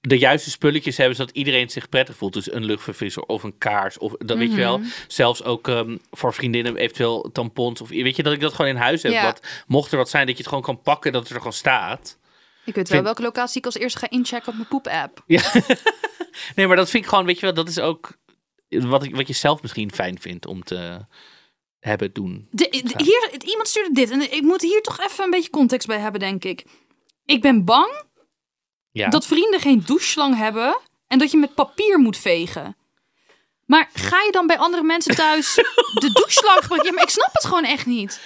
De 0.00 0.18
juiste 0.18 0.50
spulletjes 0.50 0.96
hebben 0.96 1.16
zodat 1.16 1.34
iedereen 1.34 1.70
zich 1.70 1.88
prettig 1.88 2.16
voelt. 2.16 2.32
Dus 2.32 2.52
een 2.52 2.64
luchtverfrisser 2.64 3.22
of 3.22 3.42
een 3.42 3.58
kaars. 3.58 3.98
Of 3.98 4.12
dat 4.18 4.38
weet 4.38 4.50
je 4.50 4.56
wel. 4.56 4.78
Mhm. 4.78 4.88
Zelfs 5.08 5.42
ook 5.44 5.68
ehm, 5.68 5.96
voor 6.10 6.34
vriendinnen 6.34 6.76
eventueel 6.76 7.30
tampons. 7.32 7.80
Of 7.80 7.88
weet 7.88 8.16
je 8.16 8.22
dat 8.22 8.32
ik 8.32 8.40
dat 8.40 8.52
gewoon 8.54 8.70
in 8.70 8.76
huis 8.76 9.02
heb. 9.02 9.12
Ja. 9.12 9.24
Wat, 9.24 9.40
mocht 9.66 9.92
er 9.92 9.98
wat 9.98 10.10
zijn 10.10 10.26
dat 10.26 10.34
je 10.34 10.40
het 10.40 10.48
gewoon 10.48 10.64
kan 10.64 10.80
pakken. 10.82 11.12
Dat 11.12 11.22
het 11.22 11.30
er 11.30 11.36
gewoon 11.36 11.52
staat. 11.52 12.18
Ik 12.64 12.74
weet 12.74 12.74
wel 12.74 12.84
vind- 12.84 13.02
welke 13.02 13.22
locatie 13.22 13.58
ik 13.58 13.64
als 13.66 13.74
eerste 13.74 13.98
ga 13.98 14.10
inchecken 14.10 14.48
op 14.48 14.54
mijn 14.54 14.68
poep-app. 14.68 15.22
Ja. 15.26 15.42
nee, 16.56 16.66
maar 16.66 16.76
dat 16.76 16.90
vind 16.90 17.02
ik 17.04 17.08
gewoon. 17.08 17.24
Weet 17.24 17.34
je 17.40 17.46
wel. 17.46 17.54
Dat 17.54 17.68
is 17.68 17.78
ook. 17.78 18.20
Wat, 18.68 19.02
ik, 19.02 19.16
wat 19.16 19.26
je 19.26 19.32
zelf 19.34 19.62
misschien 19.62 19.92
fijn 19.92 20.20
vindt 20.20 20.46
om 20.46 20.64
te 20.64 21.06
hebben, 21.80 22.12
doen. 22.12 22.46
De- 22.50 22.68
de- 22.84 23.02
hier, 23.04 23.42
iemand 23.44 23.68
stuurde 23.68 23.92
dit. 23.92 24.10
En 24.10 24.32
ik 24.32 24.42
moet 24.42 24.62
hier 24.62 24.80
toch 24.82 25.00
even 25.00 25.24
een 25.24 25.30
beetje 25.30 25.50
context 25.50 25.86
bij 25.86 25.98
hebben, 25.98 26.20
denk 26.20 26.44
ik. 26.44 26.64
Ik 27.24 27.40
ben 27.40 27.64
bang 27.64 28.02
Ja. 28.90 29.08
dat 29.08 29.26
vrienden 29.26 29.60
geen 29.60 29.82
doucheslang 29.86 30.36
hebben 30.36 30.78
en 31.06 31.18
dat 31.18 31.30
je 31.30 31.36
met 31.36 31.54
papier 31.54 31.98
moet 31.98 32.16
vegen. 32.16 32.76
Maar 33.66 33.90
ga 33.92 34.22
je 34.22 34.32
dan 34.32 34.46
bij 34.46 34.58
andere 34.58 34.82
mensen 34.82 35.14
thuis 35.14 35.54
de 36.00 36.10
doucheslang 36.12 36.58
gebruiken? 36.60 36.88
Ja, 36.90 36.94
maar 36.94 37.02
ik 37.04 37.10
snap 37.10 37.30
het 37.32 37.44
gewoon 37.44 37.64
echt 37.64 37.86
niet. 37.86 38.20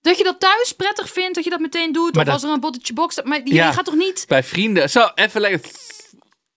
Dat 0.00 0.18
je 0.18 0.24
dat 0.24 0.40
thuis 0.40 0.72
prettig 0.72 1.10
vindt, 1.10 1.34
dat 1.34 1.44
je 1.44 1.50
dat 1.50 1.60
meteen 1.60 1.92
doet. 1.92 2.14
Maar 2.14 2.20
of 2.20 2.24
dat- 2.24 2.34
als 2.34 2.42
er 2.44 2.50
een 2.50 2.60
bottetje 2.60 2.92
box 2.92 3.12
staat. 3.12 3.24
Maar 3.24 3.40
je 3.44 3.54
Ja. 3.54 3.72
gaat 3.72 3.84
toch 3.84 3.94
niet... 3.94 4.24
Bij 4.28 4.42
vrienden. 4.42 4.90
Zo, 4.90 5.08
even 5.14 5.40
lekker. 5.40 5.70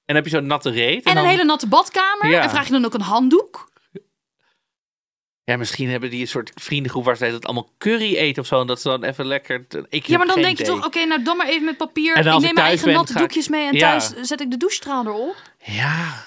En 0.06 0.16
heb 0.16 0.24
je 0.24 0.30
zo'n 0.32 0.46
natte 0.46 0.70
reet. 0.70 1.04
En 1.06 1.16
dan- 1.16 1.24
een 1.24 1.30
hele 1.30 1.44
natte 1.44 1.68
badkamer. 1.68 2.30
Ja. 2.30 2.42
En 2.42 2.50
vraag 2.50 2.66
je 2.66 2.72
dan 2.72 2.86
ook 2.86 2.94
een 2.94 3.02
handdoek? 3.02 3.70
Ja, 5.44 5.58
misschien 5.58 5.90
hebben 5.90 6.10
die 6.10 6.22
een 6.22 6.28
soort 6.28 6.52
vriendengroep 6.56 7.04
waar 7.06 7.18
ze 7.18 7.26
het 7.26 7.46
allemaal 7.46 7.70
curry 7.78 8.16
eten 8.16 8.42
of 8.42 8.48
zo. 8.48 8.62
En 8.62 8.68
dat 8.68 8.82
ze 8.82 8.88
dan 8.88 9.04
even 9.04 9.26
lekker. 9.26 9.66
Ik 9.90 10.06
Ja, 10.06 10.18
maar 10.18 10.28
dan 10.28 10.42
denk 10.42 10.58
je 10.58 10.64
toch, 10.64 10.86
oké, 10.86 11.06
nou 11.06 11.24
dan 11.24 11.38
maar 11.38 11.48
even 11.48 11.66
met 11.66 11.78
papier. 11.78 12.18
Ik 12.18 12.24
neem 12.24 12.42
mijn 12.42 12.56
eigen 12.56 12.86
ben, 12.86 12.94
natte 12.96 13.14
ik- 13.14 13.20
doekjes 13.20 13.48
mee 13.48 13.68
en 13.68 13.74
Ja. 13.74 13.80
thuis 13.80 14.28
zet 14.28 14.42
ik 14.42 14.52
de 14.52 14.58
douchestraal 14.58 15.06
erop. 15.06 15.36
Ja. 15.64 16.26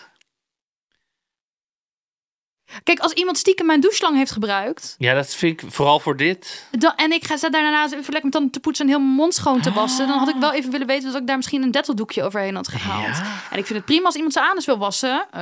Kijk, 2.83 2.99
als 2.99 3.13
iemand 3.13 3.39
stiekem 3.39 3.67
mijn 3.67 3.81
doucheslang 3.81 4.17
heeft 4.17 4.31
gebruikt... 4.31 4.95
ja, 4.99 5.15
dat 5.15 5.35
vind 5.35 5.63
ik 5.63 5.73
vooral 5.73 6.01
voor 6.01 6.17
dit. 6.17 6.67
Dan, 6.71 6.93
en 6.97 7.13
ik 7.13 7.25
ga 7.27 7.37
zet 7.37 7.53
daarna 7.53 7.85
even 7.85 7.97
lekker 7.97 8.23
met 8.23 8.33
tanden 8.33 8.51
te 8.51 8.61
poetsen 8.61 8.85
en 8.85 8.91
heel 8.91 9.01
mijn 9.01 9.15
mond 9.15 9.35
schoon 9.35 9.61
te 9.61 9.73
wassen. 9.73 10.09
Dan 10.09 10.19
had 10.19 10.29
ik 10.29 10.37
wel 10.41 10.53
even 10.53 10.71
willen 10.71 10.87
weten 10.87 11.13
dat 11.13 11.21
ik 11.21 11.27
daar 11.27 11.37
misschien 11.37 11.63
een 11.63 11.71
detteldoekje 11.71 12.23
overheen 12.23 12.55
had 12.55 12.69
gehaald. 12.69 13.17
Ja. 13.17 13.41
En 13.51 13.59
ik 13.59 13.67
vind 13.67 13.79
het 13.79 13.85
prima 13.85 14.05
als 14.05 14.15
iemand 14.15 14.33
zijn 14.33 14.45
anus 14.45 14.65
wil 14.65 14.79
wassen. 14.79 15.27
Eh 15.31 15.41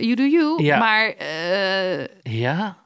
you 0.00 0.14
do 0.14 0.22
you. 0.22 0.62
Ja. 0.62 0.78
Maar 0.78 1.08
eh, 1.08 2.06
Ja. 2.22 2.78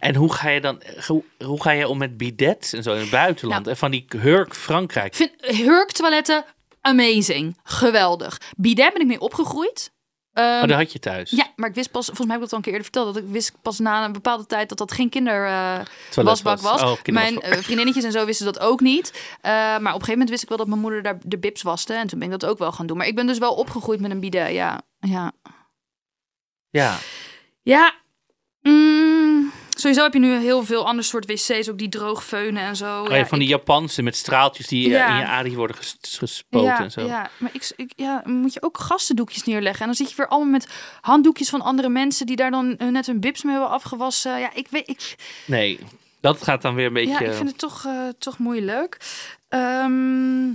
En 0.00 0.14
hoe 0.14 0.32
ga 0.32 0.48
je 0.48 0.60
dan. 0.60 0.82
Hoe, 1.06 1.22
hoe 1.44 1.62
ga 1.62 1.70
je 1.70 1.88
om 1.88 1.98
met 1.98 2.16
bidets 2.16 2.72
en 2.72 2.82
zo 2.82 2.92
in 2.92 3.00
het 3.00 3.10
buitenland? 3.10 3.60
Nou. 3.60 3.70
en 3.70 3.76
van 3.76 3.90
die 3.90 4.04
Hurk 4.08 4.54
Frankrijk. 4.54 5.06
ik 5.06 5.14
vind 5.14 5.56
hurktoiletten 5.56 6.44
amazing. 6.80 7.56
Geweldig. 7.62 8.40
Bidet 8.56 8.92
ben 8.92 9.02
ik 9.02 9.06
mee 9.06 9.20
opgegroeid. 9.20 9.92
Ehm, 10.36 10.62
oh, 10.62 10.68
dat 10.68 10.76
had 10.78 10.92
je 10.92 10.98
thuis. 10.98 11.30
ja, 11.30 11.46
maar 11.56 11.68
ik 11.68 11.74
wist 11.74 11.90
pas, 11.90 12.06
volgens 12.06 12.26
mij 12.26 12.36
heb 12.36 12.44
ik 12.44 12.50
dat 12.50 12.52
al 12.52 12.56
een 12.58 12.64
keer 12.64 12.72
eerder 12.72 12.90
verteld, 12.92 13.14
dat 13.14 13.22
ik 13.24 13.30
wist 13.30 13.52
pas 13.62 13.78
na 13.78 14.04
een 14.04 14.12
bepaalde 14.12 14.46
tijd 14.46 14.68
dat 14.68 14.78
dat 14.78 14.92
geen 14.92 15.08
kinderwasbak 15.08 15.88
Toiletwas. 16.10 16.62
was. 16.62 16.80
Oh, 16.82 16.86
Mijn 16.86 17.02
kinderwasbak. 17.02 17.42
eh, 17.52 17.58
vriendinnetjes 17.58 18.04
en 18.04 18.12
zo 18.12 18.24
wisten 18.24 18.46
dat 18.46 18.58
ook 18.58 18.80
niet. 18.80 19.12
Eh, 19.40 19.52
maar 19.52 19.74
op 19.76 19.84
een 19.84 19.90
gegeven 19.90 20.10
moment 20.12 20.30
wist 20.30 20.42
ik 20.42 20.48
wel 20.48 20.58
dat 20.58 20.66
mijn 20.66 20.80
moeder 20.80 21.02
daar 21.02 21.18
de 21.24 21.38
bibs 21.38 21.62
waste. 21.62 21.94
En 21.94 22.06
toen 22.06 22.18
ben 22.18 22.32
ik 22.32 22.40
dat 22.40 22.50
ook 22.50 22.58
wel 22.58 22.72
gaan 22.72 22.86
doen. 22.86 22.96
Maar 22.96 23.06
ik 23.06 23.14
ben 23.14 23.26
dus 23.26 23.38
wel 23.38 23.54
opgegroeid 23.54 24.00
met 24.00 24.10
een 24.10 24.20
bidet, 24.20 24.52
ja. 24.52 24.80
Ja, 25.00 25.32
Ja. 26.70 26.98
ja. 27.62 27.94
Mm, 28.60 28.95
sowieso 29.80 30.02
heb 30.02 30.12
je 30.12 30.18
nu 30.18 30.36
heel 30.38 30.64
veel 30.64 30.86
ander 30.86 31.04
soort 31.04 31.26
wc's, 31.26 31.68
ook 31.68 31.78
die 31.78 31.88
droog 31.88 32.24
veunen 32.24 32.62
en 32.62 32.76
zo. 32.76 33.02
Oh, 33.02 33.10
ja, 33.16 33.26
van 33.26 33.38
die 33.38 33.48
Japanse 33.48 34.02
met 34.02 34.16
straaltjes 34.16 34.66
die 34.66 34.88
Ja. 34.88 35.08
in 35.08 35.16
je 35.16 35.24
adem 35.24 35.54
worden 35.54 35.76
ges- 35.76 35.96
gespoten 36.00 36.66
ja, 36.66 36.80
en 36.80 36.90
zo. 36.90 37.00
Ja, 37.06 37.30
maar 37.36 37.50
ik, 37.52 37.72
ik, 37.76 37.92
ja, 37.96 38.22
moet 38.24 38.52
je 38.52 38.62
ook 38.62 38.78
gastendoekjes 38.78 39.44
neerleggen. 39.44 39.80
En 39.80 39.86
dan 39.86 39.94
zit 39.94 40.10
je 40.10 40.16
weer 40.16 40.28
allemaal 40.28 40.50
met 40.52 40.68
handdoekjes 41.00 41.48
van 41.48 41.60
andere 41.60 41.88
mensen 41.88 42.26
die 42.26 42.36
daar 42.36 42.50
dan 42.50 42.76
net 42.78 43.06
hun 43.06 43.20
bibs 43.20 43.42
mee 43.42 43.52
hebben 43.52 43.70
afgewassen. 43.72 44.38
Ja, 44.40 44.50
ik 44.54 44.68
weet, 44.70 44.88
ik, 44.88 45.14
Nee, 45.46 45.78
dat 46.20 46.42
gaat 46.42 46.62
dan 46.62 46.74
weer 46.74 46.86
een 46.86 46.92
beetje... 46.92 47.10
ja, 47.12 47.20
ik 47.20 47.32
vind 47.32 47.48
het 47.48 47.58
toch, 47.58 47.84
eh, 47.86 48.08
toch 48.18 48.38
moeilijk. 48.38 48.98
Ehm, 49.48 50.46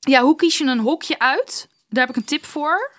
ja, 0.00 0.22
hoe 0.22 0.36
kies 0.36 0.58
je 0.58 0.64
een 0.64 0.78
hokje 0.78 1.18
uit? 1.18 1.68
Daar 1.88 2.06
heb 2.06 2.16
ik 2.16 2.22
een 2.22 2.28
tip 2.28 2.44
voor. 2.44 2.90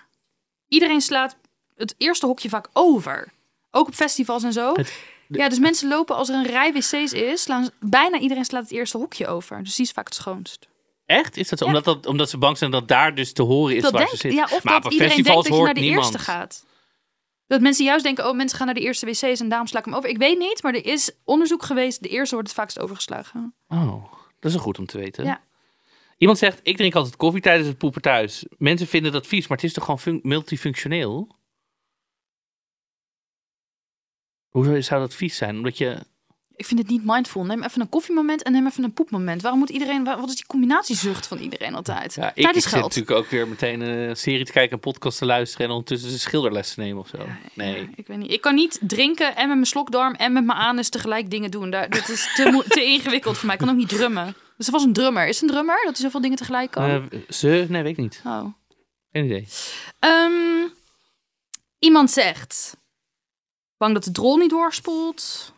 Iedereen 0.68 1.00
slaat 1.00 1.36
het 1.76 1.94
eerste 1.98 2.26
hokje 2.26 2.48
vaak 2.48 2.68
over. 2.72 3.28
Ook 3.70 3.86
op 3.86 3.94
festivals 3.94 4.42
en 4.42 4.52
zo. 4.52 4.72
Het- 4.74 4.92
Ja, 5.28 5.48
dus 5.48 5.58
mensen 5.58 5.88
lopen 5.88 6.16
als 6.16 6.28
er 6.28 6.34
een 6.34 6.46
rij 6.46 6.72
wc's 6.72 6.92
is, 7.12 7.42
slaan, 7.42 7.70
bijna 7.80 8.18
iedereen 8.18 8.44
slaat 8.44 8.62
het 8.62 8.72
eerste 8.72 8.98
hokje 8.98 9.26
over. 9.26 9.62
Dus 9.62 9.74
die 9.76 9.84
is 9.84 9.92
vaak 9.92 10.04
het 10.04 10.14
schoonst. 10.14 10.68
Echt? 11.06 11.36
Is 11.36 11.48
dat 11.48 11.58
zo? 11.58 11.64
Ja. 11.64 11.70
Omdat, 11.70 11.84
dat, 11.84 12.06
omdat 12.06 12.30
ze 12.30 12.38
bang 12.38 12.58
zijn 12.58 12.70
dat 12.70 12.88
daar 12.88 13.14
dus 13.14 13.32
te 13.32 13.42
horen 13.42 13.76
is 13.76 13.82
dat 13.82 13.90
waar 13.92 14.00
denk, 14.00 14.12
ze 14.12 14.16
zitten? 14.16 14.40
ja, 14.40 14.56
of 14.56 14.64
maar 14.64 14.74
dat 14.74 14.84
op 14.84 14.90
iedereen 14.92 15.22
denkt 15.22 15.28
dat 15.34 15.44
je 15.44 15.50
naar 15.50 15.58
hoort 15.58 15.74
de 15.74 15.80
niemand. 15.80 16.04
eerste 16.06 16.18
gaat. 16.30 16.64
Dat 17.46 17.60
mensen 17.60 17.84
juist 17.84 18.04
denken, 18.04 18.28
oh, 18.28 18.36
mensen 18.36 18.56
gaan 18.56 18.66
naar 18.66 18.74
de 18.74 18.80
eerste 18.80 19.06
wc's 19.06 19.40
en 19.40 19.48
daarom 19.48 19.66
sla 19.66 19.78
ik 19.78 19.84
hem 19.84 19.94
over. 19.94 20.08
Ik 20.08 20.18
weet 20.18 20.38
niet, 20.38 20.62
maar 20.62 20.74
er 20.74 20.86
is 20.86 21.10
onderzoek 21.24 21.62
geweest. 21.62 22.02
De 22.02 22.08
eerste 22.08 22.34
wordt 22.34 22.48
het 22.48 22.58
vaakst 22.58 22.78
overgeslagen. 22.80 23.54
Oh, 23.68 24.04
dat 24.40 24.52
is 24.52 24.60
goed 24.60 24.78
om 24.78 24.86
te 24.86 24.98
weten. 24.98 25.24
Ja. 25.24 25.40
Iemand 26.18 26.38
zegt, 26.38 26.60
ik 26.62 26.76
drink 26.76 26.94
altijd 26.94 27.16
koffie 27.16 27.42
tijdens 27.42 27.68
het 27.68 27.78
poepen 27.78 28.02
thuis. 28.02 28.44
Mensen 28.58 28.86
vinden 28.86 29.12
dat 29.12 29.26
vies, 29.26 29.46
maar 29.46 29.56
het 29.56 29.66
is 29.66 29.72
toch 29.72 29.84
gewoon 29.84 30.00
fun- 30.00 30.20
multifunctioneel? 30.22 31.36
Hoezo 34.54 34.80
zou 34.80 35.00
dat 35.00 35.14
vies 35.14 35.36
zijn? 35.36 35.56
Omdat 35.56 35.78
je... 35.78 35.98
Ik 36.56 36.66
vind 36.66 36.80
het 36.80 36.88
niet 36.88 37.04
mindful. 37.04 37.44
Neem 37.44 37.62
even 37.62 37.80
een 37.80 37.88
koffiemoment 37.88 38.42
en 38.42 38.52
neem 38.52 38.66
even 38.66 38.84
een 38.84 38.92
poepmoment. 38.92 39.42
Waarom 39.42 39.60
moet 39.60 39.70
iedereen, 39.70 40.04
wa- 40.04 40.20
wat 40.20 40.28
is 40.28 40.34
die 40.36 40.46
combinatiezucht 40.46 41.26
van 41.26 41.38
iedereen 41.38 41.74
altijd? 41.74 42.14
Ja, 42.14 42.30
ik, 42.34 42.48
ik 42.48 42.54
is 42.54 42.62
zit 42.70 42.80
natuurlijk 42.80 43.10
ook 43.16 43.26
weer 43.26 43.48
meteen 43.48 43.80
een 43.80 44.16
serie 44.16 44.44
te 44.44 44.52
kijken, 44.52 44.72
een 44.72 44.80
podcast 44.80 45.18
te 45.18 45.24
luisteren 45.26 45.66
en 45.66 45.72
ondertussen 45.72 46.12
een 46.12 46.18
schilderles 46.18 46.74
te 46.74 46.80
nemen 46.80 47.02
of 47.02 47.08
zo. 47.08 47.18
nee. 47.54 47.80
Ja, 47.80 47.88
ik 47.94 48.06
weet 48.06 48.18
niet. 48.18 48.30
Ik 48.30 48.40
kan 48.40 48.54
niet 48.54 48.78
drinken 48.82 49.28
en 49.36 49.46
met 49.46 49.54
mijn 49.56 49.66
slokdarm 49.66 50.14
en 50.14 50.32
met 50.32 50.44
mijn 50.44 50.58
anus 50.58 50.88
tegelijk 50.88 51.30
dingen 51.30 51.50
doen. 51.50 51.70
Daar, 51.70 51.90
dat 51.90 52.08
is 52.08 52.32
te, 52.34 52.64
te 52.68 52.84
ingewikkeld 52.84 53.36
voor 53.36 53.46
mij. 53.46 53.54
Ik 53.54 53.60
kan 53.60 53.70
ook 53.70 53.76
niet 53.76 53.88
drummen. 53.88 54.34
Dus 54.56 54.66
er 54.66 54.72
was 54.72 54.84
een 54.84 54.92
drummer. 54.92 55.26
Is 55.26 55.40
het 55.40 55.42
een 55.48 55.54
drummer 55.54 55.76
dat 55.84 55.94
hij 55.94 56.04
zoveel 56.04 56.20
dingen 56.20 56.36
tegelijk 56.36 56.70
kan? 56.70 56.84
Eh, 57.10 57.20
ze? 57.28 57.66
Nee, 57.68 57.82
weet 57.82 57.92
ik 57.92 57.98
niet. 58.02 58.20
oh. 58.24 58.44
Geen 59.12 59.24
idee. 59.24 59.48
Ehm, 59.98 60.68
iemand 61.78 62.10
zegt... 62.10 62.76
Bang 63.76 63.94
dat 63.94 64.04
de 64.04 64.10
drol 64.10 64.36
niet 64.36 64.50
doorspoelt. 64.50 65.52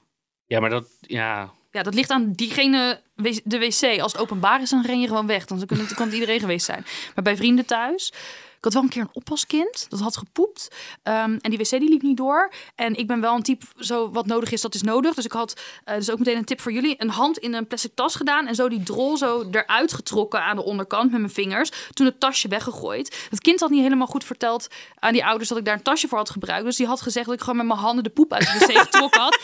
Ja, 0.46 0.61
maar 0.61 0.70
dat, 0.70 0.88
ja. 1.00 1.50
Ja, 1.70 1.83
dat 1.83 1.94
ligt 1.94 2.11
aan 2.11 2.33
diegene, 2.33 3.00
de 3.44 3.59
wc. 3.59 4.00
Als 4.00 4.12
het 4.12 4.20
openbaar 4.20 4.62
is, 4.62 4.70
dan 4.70 4.85
ren 4.87 5.00
je 5.00 5.07
gewoon 5.07 5.26
weg. 5.26 5.44
Dan 5.44 5.66
kan 5.66 5.79
het, 5.79 5.94
kan 5.94 6.05
het 6.07 6.14
iedereen 6.14 6.40
geweest 6.40 6.66
zijn. 6.66 6.87
Maar 7.14 7.24
bij 7.24 7.37
vrienden 7.37 7.66
thuis... 7.66 8.12
Ik 8.57 8.64
had 8.64 8.73
wel 8.73 8.83
een 8.83 8.88
keer 8.88 9.03
een 9.03 9.09
oppaskind. 9.12 9.87
Dat 9.88 10.01
had 10.01 10.16
gepoept. 10.16 10.69
Ehm, 11.03 11.38
en 11.40 11.51
die 11.51 11.59
wc 11.59 11.71
die 11.71 11.88
liep 11.88 12.03
niet 12.03 12.16
door. 12.16 12.53
En 12.75 12.95
ik 12.95 13.07
ben 13.07 13.21
wel 13.21 13.35
een 13.35 13.42
type, 13.42 13.66
zo 13.79 14.11
wat 14.11 14.27
nodig 14.27 14.53
is, 14.53 14.61
dat 14.61 14.75
is 14.75 14.83
nodig. 14.83 15.14
Dus 15.14 15.25
ik 15.25 15.33
had, 15.33 15.61
eh, 15.85 15.95
dus 15.95 16.11
ook 16.11 16.19
meteen 16.19 16.37
een 16.37 16.45
tip 16.45 16.61
voor 16.61 16.73
jullie. 16.73 16.95
Een 16.99 17.11
hand 17.11 17.38
in 17.38 17.55
een 17.55 17.66
plastic 17.66 17.95
tas 17.95 18.14
gedaan. 18.14 18.47
En 18.47 18.55
zo 18.55 18.69
die 18.69 18.83
drol 18.83 19.16
zo 19.16 19.45
eruit 19.51 19.92
getrokken 19.92 20.42
aan 20.42 20.57
de 20.57 20.64
onderkant 20.64 21.11
met 21.11 21.21
mijn 21.21 21.33
vingers. 21.33 21.71
Toen 21.92 22.07
het 22.07 22.21
tasje 22.21 22.49
weggegooid. 22.49 23.27
Het 23.31 23.40
kind 23.40 23.61
had 23.61 23.71
niet 23.71 23.83
helemaal 23.83 24.07
goed 24.07 24.25
verteld 24.25 24.69
aan 24.99 25.12
die 25.12 25.25
ouders 25.25 25.49
dat 25.49 25.59
ik 25.59 25.64
daar 25.64 25.75
een 25.75 25.83
tasje 25.83 26.09
voor 26.09 26.19
had 26.19 26.31
gebruikt. 26.31 26.64
Dus 26.64 26.77
die 26.77 26.87
had 26.87 27.01
gezegd 27.01 27.27
dat 27.27 27.35
ik 27.35 27.40
gewoon 27.40 27.57
met 27.57 27.66
mijn 27.66 27.79
handen 27.79 28.05
de 28.05 28.11
poep 28.11 28.33
uit 28.33 28.42
de 28.42 28.66
wc 28.66 28.79
getrokken 28.87 29.21
had. 29.21 29.38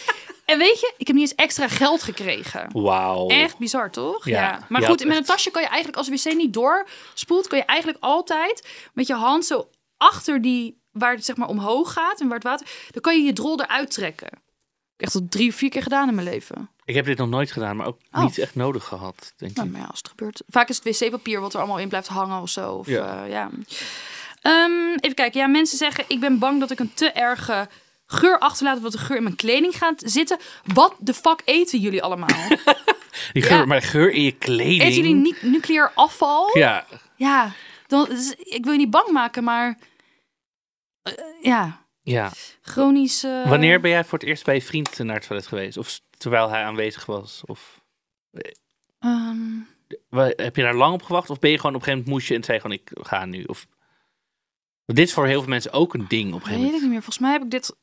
En 0.52 0.58
weet 0.58 0.80
je, 0.80 0.92
ik 0.96 1.06
heb 1.06 1.16
niet 1.16 1.28
eens 1.30 1.34
extra 1.34 1.68
geld 1.68 2.02
gekregen. 2.02 2.68
Wauw. 2.72 3.28
Echt 3.28 3.58
bizar, 3.58 3.90
toch? 3.90 4.24
Ja, 4.28 4.66
Maar 4.68 4.82
goed, 4.82 5.04
met 5.04 5.16
een 5.16 5.24
tasje 5.24 5.50
kan 5.50 5.62
je 5.62 5.68
eigenlijk, 5.68 5.96
als 5.98 6.06
de 6.08 6.30
wc 6.30 6.36
niet 6.36 6.52
doorspoelt, 6.52 7.46
kan 7.46 7.58
je 7.58 7.64
eigenlijk 7.64 7.98
altijd 8.00 8.68
met 8.94 9.06
je 9.06 9.14
hand 9.14 9.44
zo 9.44 9.68
achter 9.96 10.42
die, 10.42 10.80
waar 10.90 11.14
het 11.14 11.24
zeg 11.24 11.36
maar 11.36 11.48
omhoog 11.48 11.92
gaat 11.92 12.20
en 12.20 12.26
waar 12.26 12.34
het 12.36 12.44
water, 12.46 12.66
dan 12.90 13.02
kan 13.02 13.16
je 13.16 13.22
je 13.22 13.32
drol 13.32 13.60
eruit 13.60 13.90
trekken. 13.90 14.26
Ik 14.26 14.38
heb 14.96 15.06
echt 15.06 15.14
al 15.14 15.26
drie 15.28 15.54
vier 15.54 15.70
keer 15.70 15.82
gedaan 15.82 16.08
in 16.08 16.14
mijn 16.14 16.26
leven. 16.26 16.70
Ik 16.84 16.94
heb 16.94 17.04
dit 17.04 17.18
nog 17.18 17.28
nooit 17.28 17.52
gedaan, 17.52 17.76
maar 17.76 17.86
ook 17.86 17.98
Oh. 18.12 18.22
niet 18.22 18.38
echt 18.38 18.54
nodig 18.54 18.84
gehad, 18.84 19.32
denk 19.36 19.54
Nou, 19.56 19.66
ik. 19.66 19.72
maar 19.72 19.82
ja, 19.82 19.88
als 19.88 19.98
het 19.98 20.08
gebeurt. 20.08 20.42
Vaak 20.48 20.68
is 20.68 20.80
het 20.84 20.98
wc-papier 20.98 21.40
wat 21.40 21.52
er 21.52 21.58
allemaal 21.58 21.78
in 21.78 21.88
blijft 21.88 22.08
hangen 22.08 22.42
of 22.42 22.48
zo. 22.48 22.72
Of, 22.72 22.86
Ja. 22.86 23.24
ja. 23.24 23.24
ja. 23.24 23.50
Ehm, 24.40 24.90
even 25.00 25.14
kijken. 25.14 25.40
Ja, 25.40 25.46
mensen 25.46 25.78
zeggen, 25.78 26.04
ik 26.08 26.20
ben 26.20 26.38
bang 26.38 26.60
dat 26.60 26.70
ik 26.70 26.78
een 26.80 26.94
te 26.94 27.10
erge 27.10 27.68
geur 28.12 28.38
achterlaat, 28.38 28.77
of 28.77 28.83
dat 28.83 28.92
de 28.92 28.98
geur 28.98 29.16
in 29.16 29.22
mijn 29.22 29.37
kleding 29.37 29.77
gaat 29.77 30.03
zitten. 30.05 30.38
Wat 30.64 30.94
de 30.98 31.14
fuck 31.14 31.42
eten 31.44 31.79
jullie 31.79 32.03
allemaal? 32.03 32.48
Die 33.33 33.42
geur, 33.42 33.59
Ja. 33.59 33.64
maar 33.64 33.81
de 33.81 33.87
geur 33.87 34.11
in 34.11 34.22
je 34.22 34.33
kleding. 34.33 34.81
eten 34.83 34.94
jullie 34.94 35.14
niet 35.14 35.42
nucleair 35.42 35.92
afval? 35.94 36.59
Ja, 36.59 36.87
Ja, 37.16 37.53
dan, 37.87 38.05
dus 38.05 38.35
ik 38.35 38.64
wil 38.64 38.72
je 38.72 38.79
niet 38.79 38.90
bang 38.90 39.09
maken, 39.11 39.44
maar 39.44 39.79
eh, 41.03 41.12
ja, 41.42 41.85
ja. 42.03 42.33
chronisch. 42.62 43.22
eh, 43.25 43.48
Wanneer 43.48 43.81
ben 43.81 43.90
jij 43.90 44.05
voor 44.05 44.18
het 44.18 44.29
eerst 44.29 44.44
bij 44.44 44.55
je 44.55 44.62
vriend 44.62 44.98
naar 44.98 45.16
het 45.16 45.27
toilet 45.27 45.46
geweest? 45.46 45.77
Of 45.77 46.01
terwijl 46.18 46.48
hij 46.51 46.62
aanwezig 46.64 47.07
was? 47.07 47.42
Of 47.46 47.81
ehm, 48.98 49.38
wa- 50.09 50.33
heb 50.37 50.57
je 50.57 50.62
daar 50.62 50.75
lang 50.75 50.94
op 50.94 51.03
gewacht? 51.03 51.31
Of 51.31 51.38
ben 51.38 51.51
je 51.51 51.57
gewoon 51.59 51.75
op 51.75 51.81
een 51.81 51.87
gegeven 51.87 52.05
moment 52.11 52.18
moest 52.25 52.29
je 52.29 52.35
en 52.35 52.44
zei 52.44 52.61
gewoon 52.61 52.77
ik 52.77 52.90
ga 53.07 53.25
nu? 53.25 53.44
Of 53.44 53.66
Want 54.85 54.98
dit 54.98 55.09
is 55.09 55.14
voor 55.14 55.27
heel 55.27 55.40
veel 55.40 55.48
mensen 55.48 55.72
ook 55.72 55.94
een 55.94 56.05
ding 56.09 56.29
op 56.29 56.35
een 56.35 56.46
gegeven 56.46 56.51
weet 56.61 56.66
ik 56.66 56.72
moment. 56.72 56.83
niet 56.83 56.90
meer. 56.90 57.03
Volgens 57.03 57.18
mij 57.18 57.33
heb 57.33 57.42
ik 57.42 57.51
dit 57.51 57.77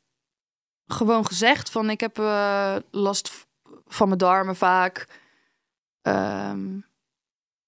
gewoon 0.92 1.26
gezegd 1.26 1.70
van 1.70 1.90
ik 1.90 2.00
heb 2.00 2.18
eh, 2.18 2.76
last 2.90 3.46
van 3.86 4.06
mijn 4.06 4.18
darmen 4.18 4.56
vaak. 4.56 5.06
Ehm, 6.02 6.78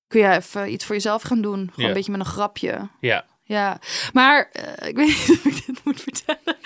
kun 0.06 0.20
jij 0.20 0.36
even 0.36 0.72
iets 0.72 0.84
voor 0.84 0.94
jezelf 0.94 1.22
gaan 1.22 1.40
doen? 1.42 1.58
Gewoon 1.58 1.72
Ja. 1.76 1.86
een 1.88 1.92
beetje 1.94 2.10
met 2.12 2.20
een 2.20 2.26
grapje. 2.26 2.88
Ja, 3.00 3.24
Ja, 3.44 3.78
maar 4.12 4.48
eh, 4.52 4.88
ik 4.88 4.96
weet 4.96 5.06
niet 5.06 5.30
of 5.38 5.44
ik 5.44 5.66
dit 5.66 5.84
moet 5.84 6.00
vertellen. 6.00 6.56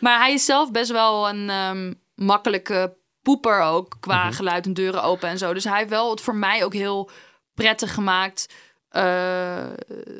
Maar 0.00 0.18
hij 0.18 0.32
is 0.32 0.44
zelf 0.44 0.70
best 0.70 0.90
wel 0.90 1.28
een 1.28 1.50
ehm, 1.50 1.92
makkelijke 2.14 2.96
poeper 3.22 3.60
ook. 3.60 3.96
Qua 4.00 4.24
Mhm. 4.24 4.32
geluid 4.34 4.66
en 4.66 4.74
deuren 4.74 5.02
open 5.02 5.28
en 5.28 5.38
zo. 5.38 5.54
Dus 5.54 5.64
hij 5.64 5.78
heeft 5.78 5.90
wel 5.90 6.10
het 6.10 6.20
voor 6.20 6.34
mij 6.36 6.64
ook 6.64 6.72
heel 6.72 7.10
prettig 7.54 7.94
gemaakt. 7.94 8.52
eh, 8.88 9.64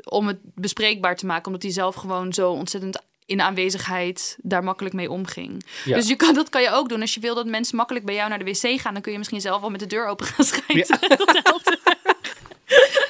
om 0.04 0.26
het 0.26 0.38
bespreekbaar 0.42 1.16
te 1.16 1.26
maken. 1.26 1.46
Omdat 1.46 1.62
hij 1.62 1.72
zelf 1.72 1.94
gewoon 1.94 2.32
zo 2.32 2.50
ontzettend 2.52 3.02
in 3.26 3.40
aanwezigheid 3.40 4.36
daar 4.42 4.64
makkelijk 4.64 4.94
mee 4.94 5.10
omging. 5.10 5.64
Ja. 5.84 5.96
Dus 5.96 6.08
je 6.08 6.16
kan, 6.16 6.34
dat 6.34 6.48
kan 6.48 6.62
je 6.62 6.70
ook 6.70 6.88
doen. 6.88 7.00
Als 7.00 7.14
je 7.14 7.20
wil 7.20 7.34
dat 7.34 7.46
mensen 7.46 7.76
makkelijk 7.76 8.04
bij 8.04 8.14
jou 8.14 8.28
naar 8.28 8.38
de 8.38 8.44
wc 8.44 8.80
gaan... 8.80 8.92
dan 8.92 9.02
kun 9.02 9.12
je 9.12 9.18
misschien 9.18 9.40
zelf 9.40 9.60
wel 9.60 9.70
met 9.70 9.80
de 9.80 9.86
deur 9.86 10.06
open 10.06 10.26
gaan 10.26 10.44
schijten. 10.44 10.98
Helpt. 11.42 11.78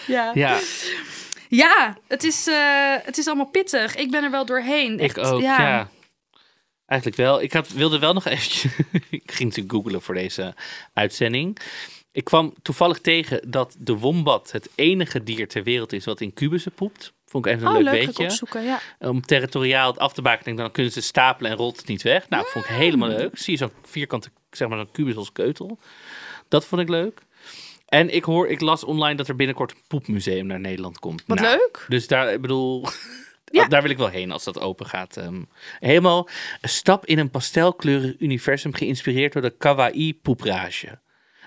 ja. 0.07 0.31
ja 0.35 0.59
Ja, 1.49 1.97
het 2.09 2.25
is, 2.25 2.47
eh, 2.47 2.95
het 3.03 3.19
is 3.19 3.27
allemaal 3.27 3.51
pittig. 3.51 3.95
Ik 3.95 4.11
ben 4.11 4.25
er 4.25 4.31
wel 4.31 4.47
doorheen. 4.47 4.93
ik 4.93 5.17
Echt, 5.17 5.19
ook. 5.19 5.41
Ja. 5.41 5.89
Eigenlijk 6.87 7.21
wel. 7.21 7.43
Ik 7.43 7.53
had, 7.53 7.69
wilde 7.69 7.99
wel 7.99 8.13
nog 8.13 8.25
eventjes... 8.35 8.73
ik 9.11 9.33
ging 9.33 9.49
natuurlijk 9.49 9.75
googlen 9.75 10.03
voor 10.03 10.15
deze 10.15 10.55
uitzending. 10.93 11.59
Ik 12.13 12.25
kwam 12.25 12.55
toevallig 12.63 12.99
tegen 13.01 13.51
dat 13.51 13.77
de 13.79 13.97
wombat 13.97 14.53
het 14.53 14.69
enige 14.75 15.23
dier 15.23 15.49
ter 15.49 15.63
wereld 15.63 15.93
is 15.93 16.05
wat 16.05 16.21
in 16.21 16.33
kubussen 16.33 16.73
poept. 16.73 17.13
Vond 17.35 17.47
ik 17.47 17.53
even 17.53 17.67
een 17.67 17.77
Oh, 17.77 17.83
leuk 17.83 17.93
weetje. 18.05 18.25
opzoeken. 18.25 18.63
Ja. 18.65 18.81
om 18.99 19.21
territoriaal 19.23 19.91
het 19.91 19.99
af 19.99 20.13
te 20.13 20.23
bakenen, 20.23 20.57
dan 20.57 20.71
kunnen 20.71 20.93
ze 20.93 21.01
stapelen 21.01 21.51
en 21.51 21.57
rolt 21.57 21.77
het 21.77 21.87
niet 21.87 22.03
weg. 22.03 22.29
Nou, 22.29 22.45
vond 22.49 22.65
ik 22.65 22.71
helemaal 22.71 23.09
Mm. 23.11 23.17
leuk. 23.17 23.39
Zie 23.39 23.53
je 23.53 23.59
zo'n 23.59 23.71
vierkante, 23.83 24.29
zeg 24.51 24.69
maar, 24.69 24.79
zo'n 24.79 24.91
kubus 24.91 25.17
als 25.17 25.33
keutel. 25.33 25.79
Dat 26.49 26.65
vond 26.65 26.81
ik 26.83 26.89
leuk. 26.89 27.21
En 27.89 28.15
ik 28.15 28.25
hoor, 28.25 28.49
ik 28.49 28.61
las 28.61 28.85
online 28.85 29.15
dat 29.17 29.29
er 29.29 29.37
binnenkort 29.37 29.71
een 29.71 29.79
poepmuseum 29.89 30.47
naar 30.47 30.61
Nederland 30.61 30.99
komt. 30.99 31.23
Wat 31.27 31.41
Nou, 31.41 31.57
leuk. 31.59 31.85
Dus 31.89 32.07
daar, 32.07 32.33
ik 32.33 32.41
bedoel, 32.41 32.87
Ja. 33.45 33.69
daar 33.69 33.83
wil 33.83 33.91
ik 33.91 33.99
wel 33.99 34.09
heen 34.09 34.31
als 34.33 34.45
dat 34.45 34.61
open 34.61 34.87
gaat. 34.87 35.17
Ehm, 35.17 35.43
helemaal 35.79 36.29
een 36.61 36.69
stap 36.69 37.07
in 37.07 37.19
een 37.19 37.31
pastelkleurig 37.31 38.15
universum 38.19 38.75
geïnspireerd 38.75 39.33
door 39.33 39.43
de 39.43 39.55
kawaii 39.59 40.15
poeprage. 40.15 40.99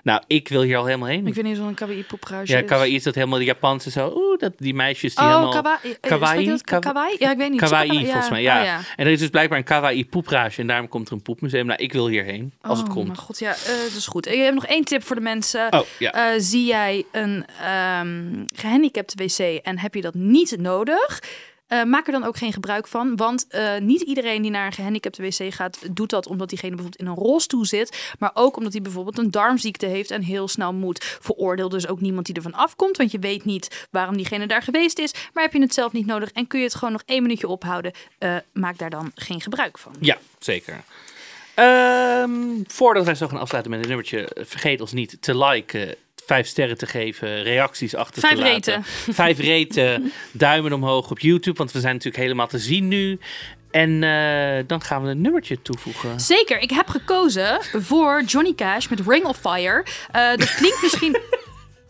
Nou, 0.02 0.22
ik 0.26 0.48
wil 0.48 0.62
hier 0.62 0.76
al 0.76 0.84
helemaal 0.84 1.08
heen. 1.08 1.26
Ik 1.26 1.34
weet 1.34 1.44
niet 1.44 1.56
zo'n 1.56 1.74
kawaii 1.74 2.04
poprage 2.04 2.52
ja, 2.52 2.58
is. 2.58 2.64
kawaii 2.68 2.94
is 2.94 3.02
dat 3.02 3.14
helemaal 3.14 3.38
de 3.38 3.44
Japanse 3.44 3.90
zo. 3.90 4.12
Oeh, 4.16 4.38
dat, 4.38 4.52
die 4.56 4.74
meisjes 4.74 5.14
die 5.14 5.24
Oh, 5.24 5.30
helemaal... 5.30 5.52
kawaii. 5.62 5.78
eh, 5.82 5.90
Kawaii? 6.00 6.30
spreek 6.30 6.44
je 6.44 6.50
dat? 6.50 6.62
Kawa- 6.62 6.80
Kawaii? 6.80 7.16
Ja, 7.18 7.30
ik 7.30 7.36
weet 7.36 7.50
niet. 7.50 7.60
Kawaii, 7.60 7.88
Super- 7.90 8.04
volgens 8.06 8.30
mij, 8.30 8.42
ja. 8.42 8.62
Oh, 8.62 8.84
En 8.96 9.06
er 9.06 9.12
is 9.12 9.18
dus 9.18 9.28
blijkbaar 9.28 9.58
een 9.58 9.64
kawaii 9.64 10.06
poeprage 10.06 10.60
en 10.60 10.66
daarom 10.66 10.88
komt 10.88 11.06
er 11.08 11.12
een 11.12 11.22
poepmuseum. 11.22 11.66
Nou, 11.66 11.82
ik 11.82 11.92
wil 11.92 12.08
hierheen, 12.08 12.52
als 12.60 12.78
het 12.78 12.88
Oh, 12.88 12.94
komt. 12.94 13.06
mijn 13.06 13.18
god, 13.18 13.38
ja, 13.38 13.50
eh, 13.50 13.66
dat 13.66 13.96
is 13.96 14.06
goed. 14.06 14.26
Ik 14.26 14.38
heb 14.38 14.54
nog 14.54 14.66
één 14.66 14.84
tip 14.84 15.02
voor 15.04 15.16
de 15.16 15.22
mensen. 15.22 15.72
Oh, 15.72 15.80
ja. 15.98 16.12
Eh, 16.12 16.34
zie 16.40 16.64
jij 16.66 17.04
een 17.12 17.44
ehm 17.62 18.44
gehandicapt 18.56 19.14
wc 19.14 19.38
en 19.62 19.78
heb 19.78 19.94
je 19.94 20.00
dat 20.00 20.14
niet 20.14 20.56
nodig? 20.58 21.20
Eh, 21.68 21.82
maak 21.84 22.06
er 22.06 22.12
dan 22.12 22.24
ook 22.24 22.36
geen 22.36 22.52
gebruik 22.52 22.86
van. 22.86 23.16
Want 23.16 23.46
eh, 23.48 23.78
niet 23.78 24.00
iedereen 24.00 24.42
die 24.42 24.50
naar 24.50 24.66
een 24.66 24.72
gehandicapte 24.72 25.22
wc 25.22 25.54
gaat, 25.54 25.78
doet 25.96 26.10
dat 26.10 26.26
omdat 26.26 26.48
diegene 26.48 26.74
bijvoorbeeld 26.74 27.02
in 27.02 27.06
een 27.06 27.24
rolstoel 27.24 27.64
zit. 27.64 28.12
Maar 28.18 28.30
ook 28.34 28.56
omdat 28.56 28.72
hij 28.72 28.82
bijvoorbeeld 28.82 29.18
een 29.18 29.30
darmziekte 29.30 29.86
heeft 29.86 30.10
en 30.10 30.22
heel 30.22 30.48
snel 30.48 30.72
moet. 30.72 31.04
Veroordeel 31.20 31.68
dus 31.68 31.88
ook 31.88 32.00
niemand 32.00 32.26
die 32.26 32.34
ervan 32.34 32.54
afkomt. 32.54 32.96
Want 32.96 33.10
je 33.10 33.18
weet 33.18 33.44
niet 33.44 33.86
waarom 33.90 34.16
diegene 34.16 34.46
daar 34.46 34.62
geweest 34.62 34.98
is. 34.98 35.12
Maar 35.32 35.42
heb 35.42 35.52
je 35.52 35.60
het 35.60 35.74
zelf 35.74 35.92
niet 35.92 36.06
nodig 36.06 36.30
en 36.32 36.46
kun 36.46 36.58
je 36.58 36.64
het 36.64 36.74
gewoon 36.74 36.92
nog 36.92 37.02
één 37.06 37.22
minuutje 37.22 37.48
ophouden. 37.48 37.92
eh, 38.18 38.36
maak 38.52 38.78
daar 38.78 38.90
dan 38.90 39.10
geen 39.14 39.40
gebruik 39.40 39.78
van. 39.78 39.92
Ja, 40.00 40.18
zeker. 40.38 40.80
Ehm, 41.54 42.30
voordat 42.66 43.04
wij 43.04 43.14
zo 43.14 43.28
gaan 43.28 43.38
afsluiten 43.38 43.72
met 43.72 43.80
een 43.82 43.88
nummertje, 43.88 44.30
vergeet 44.34 44.80
ons 44.80 44.92
niet 44.92 45.16
te 45.20 45.38
liken, 45.38 45.94
vijf 46.28 46.46
sterren 46.46 46.78
te 46.78 46.86
geven, 46.86 47.42
reacties 47.42 47.94
achter 47.94 48.20
Vijf 48.20 48.34
te 48.34 48.40
laten. 48.40 48.74
reten. 48.74 49.14
Vijf 49.14 49.38
reten, 49.38 50.12
duimen 50.32 50.72
omhoog 50.72 51.10
op 51.10 51.18
YouTube, 51.18 51.58
want 51.58 51.72
we 51.72 51.80
zijn 51.80 51.94
natuurlijk 51.94 52.22
helemaal 52.22 52.46
te 52.46 52.58
zien 52.58 52.88
nu. 52.88 53.18
En 53.70 54.02
eh, 54.02 54.64
dan 54.66 54.82
gaan 54.82 55.02
we 55.02 55.08
een 55.08 55.20
nummertje 55.20 55.62
toevoegen. 55.62 56.20
Zeker, 56.20 56.58
ik 56.60 56.70
heb 56.70 56.88
gekozen 56.88 57.58
voor 57.62 58.22
Johnny 58.22 58.54
Cash 58.54 58.88
met 58.88 59.00
Ring 59.06 59.24
of 59.24 59.38
Fire. 59.38 59.84
Eh, 60.12 60.28
dat 60.36 60.54
klinkt 60.54 60.82
misschien 60.82 61.16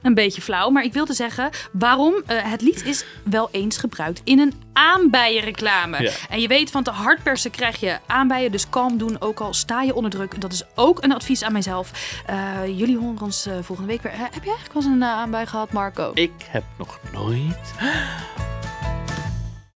een 0.03 0.15
beetje 0.15 0.43
flauw, 0.43 0.71
maar 0.71 0.85
ik 0.85 0.93
wilde 0.93 1.13
zeggen 1.13 1.51
waarom. 1.73 2.15
eh, 2.27 2.37
het 2.51 2.61
lied 2.61 2.85
is 2.85 3.05
wel 3.25 3.49
eens 3.53 3.77
gebruikt 3.77 4.21
in 4.25 4.39
een 4.39 4.53
aanbijenreclame. 4.73 6.03
Ja. 6.03 6.11
En 6.29 6.41
je 6.41 6.49
weet, 6.49 6.71
van 6.71 6.83
te 6.83 6.91
hard 6.91 7.23
persen 7.23 7.51
krijg 7.51 7.81
je 7.81 7.99
aanbijen, 8.07 8.53
dus 8.53 8.69
kalm 8.69 8.99
doen, 8.99 9.21
ook 9.21 9.41
al 9.41 9.55
sta 9.55 9.83
je 9.83 9.95
onder 9.95 10.11
druk. 10.11 10.41
Dat 10.41 10.53
is 10.53 10.63
ook 10.75 11.03
een 11.03 11.13
advies 11.15 11.43
aan 11.43 11.53
mijzelf. 11.53 11.91
Eh, 12.27 12.79
jullie 12.79 12.99
horen 12.99 13.23
ons 13.23 13.47
eh, 13.47 13.53
volgende 13.63 13.91
week 13.93 14.03
weer. 14.03 14.13
Heb 14.13 14.45
je 14.45 14.51
eigenlijk 14.51 14.73
wel 14.73 14.83
eens 14.83 14.93
een 14.93 15.05
aanbij 15.05 15.47
gehad, 15.47 15.73
Marco? 15.73 16.11
Ik 16.15 16.33
heb 16.51 16.65
nog 16.79 16.99
nooit 17.13 17.75